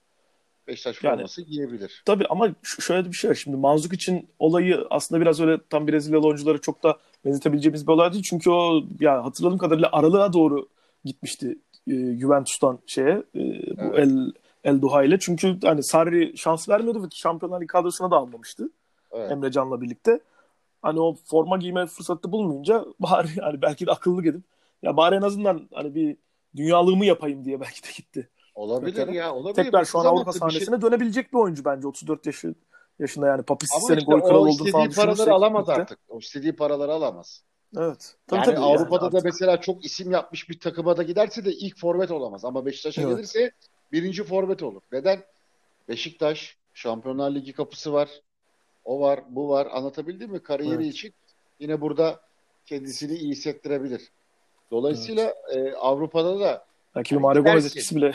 Beşiktaş 0.66 1.04
yani, 1.04 1.16
forması 1.16 1.42
giyebilir. 1.42 2.02
Tabii 2.06 2.26
ama 2.26 2.54
şöyle 2.62 3.08
bir 3.08 3.16
şey 3.16 3.30
var. 3.30 3.34
Şimdi 3.34 3.56
Manzuk 3.56 3.92
için 3.92 4.28
olayı 4.38 4.86
aslında 4.90 5.20
biraz 5.20 5.40
öyle 5.40 5.60
tam 5.70 5.88
Brezilyalı 5.88 6.26
oyuncuları 6.26 6.60
çok 6.60 6.82
da 6.82 6.98
benzetebileceğimiz 7.24 7.86
bir 7.86 7.92
olay 7.92 8.12
değil. 8.12 8.24
Çünkü 8.24 8.50
o 8.50 8.82
yani 9.00 9.22
hatırladığım 9.22 9.58
kadarıyla 9.58 9.88
aralığa 9.92 10.32
doğru 10.32 10.68
gitmişti 11.04 11.58
e, 11.88 11.92
Juventus'tan 11.92 12.78
şeye 12.86 13.22
e, 13.34 13.40
bu 13.76 13.96
evet. 13.96 13.98
El 13.98 14.32
El 14.66 14.83
Duha 14.83 15.05
ile. 15.05 15.18
Çünkü 15.18 15.59
hani 15.62 15.83
Sarri 15.83 16.37
şans 16.37 16.68
vermiyordu 16.68 17.02
ve 17.02 17.07
Şampiyonlar 17.11 17.61
Ligi 17.61 17.66
kadrosuna 17.66 18.11
da 18.11 18.16
almamıştı. 18.16 18.70
Evet. 19.12 19.31
Emre 19.31 19.50
Can'la 19.52 19.81
birlikte. 19.81 20.20
Hani 20.83 21.00
o 21.00 21.14
forma 21.24 21.57
giyme 21.57 21.87
fırsatı 21.87 22.33
bulmayınca 22.33 22.85
bari 23.00 23.29
yani 23.37 23.62
belki 23.62 23.87
de 23.87 23.90
akıllı 23.90 24.22
edip 24.22 24.42
ya 24.83 24.96
bari 24.96 25.14
en 25.14 25.22
azından 25.22 25.68
hani 25.74 25.94
bir 25.94 26.16
dünyalığımı 26.57 27.05
yapayım 27.05 27.44
diye 27.44 27.61
belki 27.61 27.83
de 27.83 27.88
gitti. 27.96 28.31
Olabilir 28.55 29.09
ya 29.09 29.35
olabilir. 29.35 29.64
Tekrar 29.64 29.85
şu 29.85 29.98
an 29.98 30.05
Avrupa 30.05 30.33
sahnesine 30.33 30.81
şey... 30.81 30.83
dönebilecek 30.83 31.33
bir 31.33 31.38
oyuncu 31.38 31.64
bence 31.64 31.87
34 31.87 32.26
yaşı 32.26 32.55
yaşında 32.98 33.26
yani 33.26 33.42
Papi 33.42 33.66
Sisse'nin 33.66 33.98
işte 33.98 34.12
gol 34.12 34.20
kralı 34.20 34.38
olduğunu 34.38 34.70
falan 34.70 34.90
paraları 34.90 35.33
alamaz 35.33 35.66
gitti. 35.66 35.81
artık. 35.81 35.98
O 36.09 36.18
istediği 36.18 36.57
paraları 36.57 36.92
alamaz. 36.92 37.42
Evet. 37.76 38.14
Tabii, 38.26 38.38
yani 38.38 38.46
tabii 38.46 38.64
Avrupa'da 38.64 39.05
yani 39.05 39.12
da 39.12 39.20
mesela 39.24 39.61
çok 39.61 39.85
isim 39.85 40.11
yapmış 40.11 40.48
bir 40.48 40.61
takıma 40.61 40.96
da 40.96 41.02
giderse 41.02 41.44
de 41.44 41.52
ilk 41.52 41.79
forvet 41.79 42.11
olamaz. 42.11 42.44
Ama 42.44 42.66
Beşiktaş'a 42.66 43.02
evet. 43.02 43.16
gelirse 43.16 43.52
birinci 43.92 44.25
forvet 44.25 44.62
olur. 44.62 44.83
Neden? 44.92 45.25
Beşiktaş 45.88 46.57
Şampiyonlar 46.75 47.31
Ligi 47.31 47.53
kapısı 47.53 47.92
var. 47.92 48.09
O 48.85 49.01
var, 49.01 49.20
bu 49.29 49.49
var. 49.49 49.68
Anlatabildim 49.70 50.31
mi? 50.31 50.42
Kariyeri 50.42 50.83
evet. 50.83 50.94
için 50.94 51.14
yine 51.59 51.81
burada 51.81 52.20
kendisini 52.66 53.12
iyi 53.12 53.31
hissettirebilir. 53.31 54.11
Dolayısıyla 54.70 55.35
evet. 55.53 55.75
e, 55.75 55.77
Avrupa'da 55.77 56.40
da 56.40 56.66
Belki 56.96 57.14
bir 57.14 57.20
Mario 57.20 57.44
Gomez 57.44 57.66
etkisi 57.66 57.96
bile 57.96 58.12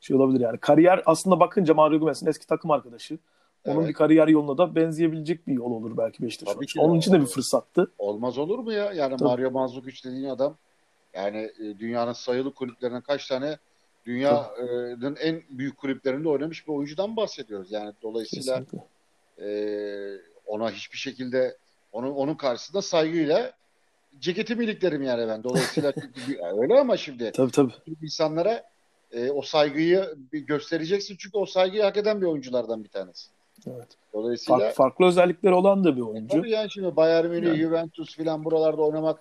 şey 0.00 0.16
olabilir 0.16 0.40
yani. 0.40 0.58
Kariyer 0.58 1.02
aslında 1.06 1.40
bakınca 1.40 1.74
Mario 1.74 1.98
Gomez'in 1.98 2.26
eski 2.26 2.46
takım 2.46 2.70
arkadaşı. 2.70 3.18
Onun 3.66 3.78
evet. 3.78 3.88
bir 3.88 3.94
kariyer 3.94 4.28
yoluna 4.28 4.58
da 4.58 4.74
benzeyebilecek 4.74 5.46
bir 5.46 5.52
yol 5.52 5.70
olur 5.70 5.96
belki 5.96 6.22
Beşiktaş. 6.22 6.54
Tabii 6.54 6.66
ki 6.66 6.80
Onun 6.80 6.98
için 6.98 7.12
de 7.12 7.20
bir 7.20 7.26
fırsattı. 7.26 7.92
Olmaz 7.98 8.38
olur 8.38 8.58
mu 8.58 8.72
ya? 8.72 8.92
Yani 8.92 9.16
Tabii. 9.16 9.28
Mario 9.28 9.50
Mandzukic 9.50 10.10
dediğin 10.10 10.28
adam 10.28 10.56
yani 11.14 11.50
e, 11.60 11.78
dünyanın 11.78 12.12
sayılı 12.12 12.54
kulüplerinden 12.54 13.00
kaç 13.00 13.28
tane 13.28 13.58
dünyanın 14.06 15.16
en 15.16 15.42
büyük 15.50 15.76
kulüplerinde 15.76 16.28
oynamış 16.28 16.68
bir 16.68 16.72
oyuncudan 16.72 17.16
bahsediyoruz. 17.16 17.72
Yani 17.72 17.92
dolayısıyla 18.02 18.64
e, 19.40 19.48
ona 20.46 20.70
hiçbir 20.70 20.98
şekilde 20.98 21.56
onun 21.92 22.10
onun 22.10 22.34
karşısında 22.34 22.82
saygıyla 22.82 23.52
ceketimi 24.20 24.64
iliklerim 24.64 25.02
yani 25.02 25.28
ben. 25.28 25.44
Dolayısıyla 25.44 25.92
öyle 26.60 26.80
ama 26.80 26.96
şimdi 26.96 27.32
tabii, 27.32 27.50
tabii. 27.50 27.72
insanlara 28.02 28.64
e, 29.12 29.30
o 29.30 29.42
saygıyı 29.42 30.14
bir 30.32 30.40
göstereceksin 30.40 31.16
çünkü 31.18 31.38
o 31.38 31.46
saygıyı 31.46 31.82
hak 31.82 31.96
eden 31.96 32.20
bir 32.20 32.26
oyunculardan 32.26 32.84
bir 32.84 32.88
tanesi. 32.88 33.30
Evet. 33.66 33.88
Dolayısıyla 34.12 34.58
Fark, 34.58 34.76
farklı 34.76 35.06
özellikleri 35.06 35.54
olan 35.54 35.84
da 35.84 35.96
bir 35.96 36.00
oyuncu. 36.00 36.36
E, 36.36 36.40
tabii 36.40 36.50
yani 36.50 36.70
şimdi 36.70 36.96
Bayern 36.96 37.26
Münih, 37.26 37.46
yani. 37.46 37.58
Juventus 37.58 38.16
filan 38.16 38.44
buralarda 38.44 38.82
oynamak 38.82 39.20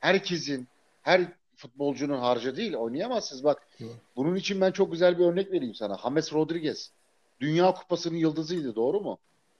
herkesin, 0.00 0.68
her 1.02 1.20
futbolcunun 1.62 2.18
harcı 2.18 2.56
değil. 2.56 2.74
Oynayamazsınız. 2.74 3.44
Bak 3.44 3.68
evet. 3.80 3.92
bunun 4.16 4.36
için 4.36 4.60
ben 4.60 4.72
çok 4.72 4.92
güzel 4.92 5.18
bir 5.18 5.24
örnek 5.24 5.52
vereyim 5.52 5.74
sana. 5.74 5.98
James 5.98 6.32
Rodriguez. 6.32 6.92
Dünya 7.40 7.74
Kupası'nın 7.74 8.16
yıldızıydı. 8.16 8.74
Doğru 8.74 9.00
mu? 9.00 9.18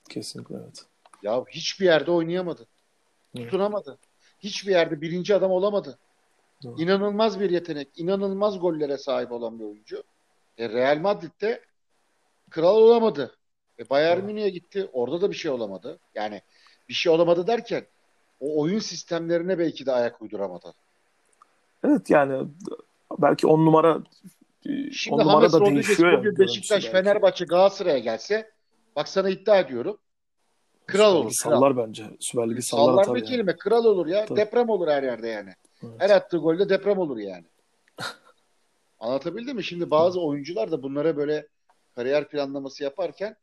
Kesinlikle 0.09 0.55
evet. 0.55 0.85
Ya 1.23 1.43
hiçbir 1.49 1.85
yerde 1.85 2.11
oynayamadı. 2.11 2.67
Evet. 3.35 3.45
Tutunamadı 3.45 3.97
hiçbir 4.43 4.71
yerde 4.71 5.01
birinci 5.01 5.35
adam 5.35 5.51
olamadı. 5.51 5.97
Doğru. 6.63 6.81
İnanılmaz 6.81 7.39
bir 7.39 7.49
yetenek, 7.49 7.87
inanılmaz 7.95 8.59
gollere 8.59 8.97
sahip 8.97 9.31
olan 9.31 9.59
bir 9.59 9.63
oyuncu. 9.63 10.03
E, 10.57 10.69
Real 10.69 10.97
Madrid'de 10.97 11.61
kral 12.49 12.75
olamadı. 12.75 13.35
E, 13.79 13.89
Bayern 13.89 14.23
Münih'e 14.23 14.49
gitti. 14.49 14.89
Orada 14.93 15.21
da 15.21 15.31
bir 15.31 15.35
şey 15.35 15.51
olamadı. 15.51 15.99
Yani 16.15 16.41
bir 16.89 16.93
şey 16.93 17.11
olamadı 17.11 17.47
derken 17.47 17.85
o 18.39 18.61
oyun 18.61 18.79
sistemlerine 18.79 19.59
belki 19.59 19.85
de 19.85 19.91
ayak 19.91 20.21
uyduramadı. 20.21 20.73
Evet 21.83 22.09
yani 22.09 22.47
belki 23.19 23.47
on 23.47 23.65
numara 23.65 24.03
Şimdi 24.91 25.15
on 25.15 25.19
numara 25.27 25.51
da 25.51 25.65
değişiyor. 25.65 26.25
Ya, 26.25 26.37
Beşiktaş, 26.37 26.85
Fenerbahçe, 26.85 27.45
Galatasaray'a 27.45 27.99
gelse 27.99 28.51
bak 28.95 29.07
sana 29.07 29.29
iddia 29.29 29.59
ediyorum. 29.59 29.97
Kral 30.85 31.11
Süper 31.11 31.21
olur. 31.21 31.31
Sallar 31.31 31.73
kral. 31.73 31.87
bence. 31.87 32.03
Süper 32.19 32.49
Ligi 32.49 32.61
sallar, 32.61 32.85
sallar 32.85 33.01
atar 33.01 33.15
bir 33.15 33.19
yani. 33.19 33.29
kelime. 33.29 33.57
Kral 33.57 33.85
olur 33.85 34.07
ya. 34.07 34.25
Tabii. 34.25 34.39
Deprem 34.39 34.69
olur 34.69 34.87
her 34.87 35.03
yerde 35.03 35.27
yani. 35.27 35.53
Evet. 35.83 35.93
Her 35.97 36.09
attığı 36.09 36.37
golde 36.37 36.69
deprem 36.69 36.97
olur 36.97 37.17
yani. 37.17 37.45
Anlatabildim 38.99 39.55
mi? 39.55 39.63
Şimdi 39.63 39.91
bazı 39.91 40.21
oyuncular 40.21 40.71
da 40.71 40.83
bunlara 40.83 41.17
böyle 41.17 41.47
kariyer 41.95 42.29
planlaması 42.29 42.83
yaparken 42.83 43.35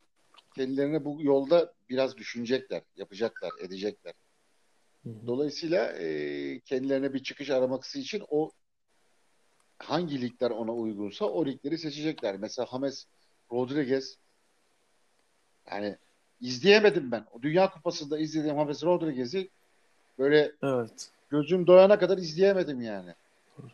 kendilerine 0.56 1.04
bu 1.04 1.18
yolda 1.20 1.72
biraz 1.88 2.16
düşünecekler, 2.16 2.82
yapacaklar, 2.96 3.50
edecekler. 3.60 4.12
Dolayısıyla 5.04 5.92
e, 5.92 6.60
kendilerine 6.60 7.14
bir 7.14 7.22
çıkış 7.22 7.50
araması 7.50 7.98
için 7.98 8.22
o 8.28 8.50
hangi 9.78 10.20
ligler 10.20 10.50
ona 10.50 10.72
uygunsa 10.72 11.24
o 11.24 11.46
ligleri 11.46 11.78
seçecekler. 11.78 12.36
Mesela 12.36 12.68
James 12.72 13.06
Rodriguez 13.52 14.16
yani 15.70 15.96
izleyemedim 16.40 17.12
ben. 17.12 17.24
O 17.32 17.42
Dünya 17.42 17.70
Kupası'nda 17.70 18.18
izlediğim 18.18 18.56
James 18.56 18.84
Rodriguez'i 18.84 19.48
böyle 20.18 20.52
evet. 20.62 21.10
gözüm 21.30 21.66
doyana 21.66 21.98
kadar 21.98 22.18
izleyemedim 22.18 22.80
yani. 22.82 23.14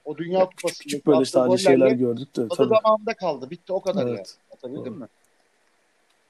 O 0.05 0.19
Dünya 0.19 0.41
Kupası 0.41 0.75
küçük, 0.75 0.83
küçük 0.83 1.07
böyle 1.07 1.25
sadece 1.25 1.65
şeyler 1.65 1.91
gördük 1.91 2.37
de. 2.37 2.41
O 2.41 2.59
da 2.59 2.65
zamanında 2.65 3.15
kaldı. 3.15 3.51
Bitti 3.51 3.73
o 3.73 3.81
kadar 3.81 4.07
evet. 4.07 4.39
ya. 4.51 4.57
Atabildim 4.57 4.95
mi? 4.95 5.07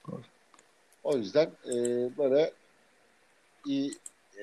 Doğru. 0.06 0.22
O 1.04 1.16
yüzden 1.16 1.50
e, 1.66 1.74
böyle 2.18 2.52
iyi 3.66 3.92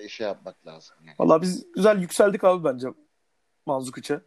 şey 0.09 0.27
yapmak 0.27 0.67
lazım. 0.67 0.95
Yani. 1.05 1.15
Valla 1.19 1.41
biz 1.41 1.65
güzel 1.75 2.01
yükseldik 2.01 2.43
abi 2.43 2.63
bence 2.63 2.87
Manzukic'e. 3.65 4.21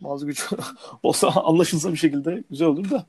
Manzukic 0.00 0.42
olsa 1.02 1.28
anlaşılsa 1.28 1.92
bir 1.92 1.96
şekilde 1.96 2.44
güzel 2.50 2.68
olur 2.68 2.90
da. 2.90 3.06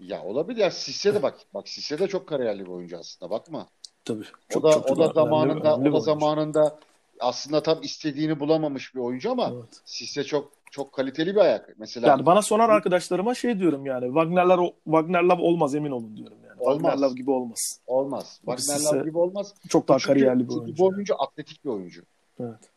Ya 0.00 0.22
olabilir 0.22 0.60
ya 0.60 0.70
Sisse 0.70 1.14
de 1.14 1.22
bak. 1.22 1.38
Bak 1.54 1.68
Sisse 1.68 1.98
de 1.98 2.08
çok 2.08 2.26
kariyerli 2.26 2.66
bir 2.66 2.70
oyuncu 2.70 2.98
aslında 2.98 3.30
bakma. 3.30 3.66
Tabii. 4.04 4.24
Çok, 4.48 4.64
o 4.64 4.68
da, 4.68 4.72
çok 4.72 4.90
o 4.90 4.98
da 4.98 5.12
zamanında 5.12 5.76
önemli, 5.76 5.90
o 5.90 5.92
da 5.92 6.00
zamanında 6.00 6.78
aslında 7.20 7.62
tam 7.62 7.82
istediğini 7.82 8.40
bulamamış 8.40 8.94
bir 8.94 9.00
oyuncu 9.00 9.30
ama 9.30 9.52
evet. 9.54 9.80
Sisse 9.84 10.24
çok 10.24 10.52
çok 10.70 10.92
kaliteli 10.92 11.34
bir 11.34 11.40
ayak. 11.40 11.74
Mesela 11.78 12.08
yani 12.08 12.26
bana 12.26 12.42
soran 12.42 12.68
arkadaşlarıma 12.68 13.34
şey 13.34 13.58
diyorum 13.58 13.86
yani 13.86 14.06
Wagner'lar 14.06 14.70
Wagner'lar 14.84 15.38
olmaz 15.38 15.74
emin 15.74 15.90
olun 15.90 16.16
diyorum. 16.16 16.38
Olmaz. 16.58 16.82
Wagner'lar 16.82 17.16
gibi 17.16 17.30
olmaz. 17.30 17.80
Olmaz. 17.86 18.40
Wagner'lar 18.44 19.04
gibi 19.04 19.18
olmaz. 19.18 19.54
Çok 19.68 19.88
daha 19.88 19.98
çünkü, 19.98 20.08
kariyerli 20.08 20.48
bir 20.48 20.54
oyuncu. 20.54 20.78
Bu 20.78 20.86
oyuncu 20.86 21.22
atletik 21.22 21.64
bir 21.64 21.70
oyuncu. 21.70 22.02
Evet. 22.40 22.70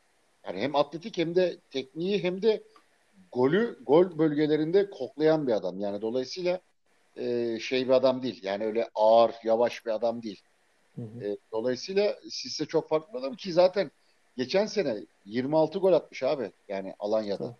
Yani 0.45 0.61
hem 0.61 0.75
atletik 0.75 1.17
hem 1.17 1.35
de 1.35 1.57
tekniği 1.71 2.23
hem 2.23 2.41
de 2.41 2.63
golü 3.31 3.79
gol 3.85 4.17
bölgelerinde 4.17 4.89
koklayan 4.89 5.47
bir 5.47 5.53
adam. 5.53 5.79
Yani 5.79 6.01
dolayısıyla 6.01 6.59
e, 7.17 7.57
şey 7.59 7.87
bir 7.87 7.93
adam 7.93 8.23
değil. 8.23 8.39
Yani 8.43 8.65
öyle 8.65 8.89
ağır, 8.95 9.31
yavaş 9.43 9.85
bir 9.85 9.91
adam 9.91 10.23
değil. 10.23 10.41
Hı 10.95 11.01
hı. 11.01 11.25
E, 11.25 11.37
dolayısıyla 11.51 12.15
Sisse 12.29 12.65
çok 12.65 12.89
farklı 12.89 13.13
bir 13.13 13.19
adam 13.19 13.35
ki 13.35 13.53
zaten 13.53 13.91
geçen 14.37 14.65
sene 14.65 14.97
26 15.25 15.79
gol 15.79 15.93
atmış 15.93 16.23
abi. 16.23 16.51
Yani 16.67 16.93
Alanya'da. 16.99 17.45
Hı. 17.45 17.55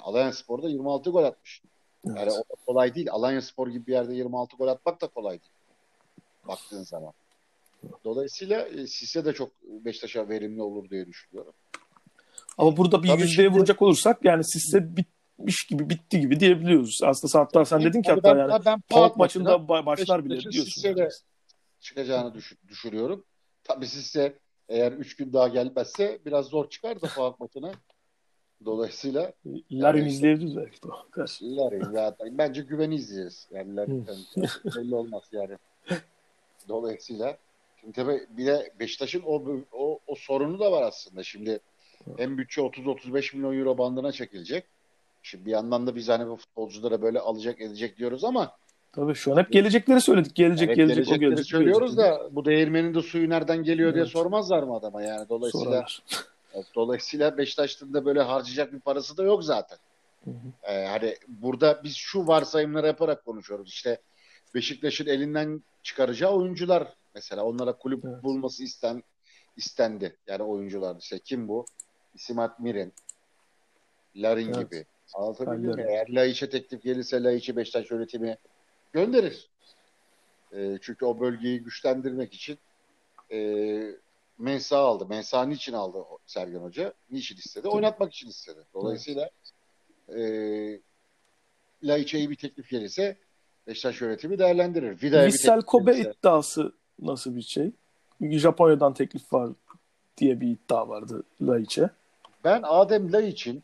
Alanya 0.00 0.32
Spor'da 0.32 0.68
26 0.68 1.10
gol 1.10 1.24
atmış. 1.24 1.62
Evet. 2.06 2.18
Yani 2.18 2.30
o 2.48 2.56
kolay 2.66 2.94
değil. 2.94 3.10
Alanya 3.10 3.42
Spor 3.42 3.68
gibi 3.68 3.86
bir 3.86 3.92
yerde 3.92 4.14
26 4.14 4.56
gol 4.56 4.68
atmak 4.68 5.00
da 5.00 5.06
kolay 5.06 5.32
değil. 5.32 5.52
Baktığın 6.48 6.82
zaman. 6.82 7.12
Dolayısıyla 8.04 8.60
e, 8.60 8.86
Sisse 8.86 9.24
de 9.24 9.32
çok 9.32 9.50
Beşiktaş'a 9.62 10.28
verimli 10.28 10.62
olur 10.62 10.90
diye 10.90 11.06
düşünüyorum. 11.06 11.52
Ama 12.58 12.76
burada 12.76 13.02
bir 13.02 13.08
Tabii 13.08 13.22
yüzdeye 13.22 13.48
şimdi... 13.48 13.58
vuracak 13.58 13.82
olursak 13.82 14.24
yani 14.24 14.44
Sisse 14.44 14.96
bitmiş 14.96 15.66
gibi 15.66 15.90
bitti 15.90 16.20
gibi 16.20 16.40
diyebiliyoruz. 16.40 17.00
Aslında 17.02 17.44
hatta 17.44 17.64
sen 17.64 17.84
dedin 17.84 18.02
ki 18.02 18.10
hatta 18.10 18.36
ben, 18.36 18.38
yani 18.38 18.64
ben 18.64 18.80
Pauk 18.80 19.16
maçında 19.16 19.68
başlar 19.68 20.24
bile 20.24 20.40
diyorsun. 20.40 20.70
Sisse'de 20.72 21.08
çıkacağını 21.80 22.34
düş- 22.34 22.56
düşürüyorum. 22.68 23.24
Tabii 23.64 23.86
Sisse 23.86 24.38
eğer 24.68 24.92
3 24.92 25.16
gün 25.16 25.32
daha 25.32 25.48
gelmezse 25.48 26.18
biraz 26.26 26.46
zor 26.46 26.70
çıkar 26.70 27.02
da 27.02 27.06
Pauk 27.16 27.40
maçına. 27.40 27.72
Dolayısıyla 28.64 29.32
Larin 29.72 29.98
yani, 29.98 30.08
izleyebiliriz 30.08 30.56
belki 30.56 30.82
de. 30.82 31.56
Larin 31.56 31.92
zaten. 31.92 32.38
Bence 32.38 32.62
güveni 32.62 32.94
izleyeceğiz. 32.94 33.48
Yani 33.50 33.76
Larin 33.76 34.06
belli 34.76 34.94
olmaz 34.94 35.22
yani. 35.32 35.56
Dolayısıyla 36.68 37.36
şimdi 37.80 37.92
tabii 37.92 38.26
bir 38.30 38.46
de 38.46 38.72
Beşiktaş'ın 38.80 39.22
o, 39.26 39.42
o, 39.72 39.98
o 40.06 40.14
sorunu 40.14 40.60
da 40.60 40.72
var 40.72 40.82
aslında. 40.82 41.22
Şimdi 41.22 41.60
hem 42.16 42.38
bütçe 42.38 42.60
30-35 42.60 43.36
milyon 43.36 43.58
euro 43.58 43.78
bandına 43.78 44.12
çekilecek. 44.12 44.64
Şimdi 45.22 45.46
bir 45.46 45.50
yandan 45.50 45.86
da 45.86 45.94
biz 45.94 46.08
hani 46.08 46.30
bu 46.30 46.36
futbolculara 46.36 47.02
böyle 47.02 47.20
alacak 47.20 47.60
edecek 47.60 47.98
diyoruz 47.98 48.24
ama 48.24 48.56
Tabii 48.92 49.14
şu 49.14 49.32
an 49.32 49.36
hep 49.36 49.52
gelecekleri 49.52 50.00
söyledik. 50.00 50.34
Gelecek 50.34 50.68
evet, 50.68 50.76
gelecek 50.76 51.08
o 51.08 51.16
gelecek. 51.16 51.46
söylüyoruz 51.46 51.96
gelecek. 51.96 52.20
da 52.20 52.36
bu 52.36 52.44
değirmenin 52.44 52.94
de 52.94 53.02
suyu 53.02 53.30
nereden 53.30 53.62
geliyor 53.62 53.88
evet. 53.88 53.94
diye 53.94 54.06
sormazlar 54.06 54.62
mı 54.62 54.74
adama 54.74 55.02
yani 55.02 55.28
dolayısıyla 55.28 55.86
dolayısıyla 56.74 57.38
Beşiktaş'ın 57.38 57.94
da 57.94 58.04
böyle 58.04 58.22
harcayacak 58.22 58.72
bir 58.72 58.80
parası 58.80 59.16
da 59.16 59.22
yok 59.22 59.44
zaten. 59.44 59.78
Hı 60.24 60.30
hı. 60.30 60.72
Ee, 60.72 60.86
hani 60.86 61.16
burada 61.28 61.80
biz 61.84 61.96
şu 61.96 62.26
varsayımları 62.26 62.86
yaparak 62.86 63.24
konuşuyoruz. 63.24 63.68
İşte 63.68 64.00
Beşiktaş'ın 64.54 65.06
elinden 65.06 65.62
çıkaracağı 65.82 66.32
oyuncular 66.32 66.96
mesela 67.14 67.44
onlara 67.44 67.72
kulüp 67.72 68.04
evet. 68.04 68.22
bulması 68.22 68.64
isten 68.64 69.02
istendi. 69.56 70.16
Yani 70.26 70.42
oyuncular 70.42 70.96
işte 71.00 71.18
kim 71.18 71.48
bu? 71.48 71.66
Simat 72.16 72.60
Mirin, 72.60 72.92
Larin 74.16 74.52
evet. 74.52 74.70
gibi. 74.70 74.84
Anlatabildim 75.14 75.76
mi? 75.76 75.84
Eğer 75.88 76.08
Laiç'e 76.08 76.50
teklif 76.50 76.82
gelirse 76.82 77.22
Laiç'i 77.22 77.56
Beşiktaş 77.56 77.90
yönetimi 77.90 78.36
gönderir. 78.92 79.50
E, 80.52 80.78
çünkü 80.80 81.04
o 81.04 81.20
bölgeyi 81.20 81.62
güçlendirmek 81.62 82.34
için 82.34 82.58
e, 83.32 83.38
Mensa 84.38 84.78
aldı. 84.78 85.06
Mensa 85.06 85.44
niçin 85.44 85.72
aldı 85.72 85.98
Sergen 86.26 86.58
Hoca? 86.58 86.92
Niçin 87.10 87.36
istedi? 87.36 87.68
Oynatmak 87.68 88.12
için 88.12 88.28
istedi. 88.28 88.60
Dolayısıyla 88.74 89.30
e, 90.08 90.20
Laiç'e 91.82 92.18
iyi 92.18 92.30
bir 92.30 92.36
teklif 92.36 92.70
gelirse 92.70 93.16
Beşiktaş 93.66 94.00
yönetimi 94.00 94.38
değerlendirir. 94.38 95.02
Vida'ya 95.02 95.26
Vissel 95.26 95.62
Kobe 95.62 95.92
gelirse... 95.92 96.10
iddiası 96.10 96.72
nasıl 96.98 97.36
bir 97.36 97.42
şey? 97.42 97.70
Japonya'dan 98.20 98.94
teklif 98.94 99.32
var 99.32 99.50
diye 100.16 100.40
bir 100.40 100.48
iddia 100.48 100.88
vardı 100.88 101.22
Laiç'e. 101.42 101.90
Ben 102.44 102.60
Adem 102.64 103.12
Laiç'in 103.12 103.62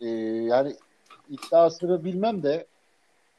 e, 0.00 0.06
yani 0.08 0.76
iddiasını 1.30 2.04
bilmem 2.04 2.42
de 2.42 2.66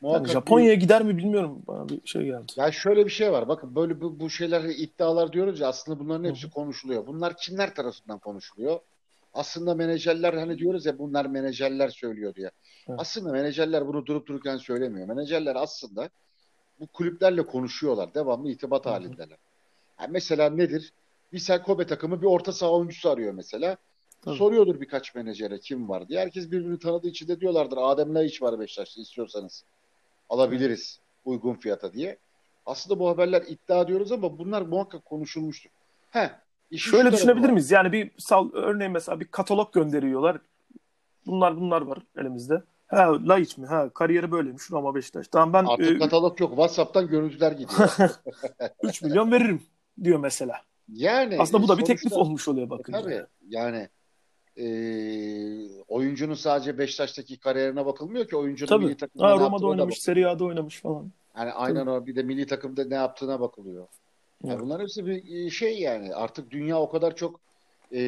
yani 0.03 0.27
Japonya'ya 0.27 0.75
bir... 0.75 0.79
gider 0.79 1.03
mi 1.03 1.17
bilmiyorum. 1.17 1.61
Bana 1.67 1.89
bir 1.89 2.01
şey 2.05 2.25
geldi. 2.25 2.51
Ya 2.55 2.71
şöyle 2.71 3.05
bir 3.05 3.11
şey 3.11 3.31
var. 3.31 3.47
Bakın 3.47 3.75
böyle 3.75 4.01
bu, 4.01 4.19
bu 4.19 4.29
şeyler 4.29 4.63
iddialar 4.63 5.33
diyoruz 5.33 5.59
ya 5.59 5.67
aslında 5.67 5.99
bunların 5.99 6.29
hepsi 6.29 6.47
Hı. 6.47 6.51
konuşuluyor. 6.51 7.07
Bunlar 7.07 7.37
kimler 7.37 7.75
tarafından 7.75 8.19
konuşuluyor? 8.19 8.79
Aslında 9.33 9.75
menajerler 9.75 10.33
hani 10.33 10.57
diyoruz 10.57 10.85
ya 10.85 10.97
bunlar 10.97 11.25
menajerler 11.25 11.89
söylüyor 11.89 12.35
diye. 12.35 12.51
Hı. 12.85 12.95
Aslında 12.97 13.31
menajerler 13.31 13.87
bunu 13.87 14.05
durup 14.05 14.27
dururken 14.27 14.57
söylemiyor. 14.57 15.07
Menajerler 15.07 15.55
aslında 15.55 16.09
bu 16.79 16.87
kulüplerle 16.87 17.45
konuşuyorlar. 17.45 18.13
Devamlı 18.13 18.51
itibat 18.51 18.85
Hı. 18.85 18.89
halindeler. 18.89 19.37
Yani 19.99 20.11
mesela 20.11 20.49
nedir? 20.49 20.93
Vissel 21.33 21.63
Kobe 21.63 21.87
takımı 21.87 22.21
bir 22.21 22.27
orta 22.27 22.51
saha 22.51 22.71
oyuncusu 22.71 23.09
arıyor 23.09 23.33
mesela. 23.33 23.77
Tabii. 24.21 24.37
Soruyordur 24.37 24.81
birkaç 24.81 25.15
menajere 25.15 25.59
kim 25.59 25.89
var 25.89 26.07
diye. 26.07 26.19
Herkes 26.19 26.51
birbirini 26.51 26.79
tanıdığı 26.79 27.07
için 27.07 27.27
de 27.27 27.39
diyorlardır 27.39 27.77
Adem 27.81 28.15
Laiç 28.15 28.41
var 28.41 28.59
Beşiktaş'ta 28.59 29.01
istiyorsanız 29.01 29.63
alabiliriz 30.29 30.99
uygun 31.25 31.53
fiyata 31.53 31.93
diye. 31.93 32.17
Aslında 32.65 32.99
bu 32.99 33.09
haberler 33.09 33.41
iddia 33.47 33.87
diyoruz 33.87 34.11
ama 34.11 34.37
bunlar 34.37 34.61
muhakkak 34.61 35.05
konuşulmuştur. 35.05 35.69
He, 36.09 36.31
Şöyle 36.77 37.11
düşünebilir 37.11 37.49
miyiz? 37.49 37.71
Yani 37.71 37.91
bir 37.91 38.11
sal 38.17 38.49
örneğin 38.53 38.91
mesela 38.91 39.19
bir 39.19 39.25
katalog 39.25 39.73
gönderiyorlar. 39.73 40.37
Bunlar 41.25 41.57
bunlar 41.57 41.81
var 41.81 41.97
elimizde. 42.17 42.63
Ha 42.87 43.27
Laiç 43.27 43.57
mi? 43.57 43.67
Ha 43.67 43.89
kariyeri 43.89 44.31
böyleymiş. 44.31 44.71
Roma 44.71 44.95
Beşiktaş. 44.95 45.27
Tamam 45.27 45.53
ben 45.53 45.65
Artık 45.65 45.95
e, 45.95 45.99
katalog 45.99 46.41
yok. 46.41 46.49
WhatsApp'tan 46.49 47.07
görüntüler 47.07 47.51
gidiyor. 47.51 47.89
3 48.83 49.01
milyon 49.01 49.31
veririm 49.31 49.61
diyor 50.03 50.19
mesela. 50.19 50.61
Yani 50.93 51.37
aslında 51.39 51.63
bu 51.63 51.67
da 51.67 51.77
bir 51.77 51.85
teklif 51.85 52.13
olmuş 52.13 52.47
oluyor 52.47 52.69
bakın. 52.69 52.93
Tabii 52.93 53.25
yani 53.47 53.89
e, 54.57 54.65
oyuncunun 55.87 56.33
sadece 56.33 56.77
Beşiktaş'taki 56.77 57.37
kariyerine 57.37 57.85
bakılmıyor 57.85 58.27
ki 58.27 58.37
oyuncunun 58.37 58.69
Tabii. 58.69 58.85
milli 58.85 58.97
takımda 58.97 59.27
ha, 59.27 59.39
Roma'da 59.39 59.67
oynamış, 59.67 60.01
Serie 60.01 60.25
A'da 60.25 60.45
oynamış 60.45 60.81
falan. 60.81 61.11
Yani 61.37 61.51
aynen 61.51 61.87
o 61.87 62.05
bir 62.05 62.15
de 62.15 62.23
milli 62.23 62.47
takımda 62.47 62.85
ne 62.85 62.95
yaptığına 62.95 63.39
bakılıyor. 63.39 63.87
Yani 64.43 64.59
bunlar 64.59 64.81
hepsi 64.81 65.05
bir 65.05 65.49
şey 65.49 65.79
yani 65.79 66.15
artık 66.15 66.51
dünya 66.51 66.79
o 66.79 66.89
kadar 66.89 67.15
çok 67.15 67.39
e, 67.93 67.99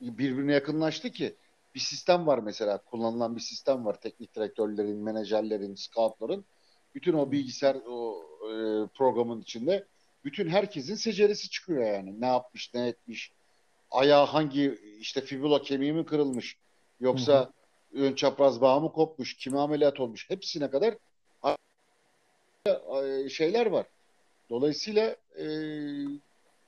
birbirine 0.00 0.52
yakınlaştı 0.52 1.10
ki 1.10 1.34
bir 1.74 1.80
sistem 1.80 2.26
var 2.26 2.38
mesela. 2.38 2.78
Kullanılan 2.78 3.36
bir 3.36 3.40
sistem 3.40 3.84
var. 3.84 4.00
Teknik 4.00 4.36
direktörlerin, 4.36 4.96
menajerlerin, 4.96 5.74
scoutların. 5.74 6.44
Bütün 6.94 7.12
o 7.12 7.32
bilgisayar 7.32 7.76
o 7.88 8.22
e, 8.42 8.52
programın 8.94 9.40
içinde 9.40 9.84
bütün 10.24 10.48
herkesin 10.48 10.94
seceresi 10.94 11.50
çıkıyor 11.50 11.84
yani. 11.84 12.20
Ne 12.20 12.26
yapmış, 12.26 12.74
ne 12.74 12.86
etmiş. 12.86 13.32
Ayağı 13.90 14.26
hangi 14.26 14.78
işte 15.00 15.20
fibula 15.20 15.62
kemiği 15.62 15.92
mi 15.92 16.06
kırılmış 16.06 16.56
yoksa 17.00 17.50
hı 17.92 17.98
hı. 17.98 18.02
ön 18.04 18.14
çapraz 18.14 18.60
bağı 18.60 18.80
mı 18.80 18.92
kopmuş, 18.92 19.36
kime 19.36 19.58
ameliyat 19.58 20.00
olmuş 20.00 20.30
hepsine 20.30 20.70
kadar 20.70 20.94
şeyler 23.30 23.66
var. 23.66 23.86
Dolayısıyla 24.50 25.16
e, 25.36 25.44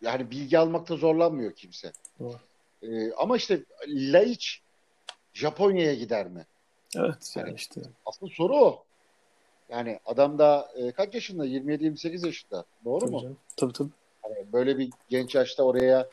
yani 0.02 0.30
bilgi 0.30 0.58
almakta 0.58 0.96
zorlanmıyor 0.96 1.52
kimse. 1.52 1.92
E, 2.82 3.12
ama 3.12 3.36
işte 3.36 3.64
Laiç 3.88 4.62
Japonya'ya 5.34 5.94
gider 5.94 6.26
mi? 6.26 6.46
Evet 6.96 7.32
yani, 7.36 7.48
yani 7.48 7.56
işte. 7.56 7.80
Asıl 8.06 8.28
soru 8.28 8.56
o. 8.56 8.84
Yani 9.68 10.00
adam 10.06 10.38
da 10.38 10.72
e, 10.74 10.92
kaç 10.92 11.14
yaşında? 11.14 11.46
27-28 11.46 12.26
yaşında. 12.26 12.64
Doğru 12.84 13.00
tabii 13.00 13.10
mu? 13.10 13.20
Canım. 13.22 13.36
Tabii 13.56 13.72
tabii. 13.72 13.90
Yani 14.24 14.52
böyle 14.52 14.78
bir 14.78 14.90
genç 15.08 15.34
yaşta 15.34 15.62
oraya 15.62 16.08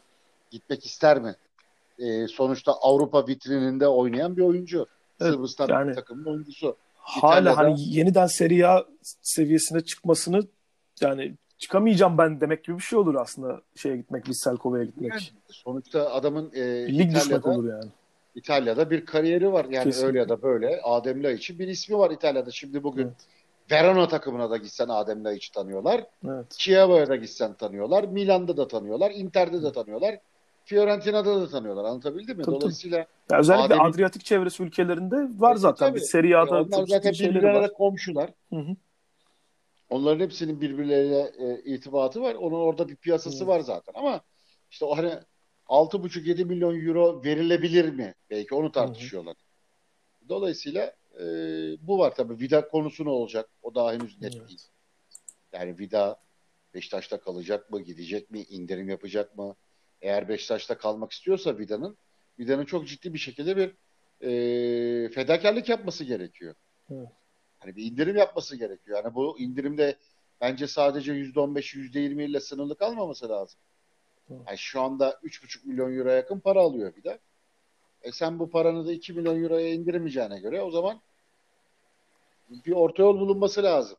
gitmek 0.52 0.86
ister 0.86 1.22
mi? 1.22 1.36
E, 2.00 2.28
sonuçta 2.28 2.72
Avrupa 2.72 3.28
vitrininde 3.28 3.88
oynayan 3.88 4.38
bir 4.38 4.42
oyuncu. 4.42 4.88
Evet, 5.22 5.34
Sırbistan 5.34 5.68
yani, 5.68 5.96
takımın 5.96 6.26
oyuncusu. 6.26 6.76
Hala 6.96 7.40
İtalya'da... 7.40 7.58
hani 7.58 7.76
yeniden 7.78 8.28
Serie 8.28 8.64
A 8.64 8.86
seviyesine 9.22 9.82
çıkmasını 9.82 10.42
yani 11.02 11.36
çıkamayacağım 11.58 12.18
ben 12.18 12.42
demek 12.42 12.64
gibi 12.64 12.78
bir 12.78 12.84
şey 12.84 13.00
olur 13.00 13.16
aslında 13.16 13.62
şeye 13.76 13.98
gitmek, 13.98 14.30
Vissel 14.30 14.58
Kove'ye 14.58 14.86
gitmek. 14.86 15.12
Yani, 15.12 15.22
sonuçta 15.48 16.14
adamın 16.14 16.52
e, 16.54 16.88
Lig 16.98 17.12
İtalya'da, 17.12 17.50
olur 17.50 17.70
yani. 17.70 17.90
İtalya'da 18.36 18.90
bir 18.90 19.06
kariyeri 19.06 19.54
var. 19.54 19.66
Yani 19.66 19.84
Kesinlikle. 19.84 20.08
öyle 20.08 20.20
ya 20.20 20.30
da 20.30 20.42
böyle. 20.42 20.82
Adem 20.84 21.24
Laiç'in 21.24 21.60
bir 21.60 21.68
ismi 21.68 21.98
var 21.98 22.12
İtalya'da. 22.12 22.52
Şimdi 22.52 22.84
bugün 22.84 23.06
evet. 23.06 23.16
Verona 23.72 24.08
takımına 24.08 24.50
da 24.50 24.58
gitsen 24.58 24.88
Adem 24.88 25.24
Laiç'i 25.24 25.52
tanıyorlar. 25.52 26.06
Evet. 26.28 26.46
Chiao'ya 26.58 27.08
da 27.08 27.16
gitsen 27.16 27.54
tanıyorlar. 27.54 28.04
Milan'da 28.04 28.58
da 28.58 28.68
tanıyorlar. 28.68 29.12
Inter'de 29.12 29.64
de 29.64 29.72
tanıyorlar. 29.72 30.18
Fiorentina'da 30.70 31.42
da 31.42 31.50
tanıyorlar. 31.50 31.86
Anlatabildim 31.86 32.38
mi? 32.38 32.44
Tabii, 32.44 32.56
Dolayısıyla. 32.56 32.98
Ya 33.32 33.40
özellikle 33.40 33.76
Adem'in... 33.76 33.90
Adriyatik 33.90 34.26
çevresi 34.26 34.64
ülkelerinde 34.64 35.16
var 35.42 35.56
zaten. 35.56 35.88
Tabii. 35.88 36.00
Bir 36.00 36.06
Serie 36.06 36.36
A'da 36.36 36.62
onlar 36.62 36.88
zaten 36.88 37.14
birbirlerine 37.14 37.74
komşular. 37.74 38.30
Hı 38.50 38.60
hı. 38.60 38.76
Onların 39.90 40.20
hepsinin 40.20 40.62
birbirleriyle 40.62 41.32
e, 41.38 41.62
irtibatı 41.64 42.22
var. 42.22 42.36
Onun 42.36 42.60
orada 42.60 42.90
bir 42.90 42.96
piyasası 42.96 43.44
hı. 43.44 43.48
var 43.48 43.60
zaten. 43.60 43.94
Ama 43.96 44.22
işte 44.72 44.86
o 44.86 44.98
hani 44.98 45.14
6,5-7 45.68 46.46
milyon 46.46 46.86
euro 46.86 47.24
verilebilir 47.24 47.90
mi? 47.90 48.16
Belki 48.30 48.56
onu 48.56 48.72
tartışıyorlar. 48.72 49.36
Hı 49.36 50.26
hı. 50.26 50.30
Dolayısıyla 50.30 50.96
e, 51.20 51.24
bu 51.82 52.00
var 52.00 52.16
tabii. 52.16 52.40
Vida 52.40 52.68
konusu 52.68 53.06
ne 53.06 53.10
olacak? 53.10 53.50
O 53.62 53.76
daha 53.76 53.94
henüz 53.94 54.22
net 54.22 54.36
evet. 54.36 54.50
değil. 54.50 54.64
Yani 55.54 55.80
Vida 55.80 56.20
Beşiktaş'ta 56.74 57.20
kalacak 57.20 57.72
mı? 57.72 57.82
Gidecek 57.82 58.32
mi? 58.32 58.42
indirim 58.42 58.90
yapacak 58.90 59.38
mı? 59.38 59.56
Eğer 60.02 60.30
Beşiktaş'ta 60.30 60.78
kalmak 60.78 61.12
istiyorsa 61.12 61.58
Vida'nın 61.58 61.98
Vida'nın 62.40 62.66
çok 62.66 62.88
ciddi 62.88 63.14
bir 63.14 63.20
şekilde 63.20 63.58
bir 63.58 63.72
e, 64.22 65.10
fedakarlık 65.10 65.70
yapması 65.70 66.04
gerekiyor. 66.04 66.56
Evet. 66.92 67.08
Hani 67.60 67.76
bir 67.76 67.84
indirim 67.92 68.16
yapması 68.16 68.56
gerekiyor. 68.56 69.04
Yani 69.04 69.16
bu 69.16 69.40
indirimde 69.40 69.96
bence 70.42 70.68
sadece 70.68 71.14
%15, 71.14 71.76
%20 71.76 72.24
ile 72.24 72.40
sınırlı 72.40 72.76
kalmaması 72.76 73.30
lazım. 73.30 73.60
Yani 74.30 74.58
şu 74.58 74.82
anda 74.82 75.12
3,5 75.12 75.68
milyon 75.68 75.98
euro 75.98 76.10
yakın 76.10 76.40
para 76.40 76.60
alıyor 76.62 76.96
bir 76.96 77.04
de. 77.04 77.20
E 78.02 78.12
sen 78.12 78.40
bu 78.40 78.50
paranı 78.50 78.88
da 78.88 78.92
2 78.92 79.14
milyon 79.14 79.44
euroya 79.44 79.70
indiremeyeceğine 79.70 80.40
göre 80.40 80.62
o 80.62 80.72
zaman 80.72 81.02
bir 82.50 82.72
orta 82.72 83.04
yol 83.04 83.20
bulunması 83.20 83.64
lazım. 83.64 83.98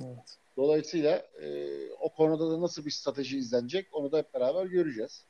Evet. 0.00 0.38
Dolayısıyla 0.56 1.16
e, 1.42 1.68
o 2.00 2.08
konuda 2.08 2.50
da 2.50 2.60
nasıl 2.60 2.84
bir 2.84 2.90
strateji 2.90 3.38
izlenecek 3.38 3.86
onu 3.92 4.12
da 4.12 4.18
hep 4.18 4.34
beraber 4.34 4.66
göreceğiz. 4.66 5.24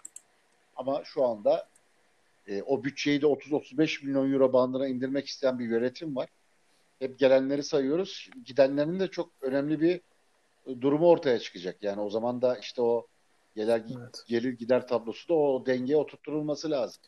Ama 0.83 1.05
şu 1.05 1.25
anda 1.25 1.69
e, 2.47 2.63
o 2.63 2.85
bütçeyi 2.85 3.23
de 3.23 3.27
30-35 3.27 4.07
milyon 4.07 4.33
euro 4.33 4.53
bandına 4.53 4.89
indirmek 4.89 5.27
isteyen 5.27 5.59
bir 5.59 5.65
yönetim 5.65 6.17
var. 6.17 6.29
Hep 6.99 7.19
gelenleri 7.19 7.63
sayıyoruz. 7.63 8.31
Gidenlerin 8.47 9.01
de 9.01 9.09
çok 9.09 9.31
önemli 9.41 9.81
bir 9.81 10.01
durumu 10.81 11.09
ortaya 11.09 11.39
çıkacak. 11.39 11.77
Yani 11.83 12.01
o 12.01 12.11
zaman 12.11 12.43
da 12.43 12.59
işte 12.59 12.83
o 12.83 13.07
gelir, 13.57 13.71
evet. 13.71 14.25
gelir 14.27 14.53
gider 14.53 14.89
tablosu 14.89 15.29
da 15.29 15.35
o 15.35 15.67
dengeye 15.67 15.97
oturtturulması 15.97 16.71
lazım. 16.71 17.03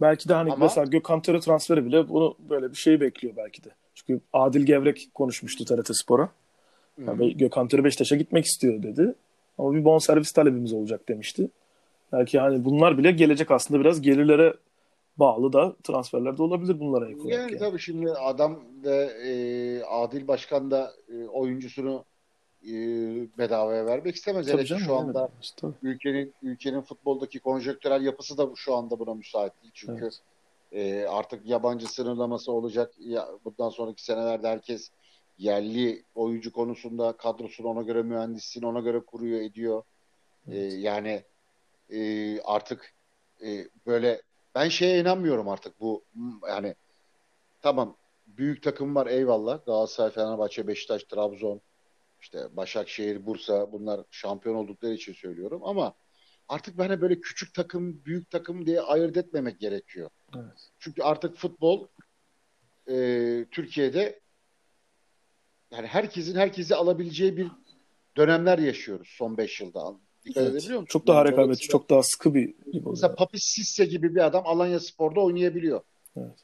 Belki 0.00 0.28
de 0.28 0.34
hani 0.34 0.52
Ama, 0.52 0.64
mesela 0.64 0.84
Gökhan 0.84 1.22
Töre 1.22 1.40
transferi 1.40 1.86
bile 1.86 2.08
bunu 2.08 2.36
böyle 2.38 2.70
bir 2.70 2.76
şey 2.76 3.00
bekliyor 3.00 3.36
belki 3.36 3.64
de. 3.64 3.68
Çünkü 3.94 4.20
Adil 4.32 4.66
Gevrek 4.66 5.08
konuşmuştu 5.14 5.64
TRT 5.64 5.96
Spor'a. 5.96 6.32
Yani 7.06 7.36
Gökhan 7.36 7.68
Töre 7.68 7.84
Beşiktaş'a 7.84 8.16
gitmek 8.16 8.44
istiyor 8.44 8.82
dedi. 8.82 9.14
Ama 9.58 9.74
bir 9.74 9.84
bonservis 9.84 10.32
talebimiz 10.32 10.72
olacak 10.72 11.08
demişti. 11.08 11.48
Belki 12.12 12.38
hani 12.38 12.64
bunlar 12.64 12.98
bile 12.98 13.10
gelecek 13.10 13.50
aslında 13.50 13.80
biraz 13.80 14.00
gelirlere 14.02 14.54
bağlı 15.16 15.52
da 15.52 15.76
transferler 15.82 16.38
de 16.38 16.42
olabilir 16.42 16.80
bunlara 16.80 17.10
ek 17.10 17.18
yani, 17.24 17.32
yani. 17.32 17.58
tabii 17.58 17.78
şimdi 17.78 18.10
adam 18.10 18.60
ve 18.84 18.96
e, 19.24 19.82
Adil 19.84 20.28
Başkan 20.28 20.70
da 20.70 20.92
e, 21.08 21.24
oyuncusunu 21.26 22.04
e, 22.64 22.72
bedavaya 23.38 23.86
vermek 23.86 24.16
istemez. 24.16 24.46
Tabii 24.46 24.66
canım, 24.66 24.82
şu 24.82 24.96
anda 24.96 25.30
evet, 25.64 25.74
ülkenin 25.82 26.34
ülkenin 26.42 26.80
futboldaki 26.80 27.40
konjonktürel 27.40 28.02
yapısı 28.02 28.38
da 28.38 28.48
şu 28.56 28.74
anda 28.74 28.98
buna 28.98 29.14
müsait 29.14 29.52
değil. 29.62 29.72
Çünkü 29.74 30.10
evet. 30.72 31.04
e, 31.04 31.06
artık 31.08 31.46
yabancı 31.46 31.92
sınırlaması 31.92 32.52
olacak. 32.52 32.94
Ya, 32.98 33.28
bundan 33.44 33.68
sonraki 33.68 34.04
senelerde 34.04 34.48
herkes 34.48 34.90
yerli 35.38 36.02
oyuncu 36.14 36.52
konusunda 36.52 37.12
kadrosunu 37.12 37.68
ona 37.68 37.82
göre 37.82 38.02
mühendisliğini 38.02 38.68
ona 38.68 38.80
göre 38.80 39.00
kuruyor 39.00 39.40
ediyor. 39.40 39.82
E, 40.48 40.56
evet. 40.56 40.72
E, 40.72 40.76
yani 40.76 41.22
e, 41.92 42.40
artık 42.40 42.94
e, 43.44 43.68
böyle 43.86 44.22
ben 44.54 44.68
şeye 44.68 45.00
inanmıyorum 45.00 45.48
artık 45.48 45.80
bu 45.80 46.04
yani 46.48 46.74
tamam 47.62 47.96
büyük 48.26 48.62
takım 48.62 48.94
var 48.94 49.06
eyvallah 49.06 49.66
Galatasaray, 49.66 50.10
Fenerbahçe, 50.10 50.66
Beşiktaş, 50.66 51.04
Trabzon 51.04 51.60
işte 52.20 52.56
Başakşehir, 52.56 53.26
Bursa 53.26 53.72
bunlar 53.72 54.00
şampiyon 54.10 54.54
oldukları 54.54 54.92
için 54.92 55.12
söylüyorum 55.12 55.60
ama 55.64 55.94
artık 56.48 56.78
bana 56.78 57.00
böyle 57.00 57.20
küçük 57.20 57.54
takım, 57.54 58.04
büyük 58.04 58.30
takım 58.30 58.66
diye 58.66 58.80
ayırt 58.80 59.16
etmemek 59.16 59.60
gerekiyor. 59.60 60.10
Evet. 60.36 60.70
Çünkü 60.78 61.02
artık 61.02 61.36
futbol 61.36 61.86
e, 62.88 63.46
Türkiye'de 63.50 64.20
yani 65.70 65.86
herkesin 65.86 66.36
herkesi 66.36 66.74
alabileceği 66.74 67.36
bir 67.36 67.48
dönemler 68.16 68.58
yaşıyoruz 68.58 69.08
son 69.18 69.36
5 69.36 69.60
yılda. 69.60 69.94
Dikkat 70.24 70.42
evet. 70.42 70.52
edebiliyor 70.52 70.80
musun? 70.80 70.92
Çok 70.92 71.06
daha 71.06 71.24
rekabetçi, 71.24 71.68
çok 71.68 71.90
daha 71.90 72.02
sıkı 72.02 72.34
bir 72.34 72.54
lig 72.74 72.86
Mesela 72.86 73.14
Papis 73.14 73.44
Sisse 73.44 73.84
gibi 73.84 74.14
bir 74.14 74.26
adam 74.26 74.42
Alanya 74.46 74.80
Spor'da 74.80 75.20
oynayabiliyor. 75.20 75.80
Evet. 76.16 76.36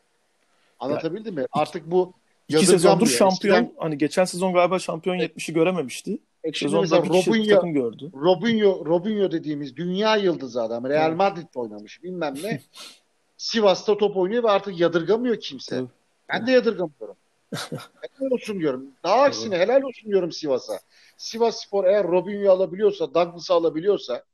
Anlatabildim 0.78 1.34
yani, 1.34 1.42
mi? 1.42 1.48
Artık 1.52 1.90
bu 1.90 2.12
İki 2.48 2.66
sezondur 2.66 3.06
şampiyon. 3.06 3.56
Eskiden, 3.56 3.74
hani 3.78 3.98
geçen 3.98 4.24
sezon 4.24 4.52
galiba 4.52 4.78
şampiyon 4.78 5.16
70'i 5.16 5.54
görememişti. 5.54 6.18
E 6.44 6.52
Sezonda 6.52 7.04
bir 7.04 7.08
Robinho, 7.08 7.54
takım 7.54 7.72
gördü. 7.72 8.10
Robinho, 8.14 8.86
Robinho 8.86 9.30
dediğimiz 9.32 9.76
dünya 9.76 10.16
yıldızı 10.16 10.62
adam. 10.62 10.84
Real 10.84 11.12
Madrid'de 11.12 11.58
oynamış 11.58 12.02
bilmem 12.02 12.34
ne. 12.42 12.60
Sivas'ta 13.36 13.96
top 13.96 14.16
oynuyor 14.16 14.42
ve 14.42 14.50
artık 14.50 14.80
yadırgamıyor 14.80 15.40
kimse. 15.40 15.76
Evet. 15.76 15.88
Ben 16.28 16.46
de 16.46 16.50
yadırgamıyorum. 16.50 17.16
Helal 17.54 18.30
olsun 18.30 18.60
diyorum. 18.60 18.86
Daha 19.04 19.22
aksine 19.22 19.58
helal 19.58 19.82
olsun 19.82 20.10
diyorum 20.10 20.32
Sivas'a. 20.32 20.80
Sivas 21.16 21.64
Spor 21.64 21.84
eğer 21.84 22.06
Robinho 22.08 22.50
alabiliyorsa, 22.50 23.14
Douglas'ı 23.14 23.54
alabiliyorsa 23.54 24.24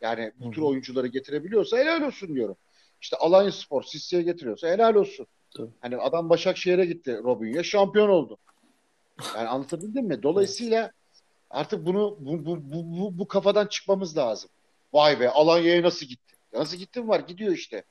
yani 0.00 0.32
bu 0.40 0.50
tür 0.50 0.62
oyuncuları 0.62 1.06
getirebiliyorsa 1.06 1.78
helal 1.78 2.02
olsun 2.02 2.34
diyorum. 2.34 2.56
İşte 3.00 3.16
Alanya 3.16 3.52
Spor 3.52 3.82
Sisse'ye 3.82 4.22
getiriyorsa 4.22 4.68
helal 4.68 4.94
olsun. 4.94 5.26
Tabii. 5.56 5.70
Hani 5.80 5.96
adam 5.96 6.30
Başakşehir'e 6.30 6.86
gitti 6.86 7.20
Robinho 7.24 7.64
şampiyon 7.64 8.08
oldu. 8.08 8.38
Yani 9.36 9.48
anlatabildim 9.48 10.06
mi? 10.06 10.22
Dolayısıyla 10.22 10.92
artık 11.50 11.86
bunu 11.86 12.16
bu, 12.20 12.46
bu, 12.46 12.56
bu, 12.72 12.98
bu, 12.98 13.18
bu 13.18 13.28
kafadan 13.28 13.66
çıkmamız 13.66 14.16
lazım. 14.16 14.50
Vay 14.92 15.20
be 15.20 15.30
Alanya'ya 15.30 15.82
nasıl 15.82 16.06
gitti? 16.06 16.36
Nasıl 16.52 16.76
gittim 16.76 17.08
var 17.08 17.20
gidiyor 17.20 17.52
işte. 17.52 17.84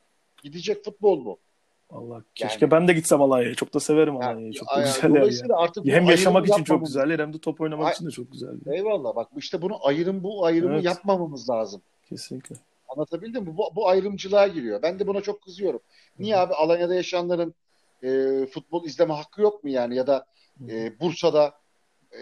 Gidecek 0.43 0.85
futbol 0.85 1.25
bu. 1.25 1.39
Allah 1.89 2.23
keşke 2.35 2.65
yani, 2.65 2.71
ben 2.71 2.87
de 2.87 2.93
gitsem 2.93 3.21
Alanya'ya. 3.21 3.55
Çok 3.55 3.73
da 3.73 3.79
severim 3.79 4.17
Alanya'yı. 4.17 4.53
Çok 4.53 4.67
da 4.75 4.81
güzel 4.81 5.15
yer 5.15 5.49
ya. 5.49 5.55
Artık 5.55 5.85
hem 5.85 6.05
yaşamak 6.05 6.47
için 6.47 6.63
çok 6.63 6.85
güzel 6.85 7.09
yer 7.09 7.19
hem 7.19 7.33
de 7.33 7.39
top 7.39 7.61
oynamak 7.61 7.87
Ay, 7.87 7.93
için 7.93 8.05
de 8.05 8.11
çok 8.11 8.31
güzel. 8.31 8.49
Eyvallah 8.71 9.15
bak 9.15 9.29
işte 9.37 9.61
bunu 9.61 9.87
ayrım 9.87 10.23
bu 10.23 10.45
ayrımı 10.45 10.73
evet. 10.73 10.85
yapmamamız 10.85 11.49
lazım. 11.49 11.81
Kesinlikle. 12.09 12.55
Anlatabildim 12.89 13.43
mi? 13.43 13.57
Bu, 13.57 13.71
bu 13.75 13.89
ayrımcılığa 13.89 14.47
giriyor. 14.47 14.81
Ben 14.81 14.99
de 14.99 15.07
buna 15.07 15.21
çok 15.21 15.41
kızıyorum. 15.41 15.79
Niye 16.19 16.37
abi 16.37 16.53
Alanya'da 16.53 16.95
yaşayanların 16.95 17.55
e, 18.03 18.45
futbol 18.45 18.85
izleme 18.85 19.13
hakkı 19.13 19.41
yok 19.41 19.63
mu 19.63 19.69
yani 19.69 19.95
ya 19.95 20.07
da 20.07 20.25
e, 20.69 20.99
Bursa'da 20.99 21.53
e, 22.11 22.19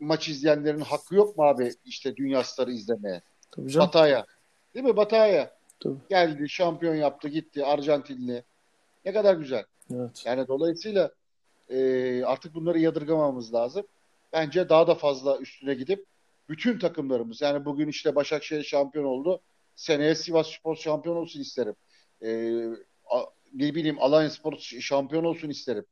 maç 0.00 0.28
izleyenlerin 0.28 0.80
hakkı 0.80 1.14
yok 1.14 1.38
mu 1.38 1.44
abi 1.44 1.72
işte 1.84 2.16
Dünya 2.16 2.44
Starı 2.44 2.72
izlemeye? 2.72 3.22
Tabii 3.50 3.70
canım. 3.70 3.86
Bataya. 3.86 4.26
Değil 4.74 4.86
mi 4.86 4.96
Bataya? 4.96 5.50
Tabii. 5.80 5.98
Geldi 6.10 6.48
şampiyon 6.48 6.94
yaptı 6.94 7.28
gitti 7.28 7.64
Arjantinli 7.64 8.44
Ne 9.04 9.12
kadar 9.12 9.34
güzel. 9.34 9.64
Evet. 9.94 10.22
Yani 10.26 10.48
dolayısıyla 10.48 11.10
e, 11.68 12.22
artık 12.24 12.54
bunları 12.54 12.78
yadırgamamız 12.78 13.54
lazım. 13.54 13.86
Bence 14.32 14.68
daha 14.68 14.86
da 14.86 14.94
fazla 14.94 15.38
üstüne 15.38 15.74
gidip 15.74 16.06
bütün 16.48 16.78
takımlarımız 16.78 17.40
yani 17.40 17.64
bugün 17.64 17.88
işte 17.88 18.14
Başakşehir 18.14 18.62
şampiyon 18.64 19.04
oldu. 19.04 19.40
Seneye 19.76 20.14
Sivas 20.14 20.50
Spor 20.50 20.76
şampiyon 20.76 21.16
olsun 21.16 21.40
isterim. 21.40 21.74
E, 22.22 22.28
a, 23.10 23.24
ne 23.54 23.74
bileyim 23.74 23.96
Alanya 24.00 24.30
Spor 24.30 24.58
şampiyon 24.58 25.24
olsun 25.24 25.50
isterim. 25.50 25.84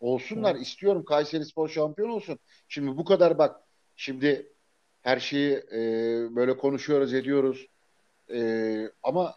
Olsunlar 0.00 0.54
evet. 0.54 0.66
istiyorum. 0.66 1.04
Kayseri 1.04 1.44
Spor 1.44 1.68
şampiyon 1.68 2.08
olsun. 2.08 2.38
Şimdi 2.68 2.96
bu 2.96 3.04
kadar 3.04 3.38
bak. 3.38 3.60
Şimdi 3.96 4.52
her 5.02 5.20
şeyi 5.20 5.52
e, 5.52 5.80
böyle 6.36 6.56
konuşuyoruz 6.56 7.14
ediyoruz. 7.14 7.66
E, 8.32 8.90
ama 9.02 9.34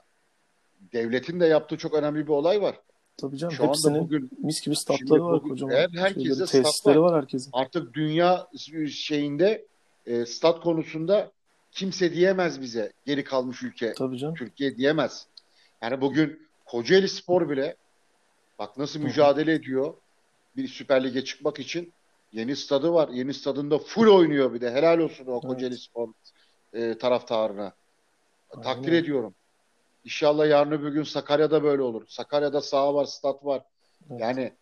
devletin 0.94 1.39
de 1.39 1.46
yaptığı 1.46 1.78
çok 1.78 1.94
önemli 1.94 2.28
bir 2.28 2.32
olay 2.32 2.62
var. 2.62 2.82
Tabii 3.17 3.38
canım. 3.38 3.54
Şu 3.54 3.63
Hepsinin 3.63 3.93
anda 3.93 4.04
bugün, 4.04 4.30
mis 4.38 4.62
gibi 4.62 4.76
statları 4.76 5.24
var 5.24 5.41
kocaman. 5.41 5.74
Her, 5.74 5.89
herkese 5.89 6.45
tesisleri 6.45 7.02
var. 7.02 7.12
var 7.12 7.21
herkesin. 7.21 7.50
Artık 7.54 7.93
dünya 7.93 8.47
şeyinde 8.89 9.65
e, 10.06 10.26
stat 10.26 10.60
konusunda 10.60 11.32
kimse 11.71 12.13
diyemez 12.13 12.62
bize 12.62 12.93
geri 13.06 13.24
kalmış 13.24 13.63
ülke. 13.63 13.93
Tabii 13.93 14.17
canım. 14.17 14.36
Türkiye 14.36 14.78
diyemez. 14.78 15.28
Yani 15.82 16.02
bugün 16.02 16.47
Kocaeli 16.65 17.10
Spor 17.10 17.50
bile 17.50 17.76
bak 18.60 18.78
nasıl 18.78 19.00
mücadele 19.00 19.54
ediyor 19.54 19.93
bir 20.58 20.67
Süper 20.67 21.04
Lig'e 21.04 21.24
çıkmak 21.24 21.60
için. 21.60 21.93
Yeni 22.34 22.56
stadı 22.56 22.93
var. 22.93 23.10
Yeni 23.10 23.34
stadında 23.34 23.78
full 23.80 24.08
oynuyor 24.08 24.54
bir 24.54 24.62
de. 24.62 24.71
Helal 24.71 25.00
olsun 25.00 25.26
o 25.26 25.32
evet. 25.32 25.41
Kocaeli 25.41 25.78
Spor 25.78 26.10
e, 26.74 26.97
taraftarına. 26.97 27.74
Aynen. 28.50 28.63
Takdir 28.63 28.93
ediyorum. 28.93 29.36
İnşallah 30.04 30.50
yarın 30.50 30.72
öbür 30.72 30.90
gün 30.90 31.04
Sakarya'da 31.04 31.64
böyle 31.64 31.82
olur. 31.82 32.04
Sakarya'da 32.08 32.62
saha 32.62 32.94
var, 32.94 33.06
stat 33.06 33.46
var. 33.46 33.62
Evet. 34.10 34.22
Yani 34.22 34.54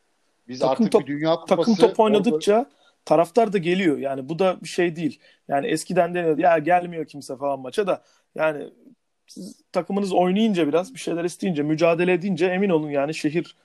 biz 0.47 0.59
takım 0.59 0.71
artık 0.71 0.91
top, 0.91 1.01
bir 1.01 1.07
dünya 1.07 1.35
kupası... 1.35 1.57
Takım 1.57 1.75
top 1.75 1.99
oynadıkça 1.99 2.53
orada... 2.53 2.69
taraftar 3.05 3.53
da 3.53 3.57
geliyor. 3.57 3.97
Yani 3.97 4.29
bu 4.29 4.39
da 4.39 4.61
bir 4.61 4.67
şey 4.67 4.95
değil. 4.95 5.19
Yani 5.47 5.67
eskiden 5.67 6.15
deniyordu 6.15 6.41
ya 6.41 6.57
gelmiyor 6.57 7.05
kimse 7.05 7.37
falan 7.37 7.59
maça 7.59 7.87
da 7.87 8.03
yani 8.35 8.69
siz 9.27 9.61
takımınız 9.71 10.13
oynayınca 10.13 10.67
biraz 10.67 10.93
bir 10.93 10.99
şeyler 10.99 11.23
isteyince 11.23 11.63
mücadele 11.63 12.13
edince 12.13 12.45
emin 12.45 12.69
olun 12.69 12.89
yani 12.89 13.13
şehir 13.13 13.55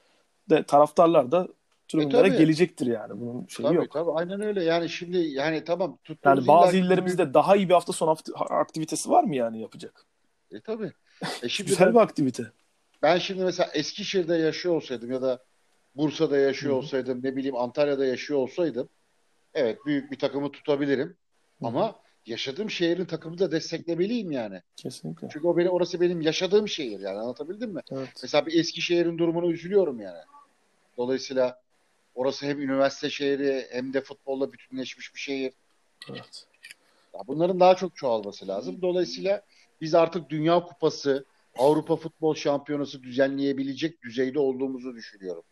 de 0.50 0.62
taraftarlar 0.62 1.32
da 1.32 1.48
tribünlere 1.88 2.34
e, 2.34 2.38
gelecektir 2.38 2.86
yani. 2.86 3.20
Bunun 3.20 3.46
şeyi 3.46 3.66
tabii, 3.66 3.76
yok. 3.76 3.90
Tabii 3.92 4.10
aynen 4.10 4.40
öyle. 4.40 4.64
Yani 4.64 4.88
şimdi 4.88 5.18
yani 5.18 5.64
tamam 5.64 5.98
yani 6.24 6.46
bazı 6.46 6.76
illerimizde 6.76 7.28
bir... 7.28 7.34
daha 7.34 7.56
iyi 7.56 7.68
bir 7.68 7.74
hafta 7.74 7.92
sonu 7.92 8.16
aktivitesi 8.50 9.10
var 9.10 9.24
mı 9.24 9.36
yani 9.36 9.60
yapacak? 9.60 10.06
E 10.52 10.60
tabii. 10.60 10.92
E 11.42 11.48
şimdi 11.48 11.70
Güzel 11.70 11.86
ben, 11.86 11.94
bir 11.94 12.00
aktivite. 12.00 12.52
Ben 13.02 13.18
şimdi 13.18 13.44
mesela 13.44 13.70
Eskişehir'de 13.74 14.36
yaşıyor 14.36 14.74
olsaydım 14.74 15.12
ya 15.12 15.22
da 15.22 15.44
Bursa'da 15.96 16.36
yaşıyor 16.36 16.72
Hı-hı. 16.72 16.78
olsaydım 16.78 17.20
ne 17.22 17.36
bileyim 17.36 17.56
Antalya'da 17.56 18.06
yaşıyor 18.06 18.38
olsaydım 18.38 18.88
evet 19.54 19.78
büyük 19.86 20.10
bir 20.10 20.18
takımı 20.18 20.52
tutabilirim. 20.52 21.06
Hı-hı. 21.58 21.68
Ama 21.68 21.94
yaşadığım 22.26 22.70
şehrin 22.70 23.04
takımını 23.04 23.38
da 23.38 23.52
desteklemeliyim 23.52 24.32
yani. 24.32 24.62
Kesinlikle. 24.76 25.28
Çünkü 25.32 25.46
o 25.46 25.56
benim 25.56 25.70
orası 25.70 26.00
benim 26.00 26.20
yaşadığım 26.20 26.68
şehir 26.68 27.00
yani 27.00 27.18
anlatabildim 27.18 27.70
mi? 27.70 27.80
Evet. 27.92 28.08
Mesela 28.22 28.46
bir 28.46 28.60
Eskişehir'in 28.60 29.18
durumunu 29.18 29.52
üzülüyorum 29.52 30.00
yani. 30.00 30.22
Dolayısıyla 30.96 31.60
orası 32.14 32.46
hem 32.46 32.60
üniversite 32.60 33.10
şehri 33.10 33.66
hem 33.70 33.92
de 33.92 34.00
futbolla 34.00 34.52
bütünleşmiş 34.52 35.14
bir 35.14 35.20
şehir. 35.20 35.52
Evet. 36.10 36.46
Ya 37.14 37.20
bunların 37.26 37.60
daha 37.60 37.76
çok 37.76 37.96
çoğalması 37.96 38.48
lazım. 38.48 38.82
Dolayısıyla 38.82 39.42
biz 39.80 39.94
artık 39.94 40.30
Dünya 40.30 40.64
Kupası, 40.64 41.24
Avrupa 41.58 41.96
Futbol 41.96 42.34
Şampiyonası 42.34 43.02
düzenleyebilecek 43.02 44.02
düzeyde 44.02 44.38
olduğumuzu 44.38 44.94
düşünüyorum. 44.94 45.42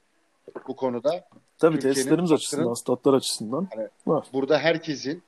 Bu 0.68 0.76
konuda. 0.76 1.24
Tabii 1.58 1.78
tesislerimiz 1.78 2.32
açısından, 2.32 2.74
statlar 2.74 3.14
açısından. 3.14 3.68
Var. 4.06 4.26
Burada 4.32 4.58
herkesin 4.58 5.22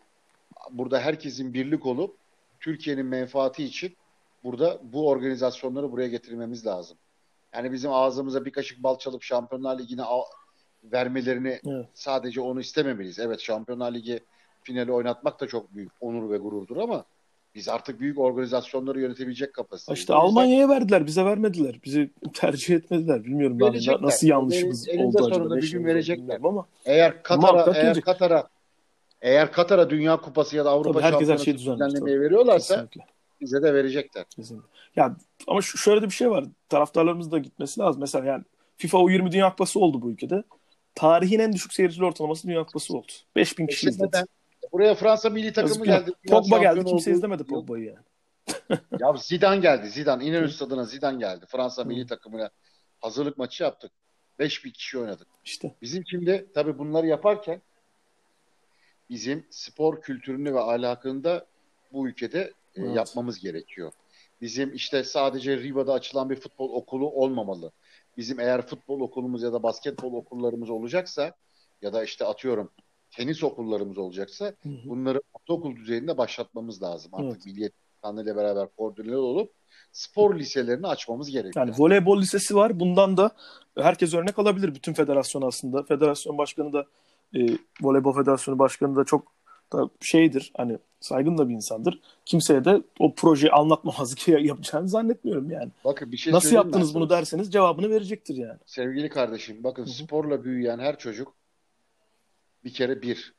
burada 0.70 1.00
herkesin 1.00 1.54
birlik 1.54 1.86
olup 1.86 2.16
Türkiye'nin 2.60 3.06
menfaati 3.06 3.64
için 3.64 3.96
burada 4.44 4.80
bu 4.82 5.08
organizasyonları 5.08 5.92
buraya 5.92 6.08
getirmemiz 6.08 6.66
lazım. 6.66 6.98
Yani 7.54 7.72
bizim 7.72 7.92
ağzımıza 7.92 8.44
bir 8.44 8.52
kaşık 8.52 8.82
bal 8.82 8.98
çalıp 8.98 9.22
Şampiyonlar 9.22 9.78
Ligi'ne 9.78 10.02
vermelerini 10.84 11.60
evet. 11.66 11.86
sadece 11.94 12.40
onu 12.40 12.60
istememeliyiz. 12.60 13.18
Evet 13.18 13.40
Şampiyonlar 13.40 13.94
Ligi 13.94 14.20
finali 14.62 14.92
oynatmak 14.92 15.40
da 15.40 15.46
çok 15.46 15.74
büyük 15.74 15.92
onur 16.00 16.30
ve 16.30 16.38
gururdur 16.38 16.76
ama 16.76 17.04
biz 17.54 17.68
artık 17.68 18.00
büyük 18.00 18.18
organizasyonları 18.18 19.00
yönetebilecek 19.00 19.54
kapasiteyiz. 19.54 19.98
İşte 20.00 20.14
Almanya'ya 20.14 20.68
verdiler, 20.68 21.06
bize 21.06 21.24
vermediler. 21.24 21.80
Bizi 21.84 22.10
tercih 22.34 22.74
etmediler. 22.74 23.24
Bilmiyorum 23.24 23.60
ben 23.60 24.02
nasıl 24.02 24.26
yanlışımız 24.26 24.88
Benim, 24.88 25.06
oldu 25.06 25.24
acaba. 25.24 25.56
bir 25.56 25.72
gün 25.72 25.84
verecekler. 25.84 26.40
Ama 26.44 26.66
eğer 26.84 27.22
Katar'a 27.22 27.72
eğer 27.74 28.00
Katar'a 28.00 28.48
eğer 29.22 29.52
Katar'a 29.52 29.90
Dünya 29.90 30.16
Kupası 30.20 30.56
ya 30.56 30.64
da 30.64 30.70
Avrupa 30.70 31.00
Şampiyonası 31.00 31.44
şey 31.44 31.54
düzenlemeye 31.54 32.20
veriyorlarsa 32.20 32.74
Kesinlikle. 32.74 33.00
bize 33.40 33.62
de 33.62 33.74
verecekler. 33.74 34.24
Kesinlikle. 34.36 34.68
Ya 34.96 35.16
ama 35.46 35.62
şöyle 35.62 36.02
de 36.02 36.06
bir 36.06 36.14
şey 36.14 36.30
var. 36.30 36.44
Taraftarlarımız 36.68 37.32
da 37.32 37.38
gitmesi 37.38 37.80
lazım. 37.80 38.00
Mesela 38.00 38.24
yani 38.24 38.44
FIFA 38.76 38.98
U20 38.98 39.32
Dünya 39.32 39.50
Kupası 39.50 39.80
oldu 39.80 40.02
bu 40.02 40.10
ülkede. 40.10 40.42
Tarihin 40.94 41.38
en 41.38 41.52
düşük 41.52 41.72
seyircili 41.72 42.04
ortalaması 42.04 42.48
Dünya 42.48 42.64
Kupası 42.64 42.96
oldu. 42.96 43.12
5000 43.36 43.66
kişi 43.66 43.88
izledi. 43.88 44.24
Buraya 44.72 44.94
Fransa 44.94 45.30
milli 45.30 45.52
takımı 45.52 45.84
geldi. 45.84 46.12
Pogba 46.28 46.58
geldi. 46.58 46.84
Kimse 46.84 47.10
oldu. 47.10 47.16
izlemedi 47.16 47.44
Pogba'yı 47.44 47.84
yani. 47.84 48.80
ya 49.00 49.12
Zidane 49.16 49.60
geldi. 49.60 49.90
Zidane. 49.90 50.24
İnönü 50.24 50.48
stadına 50.48 50.84
Zidane 50.84 51.18
geldi. 51.18 51.44
Fransa 51.48 51.84
milli 51.84 52.06
takımına 52.06 52.50
hazırlık 53.00 53.38
maçı 53.38 53.62
yaptık. 53.62 53.92
5000 54.38 54.70
kişi 54.70 54.98
oynadık. 54.98 55.28
İşte. 55.44 55.74
Bizim 55.82 56.06
şimdi 56.06 56.46
tabii 56.54 56.78
bunları 56.78 57.06
yaparken 57.06 57.62
bizim 59.10 59.46
spor 59.50 60.00
kültürünü 60.00 60.54
ve 60.54 60.60
ahlakını 60.60 61.24
da 61.24 61.46
bu 61.92 62.08
ülkede 62.08 62.40
e, 62.40 62.52
evet. 62.82 62.96
yapmamız 62.96 63.38
gerekiyor. 63.38 63.92
Bizim 64.40 64.74
işte 64.74 65.04
sadece 65.04 65.56
Riva'da 65.56 65.92
açılan 65.92 66.30
bir 66.30 66.36
futbol 66.36 66.72
okulu 66.72 67.10
olmamalı. 67.10 67.72
Bizim 68.16 68.40
eğer 68.40 68.66
futbol 68.66 69.00
okulumuz 69.00 69.42
ya 69.42 69.52
da 69.52 69.62
basketbol 69.62 70.12
okullarımız 70.12 70.70
olacaksa 70.70 71.34
ya 71.82 71.92
da 71.92 72.04
işte 72.04 72.24
atıyorum 72.24 72.70
tenis 73.16 73.44
okullarımız 73.44 73.98
olacaksa 73.98 74.44
hı 74.44 74.68
hı. 74.68 74.88
bunları 74.88 75.22
ortaokul 75.34 75.76
düzeyinde 75.76 76.18
başlatmamız 76.18 76.82
lazım. 76.82 77.14
Artık 77.14 77.32
evet. 77.32 77.46
Milliyet 77.46 77.72
ile 78.04 78.36
beraber 78.36 78.68
koordineli 78.76 79.16
olup 79.16 79.52
spor 79.92 80.38
liselerini 80.38 80.86
açmamız 80.86 81.30
gerekiyor. 81.30 81.66
Yani 81.66 81.76
voleybol 81.78 82.20
lisesi 82.20 82.56
var. 82.56 82.80
Bundan 82.80 83.16
da 83.16 83.30
herkes 83.78 84.14
örnek 84.14 84.38
alabilir 84.38 84.74
bütün 84.74 84.92
federasyon 84.92 85.42
aslında. 85.42 85.82
Federasyon 85.82 86.38
başkanı 86.38 86.72
da 86.72 86.86
e, 87.36 87.40
voleybol 87.82 88.12
federasyonu 88.12 88.58
başkanı 88.58 88.96
da 88.96 89.04
çok 89.04 89.32
da 89.72 89.90
şeydir 90.00 90.52
hani 90.56 90.78
saygın 91.00 91.38
da 91.38 91.48
bir 91.48 91.54
insandır. 91.54 92.00
Kimseye 92.24 92.64
de 92.64 92.82
o 92.98 93.14
projeyi 93.14 93.52
anlatmamazlık 93.52 94.28
yapacağını 94.44 94.88
zannetmiyorum 94.88 95.50
yani. 95.50 95.70
Bakın 95.84 96.12
bir 96.12 96.16
şey 96.16 96.32
Nasıl 96.32 96.54
yaptınız 96.54 96.94
bunu 96.94 97.10
derseniz 97.10 97.52
cevabını 97.52 97.90
verecektir 97.90 98.34
yani. 98.34 98.58
Sevgili 98.66 99.08
kardeşim 99.08 99.64
bakın 99.64 99.82
Hı-hı. 99.82 99.92
sporla 99.92 100.44
büyüyen 100.44 100.78
her 100.78 100.98
çocuk 100.98 101.34
bir 102.64 102.72
kere 102.72 103.02
bir 103.02 103.34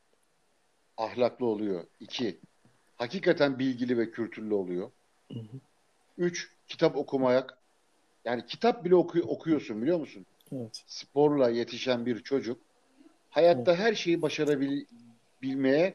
ahlaklı 0.96 1.46
oluyor. 1.46 1.84
İki 2.00 2.40
hakikaten 2.96 3.58
bilgili 3.58 3.98
ve 3.98 4.10
kültürlü 4.10 4.54
oluyor. 4.54 4.90
Hı 5.32 5.38
hı. 5.38 5.60
Üç 6.18 6.50
kitap 6.68 6.96
okumayak 6.96 7.58
yani 8.24 8.46
kitap 8.46 8.84
bile 8.84 8.94
oku, 8.94 9.20
okuyorsun 9.20 9.82
biliyor 9.82 10.00
musun? 10.00 10.26
Evet. 10.52 10.82
Sporla 10.86 11.50
yetişen 11.50 12.06
bir 12.06 12.22
çocuk 12.22 12.60
hayatta 13.30 13.72
evet. 13.72 13.80
her 13.80 13.94
şeyi 13.94 14.22
başarabilmeye 14.22 15.94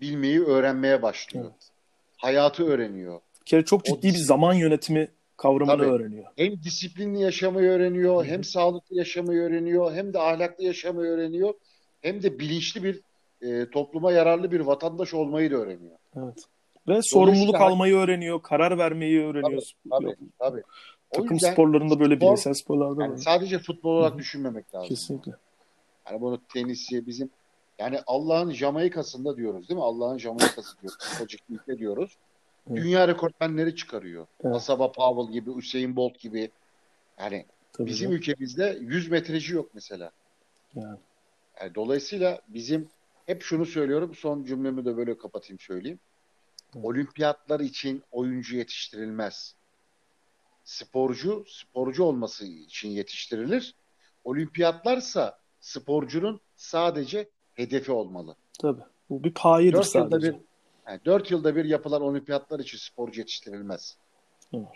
bilmeyi 0.00 0.44
öğrenmeye 0.44 1.02
başlıyor. 1.02 1.44
Evet. 1.44 1.70
Hayatı 2.16 2.64
öğreniyor. 2.64 3.20
Bir 3.40 3.44
kere 3.44 3.64
çok 3.64 3.84
ciddi 3.84 3.98
o, 3.98 4.02
bir 4.02 4.14
zaman 4.14 4.54
yönetimi 4.54 5.08
kavramını 5.36 5.76
tabii, 5.76 5.90
öğreniyor. 5.90 6.26
Hem 6.36 6.62
disiplinli 6.62 7.20
yaşamayı 7.20 7.70
öğreniyor, 7.70 8.24
Hı-hı. 8.24 8.32
hem 8.32 8.44
sağlıklı 8.44 8.96
yaşamayı 8.96 9.40
öğreniyor, 9.40 9.92
hem 9.92 10.12
de 10.12 10.18
ahlaklı 10.18 10.64
yaşamayı 10.64 11.10
öğreniyor 11.10 11.54
hem 12.02 12.22
de 12.22 12.38
bilinçli 12.38 12.84
bir 12.84 13.00
e, 13.42 13.70
topluma 13.70 14.12
yararlı 14.12 14.52
bir 14.52 14.60
vatandaş 14.60 15.14
olmayı 15.14 15.50
da 15.50 15.56
öğreniyor. 15.56 15.96
Evet. 16.16 16.44
Ve 16.88 17.02
sorumluluk 17.02 17.54
almayı 17.54 17.96
öğreniyor, 17.96 18.42
karar 18.42 18.78
vermeyi 18.78 19.20
öğreniyor. 19.20 19.62
Tabii, 19.90 20.04
tabii. 20.04 20.16
tabii. 20.38 20.62
Takım 21.12 21.40
sporlarında 21.40 22.00
böyle 22.00 22.16
spor, 22.16 22.26
bireysel 22.26 22.54
sporlarda 22.54 23.02
yani 23.02 23.18
Sadece 23.18 23.58
futbol 23.58 23.90
olarak 23.90 24.10
Hı-hı. 24.10 24.18
düşünmemek 24.18 24.74
lazım. 24.74 24.88
Kesinlikle. 24.88 25.32
Yani 26.10 26.20
bunu 26.20 26.40
tenisi 26.52 27.06
bizim 27.06 27.30
yani 27.78 27.98
Allah'ın 28.06 28.52
Jamaika'sında 28.52 29.36
diyoruz 29.36 29.68
değil 29.68 29.78
mi? 29.78 29.84
Allah'ın 29.84 30.18
Jamaika'sı 30.18 30.80
diyoruz. 30.82 30.98
Çocuk 31.18 31.40
ülke 31.50 31.78
diyoruz. 31.78 32.16
Evet. 32.70 32.82
Dünya 32.82 33.08
rekortmenleri 33.08 33.76
çıkarıyor. 33.76 34.26
Evet. 34.44 34.54
Asaba 34.54 34.92
Powell 34.92 35.32
gibi, 35.32 35.50
Usain 35.50 35.96
Bolt 35.96 36.18
gibi. 36.18 36.50
Yani 37.18 37.46
Tabii 37.72 37.88
bizim 37.88 38.10
de. 38.10 38.14
ülkemizde 38.14 38.78
100 38.80 39.10
metreci 39.10 39.54
yok 39.54 39.70
mesela. 39.74 40.10
Yani. 40.74 40.98
Yani 41.60 41.74
dolayısıyla 41.74 42.40
bizim 42.48 42.88
hep 43.26 43.42
şunu 43.42 43.66
söylüyorum. 43.66 44.14
Son 44.14 44.44
cümlemi 44.44 44.84
de 44.84 44.96
böyle 44.96 45.18
kapatayım 45.18 45.58
söyleyeyim. 45.58 46.00
Evet. 46.74 46.84
Olimpiyatlar 46.84 47.60
için 47.60 48.02
oyuncu 48.12 48.56
yetiştirilmez. 48.56 49.54
Sporcu, 50.64 51.44
sporcu 51.48 52.04
olması 52.04 52.46
için 52.46 52.88
yetiştirilir. 52.88 53.74
olimpiyatlarsa 54.24 55.38
sporcunun 55.60 56.40
sadece 56.56 57.28
hedefi 57.54 57.92
olmalı. 57.92 58.36
Tabii. 58.60 58.82
Bu 59.10 59.24
bir 59.24 59.34
payedir 59.34 59.72
dört 59.76 59.86
sadece. 59.86 60.26
Yılda 60.26 60.38
bir, 60.38 60.44
yani 60.88 61.00
4 61.04 61.30
yılda 61.30 61.56
bir 61.56 61.64
yapılan 61.64 62.02
olimpiyatlar 62.02 62.60
için 62.60 62.78
sporcu 62.78 63.20
yetiştirilmez. 63.20 63.96
Hı. 64.50 64.66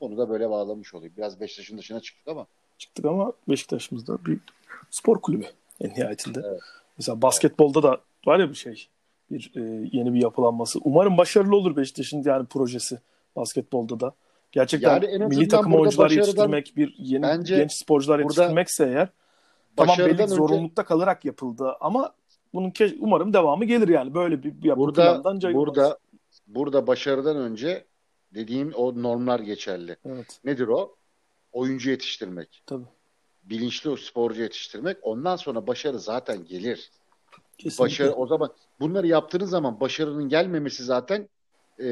Onu 0.00 0.18
da 0.18 0.28
böyle 0.30 0.50
bağlamış 0.50 0.94
olayım. 0.94 1.14
Biraz 1.16 1.40
Beşiktaş'ın 1.40 1.78
dışına 1.78 2.00
çıktık 2.00 2.28
ama. 2.28 2.46
Çıktık 2.78 3.04
ama 3.04 3.32
Beşiktaş'ımızda 3.48 4.18
bir 4.26 4.38
spor 4.90 5.20
kulübü 5.20 5.46
en 5.80 5.90
nihayetinde. 5.90 6.42
Evet. 6.44 6.60
Mesela 6.98 7.22
basketbolda 7.22 7.82
da 7.82 8.00
var 8.26 8.38
ya 8.38 8.50
bir 8.50 8.54
şey. 8.54 8.88
Bir 9.30 9.52
e, 9.56 9.88
yeni 9.92 10.14
bir 10.14 10.22
yapılanması. 10.22 10.78
Umarım 10.84 11.18
başarılı 11.18 11.56
olur 11.56 11.76
Beşiktaş'ın 11.76 12.22
yani 12.24 12.46
projesi 12.46 12.98
basketbolda 13.36 14.00
da. 14.00 14.12
Gerçekten 14.52 15.02
yani 15.02 15.26
milli 15.26 15.48
takım 15.48 15.74
oyuncular 15.74 16.10
yetiştirmek, 16.10 16.76
bir 16.76 16.94
yeni 16.98 17.22
bence 17.22 17.56
genç 17.56 17.72
sporcular 17.72 18.18
yetiştirmekse 18.18 18.86
eğer 18.86 19.08
tamam 19.76 19.98
belli 19.98 20.22
önce, 20.22 20.26
zorunlulukta 20.26 20.84
kalarak 20.84 21.24
yapıldı 21.24 21.76
ama 21.80 22.14
bunun 22.54 22.70
ke- 22.70 22.96
umarım 23.00 23.32
devamı 23.32 23.64
gelir 23.64 23.88
yani 23.88 24.14
böyle 24.14 24.42
bir 24.42 24.54
yapı 24.64 24.80
burada, 24.80 25.02
Burada 25.54 25.98
burada 26.46 26.86
başarıdan 26.86 27.36
önce 27.36 27.84
dediğim 28.34 28.72
o 28.74 29.02
normlar 29.02 29.40
geçerli. 29.40 29.96
Evet. 30.04 30.40
Nedir 30.44 30.68
o? 30.68 30.94
Oyuncu 31.58 31.90
yetiştirmek. 31.90 32.62
Tabii. 32.66 32.84
Bilinçli 33.42 33.90
o 33.90 33.96
sporcu 33.96 34.42
yetiştirmek. 34.42 34.96
Ondan 35.02 35.36
sonra 35.36 35.66
başarı 35.66 35.98
zaten 35.98 36.44
gelir. 36.44 36.90
Kesinlikle. 37.58 37.84
Başarı 37.84 38.12
o 38.12 38.26
zaman 38.26 38.50
bunları 38.80 39.06
yaptığınız 39.06 39.50
zaman 39.50 39.80
başarının 39.80 40.28
gelmemesi 40.28 40.84
zaten 40.84 41.28
e, 41.80 41.88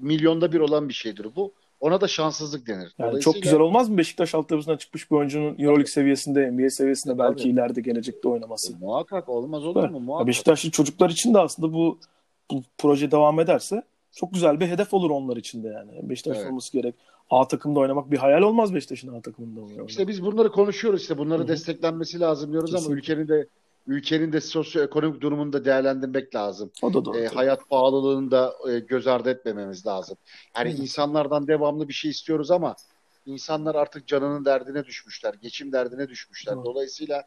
milyonda 0.00 0.52
bir 0.52 0.60
olan 0.60 0.88
bir 0.88 0.94
şeydir 0.94 1.26
bu. 1.36 1.52
Ona 1.80 2.00
da 2.00 2.08
şanssızlık 2.08 2.66
denir. 2.66 2.94
Yani 2.98 3.20
çok 3.20 3.42
güzel 3.42 3.60
olmaz 3.60 3.88
mı 3.88 3.98
Beşiktaş 3.98 4.34
altyapısından 4.34 4.76
çıkmış 4.76 5.10
bir 5.10 5.16
oyuncunun 5.16 5.58
Euroleague 5.58 5.86
seviyesinde, 5.86 6.50
NBA 6.50 6.70
seviyesinde 6.70 7.18
belki 7.18 7.42
Tabii. 7.42 7.52
ileride 7.52 7.80
gelecekte 7.80 8.28
oynaması. 8.28 8.72
E, 8.72 8.76
muhakkak 8.80 9.28
olmaz 9.28 9.64
olur 9.64 9.88
mu? 9.88 10.00
Muhakkak. 10.00 10.26
Beşiktaşlı 10.26 10.70
çocuklar 10.70 11.10
için 11.10 11.34
de 11.34 11.38
aslında 11.38 11.72
bu, 11.72 11.98
bu 12.50 12.62
proje 12.78 13.10
devam 13.10 13.40
ederse 13.40 13.82
çok 14.12 14.34
güzel 14.34 14.60
bir 14.60 14.66
hedef 14.66 14.94
olur 14.94 15.10
onlar 15.10 15.36
için 15.36 15.64
de 15.64 15.68
yani. 15.68 16.10
Beşiktaş 16.10 16.36
evet. 16.36 16.50
olması 16.50 16.72
gerek. 16.72 16.94
A 17.32 17.48
takımda 17.48 17.80
oynamak 17.80 18.10
bir 18.10 18.18
hayal 18.18 18.42
olmaz 18.42 18.74
Beşiktaş'ın 18.74 19.14
A 19.14 19.20
takımında 19.20 19.60
oynamak. 19.60 19.90
İşte 19.90 20.08
biz 20.08 20.24
bunları 20.24 20.52
konuşuyoruz 20.52 21.00
işte. 21.00 21.18
Bunları 21.18 21.38
Hı-hı. 21.38 21.48
desteklenmesi 21.48 22.20
lazım 22.20 22.52
diyoruz 22.52 22.70
Kesinlikle. 22.70 22.92
ama 22.92 22.98
ülkenin 22.98 23.28
de 23.28 23.46
ülkenin 23.86 24.32
de 24.32 24.40
sosyoekonomik 24.40 25.20
durumunu 25.20 25.52
da 25.52 25.64
değerlendirmek 25.64 26.34
lazım. 26.34 26.70
O 26.82 26.94
da 26.94 27.04
doğru. 27.04 27.18
E, 27.18 27.26
hayat 27.26 27.68
pahalılığını 27.68 28.30
da 28.30 28.54
e, 28.70 28.78
göz 28.78 29.06
ardı 29.06 29.30
etmememiz 29.30 29.86
lazım. 29.86 30.16
Yani 30.56 30.72
Hı. 30.72 30.82
insanlardan 30.82 31.48
devamlı 31.48 31.88
bir 31.88 31.92
şey 31.92 32.10
istiyoruz 32.10 32.50
ama 32.50 32.76
insanlar 33.26 33.74
artık 33.74 34.06
canının 34.06 34.44
derdine 34.44 34.84
düşmüşler, 34.84 35.34
geçim 35.34 35.72
derdine 35.72 36.08
düşmüşler. 36.08 36.56
Hı. 36.56 36.64
Dolayısıyla 36.64 37.24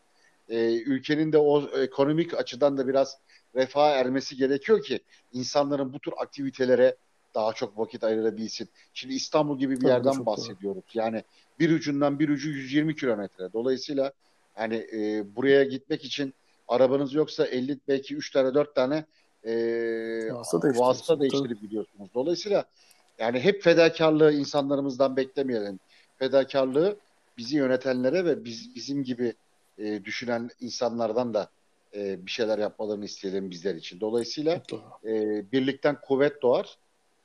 e, 0.50 0.82
ülkenin 0.82 1.32
de 1.32 1.38
o 1.38 1.62
ekonomik 1.62 2.34
açıdan 2.34 2.78
da 2.78 2.88
biraz 2.88 3.18
refaha 3.56 3.90
ermesi 3.90 4.38
gerekiyor 4.38 4.84
ki 4.84 5.00
insanların 5.34 5.94
bu 5.94 6.00
tür 6.00 6.14
aktivitelere 6.18 6.96
daha 7.36 7.54
çok 7.54 7.80
vakit 7.80 8.04
ayırabilsin. 8.04 8.70
Şimdi 8.94 9.14
İstanbul 9.14 9.60
gibi 9.60 9.76
bir 9.76 9.82
Tabii 9.82 9.92
yerden 9.92 10.26
bahsediyoruz. 10.26 10.84
Doğru. 10.84 11.00
Yani 11.04 11.24
bir 11.60 11.72
ucundan 11.72 12.20
bir 12.20 12.30
ucu 12.30 12.50
120 12.50 12.96
kilometre. 12.96 13.54
Dolayısıyla 13.54 14.12
yani 14.60 14.88
e, 14.94 15.24
buraya 15.36 15.64
gitmek 15.64 16.06
için 16.06 16.34
arabanız 16.68 17.14
yoksa 17.14 17.46
50 17.46 17.80
belki 17.88 18.16
3 18.16 18.32
tane 18.32 18.54
4 18.54 18.76
tane 18.76 19.06
e, 19.44 19.54
vasıta 20.64 21.20
değiştirip 21.20 21.62
gidiyorsunuz. 21.62 22.10
Dolayısıyla 22.16 22.66
yani 23.20 23.40
hep 23.40 23.64
fedakarlığı 23.64 24.34
insanlarımızdan 24.34 25.18
beklemeyelim. 25.18 25.80
Fedakarlığı 26.20 26.98
bizi 27.38 27.56
yönetenlere 27.58 28.26
ve 28.26 28.46
biz 28.46 28.76
bizim 28.76 29.04
gibi 29.04 29.34
e, 29.78 30.06
düşünen 30.06 30.50
insanlardan 30.60 31.34
da 31.34 31.50
e, 31.96 32.26
bir 32.26 32.32
şeyler 32.32 32.60
yapmalarını 32.60 33.06
isteyelim 33.06 33.52
bizler 33.52 33.76
için. 33.76 34.00
Dolayısıyla 34.00 34.62
e, 35.06 35.44
birlikten 35.52 36.02
kuvvet 36.02 36.42
doğar. 36.42 36.78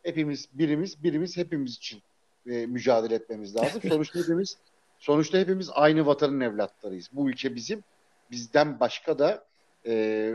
Hepimiz 0.02 0.48
birimiz, 0.52 1.04
birimiz 1.04 1.36
hepimiz 1.36 1.74
için 1.74 2.02
e, 2.46 2.66
mücadele 2.66 3.14
etmemiz 3.14 3.56
lazım. 3.56 3.82
Sonuçta 3.88 4.18
hepimiz 4.22 4.56
sonuçta 4.98 5.38
hepimiz 5.38 5.70
aynı 5.72 6.06
vatanın 6.06 6.40
evlatlarıyız. 6.40 7.10
Bu 7.12 7.30
ülke 7.30 7.54
bizim 7.54 7.84
bizden 8.30 8.80
başka 8.80 9.18
da 9.18 9.44
e, 9.86 10.34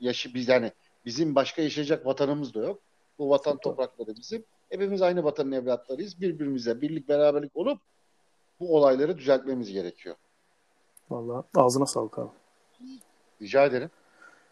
yaşı 0.00 0.34
biz 0.34 0.48
yani 0.48 0.72
bizim 1.04 1.34
başka 1.34 1.62
yaşayacak 1.62 2.06
vatanımız 2.06 2.54
da 2.54 2.60
yok. 2.60 2.80
Bu 3.18 3.30
vatan 3.30 3.56
toprakları 3.56 4.16
bizim. 4.16 4.44
Hepimiz 4.70 5.02
aynı 5.02 5.24
vatanın 5.24 5.52
evlatlarıyız. 5.52 6.20
Birbirimize 6.20 6.80
birlik 6.80 7.08
beraberlik 7.08 7.56
olup 7.56 7.80
bu 8.60 8.76
olayları 8.76 9.18
düzeltmemiz 9.18 9.72
gerekiyor. 9.72 10.16
Vallahi 11.10 11.46
ağzına 11.54 11.86
sağlık 11.86 12.18
abi. 12.18 12.30
Rica 13.42 13.64
ederim. 13.64 13.90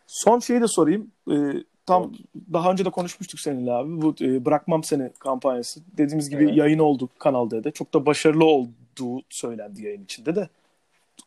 Son 0.07 0.39
şeyi 0.39 0.61
de 0.61 0.69
sorayım. 0.69 1.12
Ee, 1.31 1.65
tam 1.87 2.12
daha 2.53 2.72
önce 2.72 2.85
de 2.85 2.91
konuşmuştuk 2.91 3.41
seninle 3.41 3.72
abi. 3.72 4.03
Bu 4.03 4.14
e, 4.20 4.45
Bırakmam 4.45 4.85
Seni 4.85 5.11
kampanyası. 5.18 5.80
Dediğimiz 5.97 6.30
gibi 6.30 6.45
evet. 6.45 6.57
yayın 6.57 6.78
oldu 6.78 7.09
kanalda 7.18 7.64
da. 7.64 7.70
Çok 7.70 7.95
da 7.95 8.07
başarılı 8.07 8.45
olduğu 8.45 9.22
söylendi 9.30 9.85
yayın 9.85 10.05
içinde 10.05 10.37
de 10.37 10.49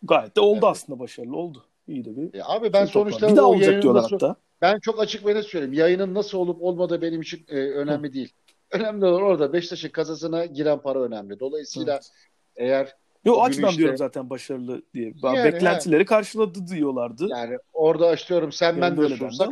gayet 0.04 0.36
de 0.36 0.42
oldu 0.42 0.54
evet. 0.54 0.64
aslında 0.64 1.00
başarılı 1.00 1.38
oldu. 1.38 1.64
İyi 1.88 2.06
de 2.06 2.18
bir. 2.18 2.40
E 2.40 2.44
abi 2.44 2.74
ben 2.74 2.86
sonuçta 2.86 3.32
bir 3.32 3.36
daha 3.36 3.46
olacak 3.46 3.84
diyorlar 3.84 4.04
nasıl, 4.04 4.16
hatta. 4.16 4.36
Ben 4.62 4.80
çok 4.80 5.00
açık 5.00 5.26
ve 5.26 5.36
net 5.36 5.46
söyleyeyim. 5.46 5.74
Yayının 5.74 6.14
nasıl 6.14 6.38
olup 6.38 6.62
olmadığı 6.62 7.02
benim 7.02 7.22
için 7.22 7.46
e, 7.50 7.56
önemli 7.56 8.08
Hı. 8.08 8.14
değil. 8.14 8.34
Önemli 8.72 9.06
olan 9.06 9.22
orada 9.22 9.54
Beşiktaş'ın 9.54 9.90
kasasına 9.90 10.46
giren 10.46 10.80
para 10.80 11.00
önemli. 11.04 11.40
Dolayısıyla 11.40 11.94
evet. 11.94 12.12
eğer 12.56 12.96
Yo 13.26 13.42
açıdan 13.42 13.70
işte, 13.70 13.78
diyorum 13.80 13.98
zaten 13.98 14.30
başarılı 14.30 14.82
diye. 14.94 15.14
Yani, 15.24 15.44
Beklentileri 15.44 16.02
he. 16.02 16.06
karşıladı 16.06 16.68
diyorlardı. 16.68 17.28
Yani 17.30 17.58
orada 17.74 18.08
açıyorum 18.08 18.52
sen 18.52 18.82
ben 18.82 18.98
de 18.98 19.10
sunsak 19.10 19.50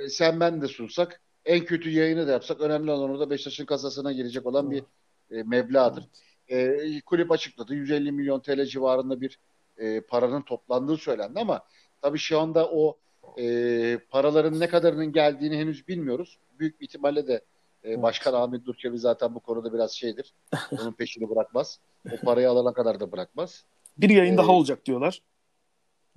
e, 0.00 0.08
sen 0.08 0.40
ben 0.40 0.62
de 0.62 0.68
sunsak 0.68 1.20
en 1.44 1.64
kötü 1.64 1.90
yayını 1.90 2.26
da 2.26 2.32
yapsak 2.32 2.60
önemli 2.60 2.90
olan 2.90 3.10
orada 3.10 3.30
Beşiktaş'ın 3.30 3.64
kasasına 3.64 4.12
girecek 4.12 4.46
olan 4.46 4.70
bir 4.70 4.82
e, 5.30 5.42
meblağdır. 5.42 6.04
Evet. 6.48 6.82
E, 6.84 7.00
kulüp 7.00 7.32
açıkladı. 7.32 7.74
150 7.74 8.12
milyon 8.12 8.40
TL 8.40 8.64
civarında 8.64 9.20
bir 9.20 9.38
e, 9.78 10.00
paranın 10.00 10.42
toplandığı 10.42 10.96
söylendi 10.96 11.40
ama 11.40 11.62
tabii 12.02 12.18
şu 12.18 12.40
anda 12.40 12.70
o 12.70 12.98
e, 13.38 13.98
paraların 14.10 14.60
ne 14.60 14.68
kadarının 14.68 15.12
geldiğini 15.12 15.58
henüz 15.58 15.88
bilmiyoruz. 15.88 16.38
Büyük 16.58 16.80
bir 16.80 16.86
ihtimalle 16.86 17.26
de 17.26 17.44
e, 17.84 18.02
Başkan 18.02 18.32
Ahmet 18.32 18.66
Durçevi 18.66 18.98
zaten 18.98 19.34
bu 19.34 19.40
konuda 19.40 19.72
biraz 19.72 19.92
şeydir. 19.92 20.34
Onun 20.72 20.92
peşini 20.92 21.30
bırakmaz. 21.30 21.80
O 22.12 22.16
parayı 22.24 22.50
alana 22.50 22.72
kadar 22.72 23.00
da 23.00 23.12
bırakmaz. 23.12 23.64
Bir 23.98 24.10
yayın 24.10 24.34
ee, 24.34 24.38
daha 24.38 24.52
olacak 24.52 24.86
diyorlar 24.86 25.22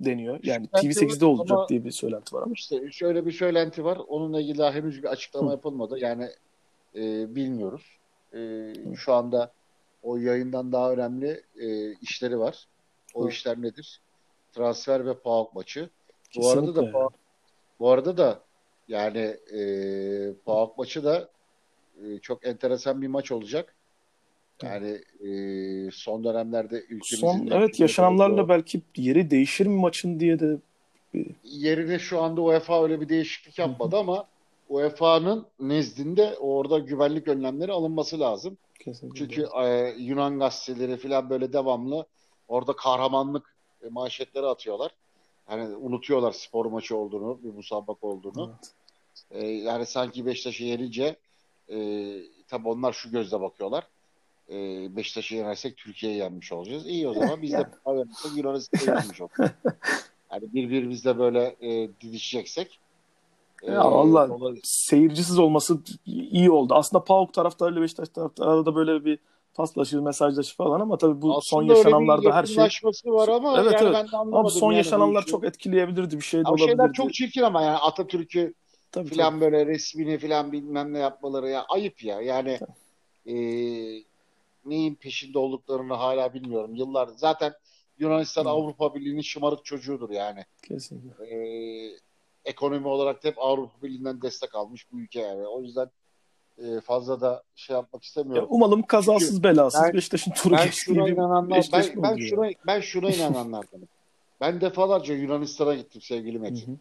deniyor. 0.00 0.40
Yani 0.42 0.66
TV8'de 0.66 1.26
olacak 1.26 1.58
ama, 1.58 1.68
diye 1.68 1.84
bir 1.84 1.90
söylenti 1.90 2.34
var 2.34 2.42
ama. 2.42 2.52
İşte 2.52 2.90
şöyle 2.92 3.26
bir 3.26 3.32
söylenti 3.32 3.84
var. 3.84 4.00
Onunla 4.08 4.40
ilgili 4.40 4.58
daha 4.58 4.72
henüz 4.72 5.02
bir 5.02 5.08
açıklama 5.08 5.48
Hı. 5.48 5.52
yapılmadı. 5.52 5.98
Yani 5.98 6.28
e, 6.94 7.34
bilmiyoruz. 7.34 7.98
E, 8.34 8.72
şu 8.96 9.12
anda 9.12 9.52
o 10.02 10.16
yayından 10.16 10.72
daha 10.72 10.92
önemli 10.92 11.42
e, 11.56 11.92
işleri 11.92 12.38
var. 12.38 12.68
O 13.14 13.24
Hı. 13.24 13.28
işler 13.28 13.62
nedir? 13.62 14.00
Transfer 14.52 15.06
ve 15.06 15.18
PAOK 15.18 15.54
maçı. 15.54 15.90
Bu 16.36 16.48
arada 16.48 16.74
da 16.74 16.92
PAOK, 16.92 17.12
bu 17.80 17.90
arada 17.90 18.16
da 18.16 18.40
yani 18.88 19.36
e, 19.54 19.60
PAOK 20.44 20.78
maçı 20.78 21.04
da 21.04 21.28
e, 22.02 22.18
çok 22.18 22.46
enteresan 22.46 23.02
bir 23.02 23.08
maç 23.08 23.32
olacak. 23.32 23.74
Yani 24.62 24.98
e, 25.20 25.90
son 25.90 26.24
dönemlerde 26.24 26.76
ülkemizin... 26.76 27.16
Son, 27.16 27.46
evet 27.50 27.80
yaşananlarla 27.80 28.42
olduğu, 28.42 28.48
belki 28.48 28.82
yeri 28.96 29.30
değişir 29.30 29.66
mi 29.66 29.80
maçın 29.80 30.20
diye 30.20 30.40
de... 30.40 30.56
Yerine 31.44 31.98
şu 31.98 32.22
anda 32.22 32.40
UEFA 32.40 32.82
öyle 32.82 33.00
bir 33.00 33.08
değişiklik 33.08 33.58
yapmadı 33.58 33.96
ama 33.96 34.26
UEFA'nın 34.68 35.46
nezdinde 35.60 36.36
orada 36.40 36.78
güvenlik 36.78 37.28
önlemleri 37.28 37.72
alınması 37.72 38.20
lazım. 38.20 38.58
Kesinlikle. 38.80 39.18
Çünkü 39.18 39.48
e, 39.62 39.94
Yunan 39.98 40.38
gazeteleri 40.38 40.96
falan 40.96 41.30
böyle 41.30 41.52
devamlı 41.52 42.06
orada 42.48 42.76
kahramanlık 42.76 43.54
e, 43.82 43.88
manşetleri 43.88 44.46
atıyorlar. 44.46 44.90
Yani 45.50 45.76
unutuyorlar 45.76 46.32
spor 46.32 46.66
maçı 46.66 46.96
olduğunu, 46.96 47.38
bir 47.44 47.50
musabak 47.50 48.04
olduğunu. 48.04 48.52
Evet. 49.30 49.44
E, 49.44 49.46
yani 49.46 49.86
sanki 49.86 50.26
Beşiktaş'ı 50.26 50.64
yenince 50.64 51.16
e, 51.68 51.76
tabii 52.48 52.68
onlar 52.68 52.92
şu 52.92 53.10
gözle 53.10 53.40
bakıyorlar. 53.40 53.86
E, 54.50 54.56
Beşiktaş'ı 54.96 55.34
yenersek 55.34 55.76
Türkiye'yi 55.76 56.18
yenmiş 56.18 56.52
olacağız. 56.52 56.86
İyi 56.86 57.08
o 57.08 57.14
zaman 57.20 57.42
biz 57.42 57.52
de 57.52 57.66
Yunanistan'ı 58.36 58.96
yenmiş 58.96 59.20
olacağız. 59.20 59.50
Yani 60.32 60.54
birbirimizle 60.54 61.18
böyle 61.18 61.56
e, 61.60 61.90
didişeceksek 62.00 62.80
ya 63.66 63.74
ee, 63.74 63.76
valla 63.76 64.28
seyircisiz 64.62 65.38
olması 65.38 65.78
iyi 66.06 66.50
oldu. 66.50 66.74
Aslında 66.74 67.04
PAOK 67.04 67.34
taraftarıyla 67.34 67.82
Beşiktaş 67.82 68.08
taraftarı 68.08 68.66
da 68.66 68.74
böyle 68.74 69.04
bir 69.04 69.18
paslaşır, 69.54 69.98
mesajlaşır 69.98 70.56
falan 70.56 70.80
ama 70.80 70.98
tabii 70.98 71.22
bu 71.22 71.36
Aslında 71.36 71.40
son 71.40 71.62
yaşananlarda 71.62 72.34
her 72.34 72.44
şey 72.44 72.64
var 73.06 73.28
ama 73.28 73.60
evet, 73.60 73.72
yani 73.72 73.84
evet. 73.84 73.94
ben 73.94 74.06
de 74.06 74.36
Ama 74.36 74.50
son 74.50 74.72
yani 74.72 74.76
yaşananlar 74.76 75.22
çok 75.22 75.44
etkileyebilirdi 75.44 76.16
bir 76.16 76.24
şey 76.24 76.44
de 76.44 76.48
olabilirdi. 76.48 76.68
Şeyler 76.68 76.92
çok 76.92 77.14
çirkin 77.14 77.42
ama 77.42 77.62
yani 77.62 77.76
Atatürk'ü 77.76 78.54
tabii, 78.92 79.10
tabii. 79.10 79.40
böyle 79.40 79.66
resmini 79.66 80.18
filan 80.18 80.52
bilmem 80.52 80.92
ne 80.92 80.98
yapmaları 80.98 81.48
ya 81.48 81.64
ayıp 81.68 82.04
ya. 82.04 82.20
Yani 82.20 82.58
e, 83.26 83.34
neyin 84.66 84.94
peşinde 84.94 85.38
olduklarını 85.38 85.94
hala 85.94 86.34
bilmiyorum. 86.34 86.74
Yıllar 86.74 87.08
zaten 87.16 87.52
Yunanistan 87.98 88.44
Hı. 88.44 88.48
Avrupa 88.48 88.94
Birliği'nin 88.94 89.20
şımarık 89.20 89.64
çocuğudur 89.64 90.10
yani. 90.10 90.44
Kesinlikle. 90.68 91.24
Ee, 91.26 91.96
ekonomi 92.44 92.88
olarak 92.88 93.24
da 93.24 93.28
hep 93.28 93.38
Avrupa 93.38 93.82
Birliği'nden 93.82 94.22
destek 94.22 94.54
almış 94.54 94.92
bu 94.92 95.00
ülke 95.00 95.20
yani. 95.20 95.46
O 95.46 95.62
yüzden 95.62 95.90
e, 96.58 96.80
fazla 96.80 97.20
da 97.20 97.42
şey 97.54 97.74
yapmak 97.76 98.02
Ya 98.02 98.06
istemiyorum. 98.06 98.48
umalım 98.50 98.82
kazasız 98.82 99.42
belasız 99.42 99.82
ben- 99.82 99.92
Beşiktaş'ın 99.94 100.30
turu 100.30 100.54
Ben 100.54 100.64
geçtiği 100.64 100.80
şuna 100.94 101.06
bir 101.06 101.12
inananlar, 101.12 101.68
ben, 101.72 101.84
ben 102.02 102.16
ya. 102.16 102.26
şuna 102.28 102.50
ben 102.66 102.80
şuna 102.80 103.10
inananlardanım. 103.10 103.88
Ben 104.40 104.60
defalarca 104.60 105.14
Yunanistan'a 105.14 105.74
gittim 105.74 106.00
sevgili 106.02 106.38
Metin. 106.38 106.72
hı. 106.72 106.76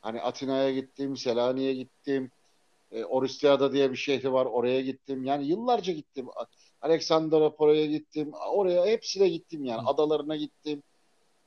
Hani 0.00 0.20
Atina'ya 0.20 0.72
gittim, 0.72 1.16
Selanik'e 1.16 1.74
gittim. 1.74 2.30
E, 2.92 3.04
Oristiada 3.04 3.72
diye 3.72 3.90
bir 3.90 3.96
şehri 3.96 4.32
var. 4.32 4.46
Oraya 4.46 4.80
gittim. 4.80 5.24
Yani 5.24 5.46
yıllarca 5.46 5.92
gittim. 5.92 6.26
Aleksandropolis'e 6.82 7.86
gittim. 7.86 8.32
Oraya 8.52 8.86
hepsine 8.86 9.28
gittim 9.28 9.64
yani. 9.64 9.82
Hı. 9.82 9.86
Adalarına 9.86 10.36
gittim. 10.36 10.82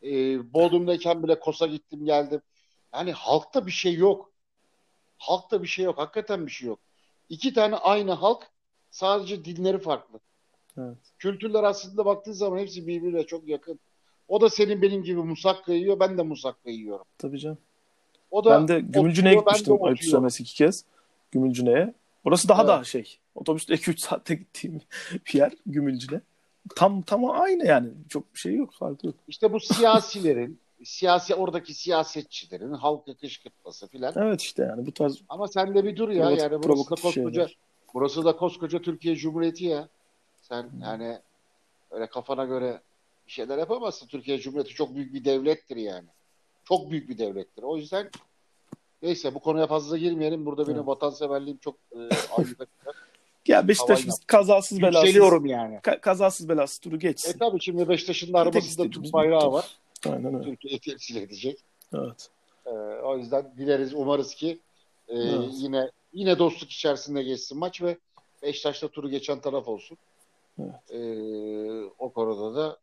E, 0.04 0.10
Bodrum'dayken 0.54 1.24
bile 1.24 1.40
Kos'a 1.40 1.68
gittim 1.68 2.06
geldim. 2.06 2.42
Yani 2.94 3.12
halkta 3.12 3.66
bir 3.66 3.72
şey 3.72 3.94
yok. 3.94 4.32
Halkta 5.18 5.64
bir 5.64 5.68
şey 5.68 5.86
yok. 5.86 5.98
Hakikaten 5.98 6.46
bir 6.46 6.52
şey 6.52 6.68
yok. 6.68 6.80
İki 7.30 7.54
tane 7.54 7.76
aynı 7.76 8.12
halk 8.12 8.48
sadece 8.92 9.46
dinleri 9.46 9.80
farklı. 9.80 10.20
Evet. 10.78 10.98
Kültürler 11.20 11.64
aslında 11.64 12.06
baktığın 12.06 12.32
zaman 12.32 12.58
hepsi 12.58 12.88
birbirine 12.88 13.24
çok 13.24 13.48
yakın. 13.48 13.80
O 14.28 14.42
da 14.42 14.50
senin 14.50 14.82
benim 14.82 15.04
gibi 15.04 15.20
musakka 15.20 15.74
yiyor. 15.74 16.00
Ben 16.00 16.18
de 16.18 16.24
musakka 16.24 16.70
yiyorum. 16.70 17.06
Tabii 17.18 17.40
canım. 17.40 17.58
O 18.32 18.44
da 18.46 18.50
Ben 18.50 18.68
de 18.68 18.80
Gümülcüne'ye 18.80 19.36
gitmiştim 19.36 19.84
ayıp 19.84 20.04
söylemesi 20.04 20.44
iki 20.44 20.56
kez. 20.56 20.86
Gümülcüne'ye. 21.32 21.94
Orası 22.24 22.48
daha 22.50 22.62
Evet. 22.62 22.70
da 22.70 22.84
şey. 22.84 23.18
Otobüste 23.36 23.74
2-3 23.74 23.98
saatte 23.98 24.36
gittiğim 24.36 24.82
bir 25.28 25.34
yer 25.34 25.54
Gümülcüne. 25.66 26.22
Tam 26.76 27.02
tam 27.02 27.26
aynı 27.32 27.66
yani. 27.66 27.90
Çok 28.10 28.34
bir 28.34 28.40
şey 28.40 28.56
yok. 28.56 28.74
Farkı 28.74 29.08
yok. 29.08 29.16
İşte 29.28 29.54
bu 29.54 29.60
siyasilerin, 29.60 30.60
siyasi 30.84 31.36
oradaki 31.36 31.74
siyasetçilerin 31.74 32.74
halka 32.74 33.14
kışkırtması 33.14 33.88
filan. 33.88 34.14
Evet 34.18 34.42
işte 34.42 34.64
yani 34.64 34.86
bu 34.86 34.92
tarz 34.92 35.22
Ama 35.30 35.48
sen 35.48 35.76
de 35.76 35.84
bir 35.84 35.96
dur 35.98 36.10
ya. 36.10 36.26
Provokatif- 36.26 36.42
Yani 36.42 36.64
burası 36.64 36.86
da 36.92 36.96
koskoca 36.96 37.32
şeyler. 37.32 37.58
burası 37.94 38.26
da 38.26 38.36
koskoca 38.36 38.82
Türkiye 38.82 39.16
Cumhuriyeti 39.16 39.66
ya. 39.66 39.88
Sen 40.42 40.70
yani 40.82 41.20
öyle 41.92 42.08
kafana 42.08 42.46
göre 42.46 42.82
bir 43.28 43.32
şeyler 43.32 43.58
yapamazsın. 43.58 44.08
Türkiye 44.08 44.38
Cumhuriyeti 44.40 44.74
çok 44.76 44.96
büyük 44.96 45.14
bir 45.14 45.26
devlettir 45.26 45.76
yani. 45.78 46.08
Çok 46.64 46.92
büyük 46.92 47.10
bir 47.10 47.18
devlettir. 47.18 47.64
O 47.64 47.78
yüzden 47.78 48.10
neyse 49.02 49.34
bu 49.36 49.40
konuya 49.40 49.68
fazla 49.68 49.98
girmeyelim. 49.98 50.46
Burada 50.46 50.64
benim 50.68 50.78
Evet. 50.78 50.88
vatanseverliğim 50.88 51.58
çok 51.58 51.76
e, 51.92 51.98
ayrı 52.38 52.56
kaçacak. 52.56 53.10
ya 53.48 53.68
Beşiktaş'ımız 53.68 54.20
kazasız 54.28 54.82
belasız 54.82 55.04
Yükseliyorum 55.04 55.46
yani. 55.46 55.76
ka- 55.76 56.00
kazasız 56.02 56.50
belasız 56.50 56.80
turu 56.80 56.96
E 56.96 57.00
geçsin. 57.00 57.40
tabii 57.40 57.62
şimdi 57.62 57.90
Beşiktaş'ın 57.90 58.34
arabasında 58.34 58.90
Türk 58.90 59.14
bayrağı 59.14 59.52
var. 59.52 59.66
Aynen 60.10 60.34
öyle. 60.36 60.46
Türkiye'yi 60.46 60.80
temsil 60.80 61.16
edecek. 61.16 61.60
Evet. 61.94 62.30
Ee, 62.66 62.70
o 63.04 63.18
yüzden 63.18 63.54
dileriz, 63.58 63.94
umarız 63.94 64.36
ki 64.36 64.60
e, 65.08 65.16
Evet. 65.18 65.50
yine 65.54 65.90
yine 66.14 66.40
dostluk 66.40 66.72
içerisinde 66.72 67.24
geçsin 67.24 67.58
maç 67.60 67.82
ve 67.82 67.98
Beşiktaş'ta 68.44 68.88
turu 68.88 69.10
geçen 69.10 69.40
taraf 69.42 69.68
olsun. 69.68 69.98
Evet. 70.60 70.92
Ee, 70.92 71.90
o 72.00 72.10
konuda 72.10 72.56
da 72.56 72.78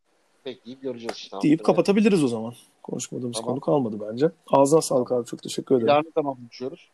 bekleyip 0.46 0.82
göreceğiz 0.82 1.16
işte. 1.16 1.36
Deyip 1.42 1.64
kapatabiliriz 1.64 2.24
o 2.24 2.28
zaman. 2.28 2.54
Konuşmadığımız 2.90 3.36
Tamam. 3.36 3.48
konu 3.48 3.60
kalmadı 3.60 4.06
bence. 4.10 4.30
Ağzına 4.46 4.80
sağlık 4.80 5.12
abi. 5.12 5.26
Çok 5.26 5.42
teşekkür 5.42 5.74
Bir 5.74 5.76
ederim. 5.76 5.88
daha 5.88 6.00
ne 6.02 6.10
zaman 6.14 6.36
buluşuyoruz? 6.42 6.88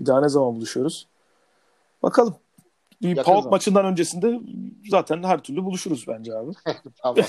Bir 0.00 0.06
daha 0.06 0.20
ne 0.20 0.28
zaman 0.28 0.54
buluşuyoruz? 0.56 1.06
Bakalım. 2.02 2.34
Bir 3.02 3.08
Yakın 3.08 3.22
PAOK 3.22 3.42
zaman. 3.42 3.50
maçından 3.50 3.84
öncesinde 3.84 4.40
zaten 4.90 5.22
her 5.22 5.42
türlü 5.42 5.64
buluşuruz 5.64 6.04
bence 6.08 6.34
abi. 6.36 6.50
tamam. 7.02 7.24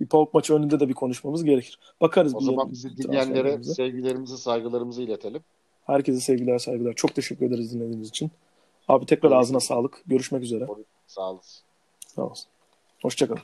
Bir 0.00 0.06
PAOK 0.06 0.34
maçı 0.34 0.54
önünde 0.54 0.80
de 0.80 0.88
bir 0.88 0.94
konuşmamız 0.94 1.44
gerekir. 1.44 1.78
Bakarız 2.00 2.34
O 2.34 2.40
bir 2.40 2.44
zaman 2.44 2.70
bizi 2.72 2.96
dinleyenlere 2.96 3.62
sevgilerimizi, 3.64 4.38
saygılarımızı 4.38 5.02
iletelim. 5.02 5.42
Herkese 5.86 6.20
sevgiler 6.20 6.58
saygılar. 6.58 6.92
Çok 6.92 7.14
teşekkür 7.14 7.46
ederiz 7.46 7.74
dinlediğiniz 7.74 8.08
için. 8.08 8.30
Abi 8.88 9.06
tekrar 9.06 9.28
Evet. 9.30 9.38
ağzına 9.40 9.60
sağlık. 9.60 10.02
Görüşmek 10.06 10.42
üzere. 10.42 10.66
Sağ 11.06 11.30
olasın. 11.30 11.62
Sağ 12.06 12.22
olasın. 12.22 12.46
Hoşçakalın. 13.02 13.42